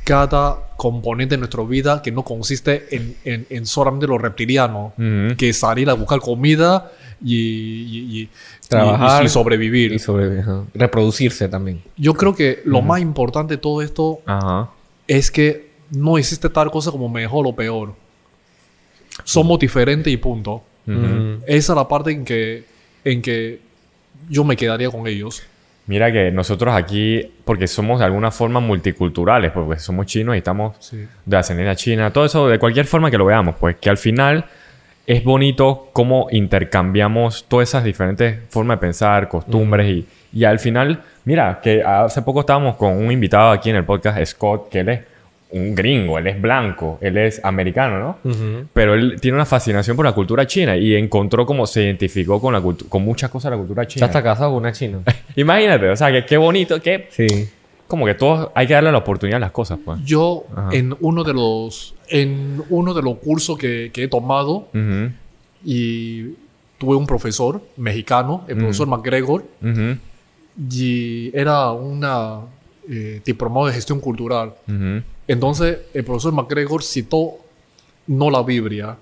cada 0.04 0.58
componente 0.78 1.36
de 1.36 1.40
nuestra 1.40 1.64
vida 1.64 2.02
que 2.02 2.12
no 2.12 2.24
consiste 2.24 2.88
en, 2.96 3.16
en- 3.24 3.46
en 3.50 3.66
solamente 3.68 4.08
lo 4.08 4.18
reptiliano, 4.18 4.94
que 5.38 5.50
es 5.50 5.60
salir 5.60 5.90
a 5.90 5.94
buscar 5.94 6.20
comida 6.20 6.92
y, 7.24 7.36
y- 7.36 8.22
y- 8.22 8.30
Trabajar 8.78 9.24
y- 9.24 9.26
y 9.26 9.30
sobrevivir. 9.30 9.92
Y 9.94 10.00
sobre, 10.00 10.40
ajá. 10.40 10.64
reproducirse 10.74 11.48
también. 11.48 11.82
Yo 11.98 12.14
creo 12.14 12.36
que 12.36 12.62
lo 12.66 12.82
más 12.82 13.00
importante 13.02 13.54
de 13.56 13.58
todo 13.58 13.82
esto 13.82 14.20
Ajá. 14.26 14.70
es 15.08 15.30
que 15.32 15.70
no 15.92 16.18
existe 16.18 16.50
tal 16.50 16.72
cosa 16.72 16.92
como 16.92 17.10
mejor 17.10 17.46
o 17.48 17.56
peor. 17.56 17.94
Somos 19.24 19.60
diferentes 19.60 20.12
y 20.12 20.18
punto. 20.18 20.64
Esa 21.46 21.74
es 21.74 21.76
la 21.78 21.88
parte 21.88 22.12
en 22.12 22.26
que, 22.26 22.64
en 23.06 23.22
que 23.22 23.60
yo 24.30 24.44
me 24.44 24.56
quedaría 24.56 24.90
con 24.90 25.08
ellos. 25.08 25.44
Mira 25.88 26.12
que 26.12 26.32
nosotros 26.32 26.74
aquí, 26.76 27.32
porque 27.44 27.68
somos 27.68 28.00
de 28.00 28.06
alguna 28.06 28.32
forma 28.32 28.60
multiculturales, 28.60 29.52
porque 29.52 29.80
somos 29.80 30.06
chinos 30.06 30.36
y 30.36 30.38
estamos 30.40 30.76
Sí. 30.80 31.06
de 31.26 31.38
ascendencia 31.38 31.76
china, 31.76 32.12
todo 32.14 32.26
eso 32.26 32.48
de 32.48 32.60
cualquier 32.60 32.86
forma 32.86 33.12
que 33.12 33.18
lo 33.18 33.26
veamos, 33.26 33.56
pues 33.60 33.76
que 33.78 33.90
al 33.90 33.98
final 33.98 34.46
es 35.08 35.24
bonito 35.24 35.90
cómo 35.94 36.28
intercambiamos 36.32 37.46
todas 37.48 37.70
esas 37.70 37.84
diferentes 37.84 38.38
formas 38.50 38.78
de 38.78 38.82
pensar, 38.82 39.28
costumbres 39.28 39.88
y, 39.90 40.06
y 40.34 40.44
al 40.46 40.60
final, 40.60 41.02
mira, 41.26 41.60
que 41.62 41.84
hace 41.84 42.22
poco 42.22 42.42
estábamos 42.42 42.76
con 42.76 42.94
un 42.98 43.12
invitado 43.12 43.52
aquí 43.52 43.70
en 43.70 43.76
el 43.78 43.84
podcast, 43.86 44.24
Scott, 44.26 44.70
que 44.70 44.80
él 44.82 44.90
es 44.90 45.00
un 45.54 45.76
gringo, 45.76 46.18
él 46.18 46.28
es 46.28 46.40
blanco, 46.40 46.98
él 47.02 47.18
es 47.18 47.44
americano, 47.44 48.00
¿no? 48.24 48.66
Pero 48.74 48.94
él 48.94 49.18
tiene 49.20 49.36
una 49.36 49.46
fascinación 49.46 49.98
por 49.98 50.06
la 50.06 50.14
cultura 50.14 50.48
china 50.48 50.78
y 50.78 50.96
encontró 50.96 51.46
cómo 51.46 51.66
se 51.68 51.84
identificó 51.84 52.40
con, 52.40 52.54
la 52.54 52.62
con 52.88 53.04
muchas 53.04 53.30
cosas 53.30 53.52
de 53.52 53.58
la 53.58 53.60
cultura 53.60 53.84
Ya 53.84 53.88
china. 53.90 54.06
está 54.06 54.24
casado 54.24 54.52
con 54.52 54.60
una 54.60 54.72
china. 54.72 55.00
Imagínate, 55.36 55.90
o 55.90 55.96
sea, 55.98 56.10
que 56.12 56.24
qué 56.26 56.38
bonito, 56.38 56.82
que 56.82 57.08
Sí. 57.10 57.50
Como 57.92 58.06
que 58.06 58.14
todos 58.14 58.50
hay 58.56 58.68
que 58.68 58.74
darle 58.74 58.90
la 58.90 59.00
oportunidad 59.00 59.36
a 59.36 59.42
las 59.42 59.52
cosas, 59.52 59.78
pues. 59.84 60.00
Yo 60.06 60.46
Ajá. 60.56 60.70
en 60.72 60.96
uno 61.02 61.26
de 61.26 61.34
los 61.34 61.94
en 62.08 62.64
uno 62.70 62.94
de 62.94 63.02
los 63.02 63.18
cursos 63.18 63.58
que, 63.58 63.92
que 63.94 64.04
he 64.04 64.08
tomado 64.08 64.70
y 65.64 66.24
tuve 66.78 66.96
un 66.96 67.06
profesor 67.06 67.62
mexicano, 67.76 68.46
el 68.48 68.58
profesor 68.58 68.88
McGregor, 68.88 69.44
y 70.70 71.38
era 71.38 71.72
una 71.72 72.40
eh, 72.90 73.22
diplomado 73.26 73.68
de 73.68 73.74
gestión 73.74 74.00
cultural. 74.00 74.54
Entonces 75.28 75.80
el 75.94 76.06
profesor 76.06 76.32
McGregor 76.32 76.82
citó 76.82 77.34
no 78.08 78.30
la 78.30 78.42
Biblia, 78.42 78.98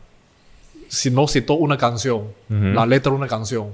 sino 0.88 1.28
citó 1.28 1.54
una 1.54 1.78
canción, 1.78 2.24
la 2.50 2.88
letra 2.88 3.12
de 3.12 3.18
una 3.20 3.28
canción. 3.28 3.68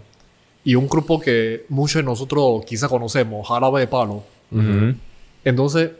Y 0.66 0.76
un 0.76 0.88
grupo 0.89 1.20
que 1.20 1.66
muchos 1.70 2.01
de 2.01 2.03
nosotros 2.03 2.66
quizá 2.66 2.89
conocemos, 2.89 3.47
Jarabe 3.47 3.80
de 3.80 3.88
Palo. 3.88 4.24
Entonces, 5.46 5.91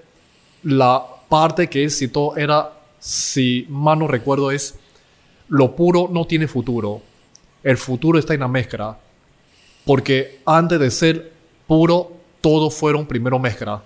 la 0.64 1.06
parte 1.30 1.70
que 1.70 1.84
él 1.84 1.92
citó 1.92 2.36
era, 2.36 2.74
si 3.00 3.66
mal 3.70 4.00
no 4.00 4.08
recuerdo, 4.08 4.52
es 4.52 4.78
lo 5.48 5.76
puro 5.76 6.10
no 6.12 6.26
tiene 6.26 6.48
futuro. 6.48 7.02
El 7.64 7.78
futuro 7.78 8.20
está 8.20 8.34
en 8.34 8.42
la 8.42 8.48
mezcla. 8.48 8.98
Porque 9.86 10.42
antes 10.46 10.80
de 10.80 10.92
ser 10.92 11.32
puro, 11.68 12.12
todos 12.42 12.74
fueron 12.74 13.06
primero 13.06 13.38
mezcla. 13.38 13.84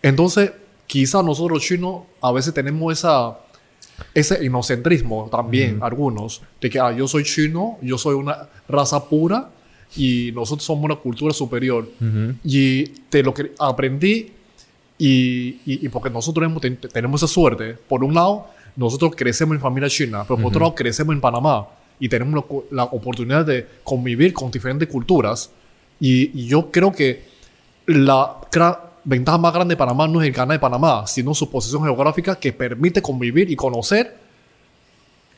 Entonces, 0.00 0.52
quizá 0.86 1.22
nosotros 1.22 1.62
chinos 1.62 2.02
a 2.20 2.30
veces 2.30 2.54
tenemos 2.54 2.92
esa, 2.92 3.38
ese 4.14 4.44
inocentrismo 4.44 5.28
también, 5.30 5.78
algunos, 5.82 6.42
de 6.60 6.70
que 6.70 6.78
ah, 6.78 6.92
yo 6.92 7.08
soy 7.08 7.24
chino, 7.24 7.78
yo 7.82 7.98
soy 7.98 8.14
una 8.14 8.48
raza 8.68 9.08
pura 9.08 9.50
y 9.96 10.30
nosotros 10.32 10.64
somos 10.64 10.84
una 10.84 10.96
cultura 10.96 11.32
superior. 11.34 11.88
Ujú. 12.00 12.34
Y 12.44 12.84
de 13.10 13.22
lo 13.22 13.32
que 13.34 13.52
aprendí, 13.58 14.32
y, 14.98 15.48
y- 15.66 15.86
y 15.86 15.88
porque 15.88 16.10
nosotros 16.10 16.46
hemos- 16.46 16.60
ten- 16.60 16.76
tenemos 16.92 17.22
esa 17.22 17.32
suerte, 17.32 17.74
por 17.88 18.02
un 18.04 18.14
lado, 18.14 18.46
nosotros 18.76 19.12
crecemos 19.16 19.54
en 19.56 19.60
familia 19.60 19.88
china, 19.88 20.22
pero 20.22 20.36
por 20.36 20.46
otro 20.46 20.60
lado, 20.60 20.74
crecemos 20.74 21.14
en 21.14 21.20
Panamá 21.20 21.66
y 22.00 22.08
tenemos 22.08 22.44
la, 22.70 22.84
la 22.84 22.84
oportunidad 22.84 23.44
de 23.44 23.66
convivir 23.84 24.32
con 24.32 24.50
diferentes 24.50 24.88
culturas. 24.88 25.50
Y, 26.00 26.30
y 26.40 26.46
yo 26.46 26.70
creo 26.70 26.90
que 26.92 27.24
la 27.86 28.36
ventaja 29.04 29.38
más 29.38 29.52
grande 29.52 29.72
de 29.72 29.76
Panamá 29.76 30.06
no 30.08 30.22
es 30.22 30.28
el 30.28 30.34
canal 30.34 30.56
de 30.56 30.60
Panamá, 30.60 31.06
sino 31.06 31.34
su 31.34 31.50
posición 31.50 31.82
geográfica 31.82 32.36
que 32.36 32.52
permite 32.52 33.02
convivir 33.02 33.50
y 33.50 33.56
conocer 33.56 34.16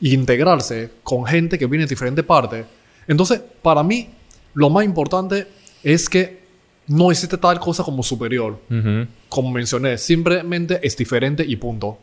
e 0.01 0.09
integrarse 0.09 0.91
con 1.03 1.25
gente 1.25 1.57
que 1.57 1.65
viene 1.65 1.85
de 1.85 1.89
diferentes 1.89 2.23
partes. 2.23 2.65
Entonces, 3.07 3.41
para 3.61 3.81
mí, 3.83 4.09
lo 4.55 4.69
más 4.69 4.83
importante 4.85 5.47
es 5.83 6.09
que 6.09 6.43
no 6.87 7.11
existe 7.11 7.37
tal 7.37 7.59
cosa 7.59 7.83
como 7.83 8.01
superior. 8.03 8.59
Ujú. 8.69 9.07
Como 9.29 9.51
mencioné, 9.51 9.97
simplemente 9.97 10.79
es 10.81 10.95
diferente 10.97 11.43
y 11.45 11.55
punto. 11.57 11.97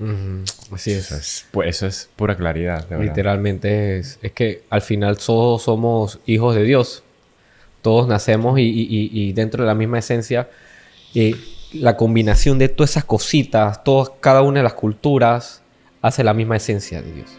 Ujú. 0.00 0.44
Así 0.74 0.92
Eso 0.92 1.16
es. 1.16 1.20
es, 1.20 1.46
pues, 1.50 1.68
eso 1.70 1.86
es 1.86 2.08
pura 2.16 2.36
claridad, 2.36 2.82
de 2.88 2.96
verdad. 2.96 3.04
Literalmente 3.04 3.98
es, 3.98 4.18
es 4.22 4.32
que 4.32 4.62
al 4.70 4.80
final 4.82 5.18
todos 5.18 5.62
somos 5.62 6.20
hijos 6.26 6.54
de 6.54 6.62
Dios. 6.62 7.02
Todos 7.82 8.06
nacemos 8.08 8.58
y, 8.58 8.62
y- 8.62 8.82
y- 8.88 9.10
y 9.28 9.32
dentro 9.32 9.62
de 9.64 9.68
la 9.68 9.74
misma 9.74 9.98
esencia. 9.98 10.48
eh, 11.14 11.34
la 11.72 11.96
combinación 11.96 12.58
de 12.58 12.68
todas 12.70 12.90
esas 12.92 13.04
cositas, 13.04 13.82
todas, 13.84 14.10
cada 14.20 14.40
una 14.42 14.60
de 14.60 14.64
las 14.64 14.72
culturas, 14.74 15.60
hace 16.00 16.22
la 16.24 16.32
misma 16.32 16.56
esencia 16.56 17.02
de 17.02 17.12
Dios. 17.12 17.30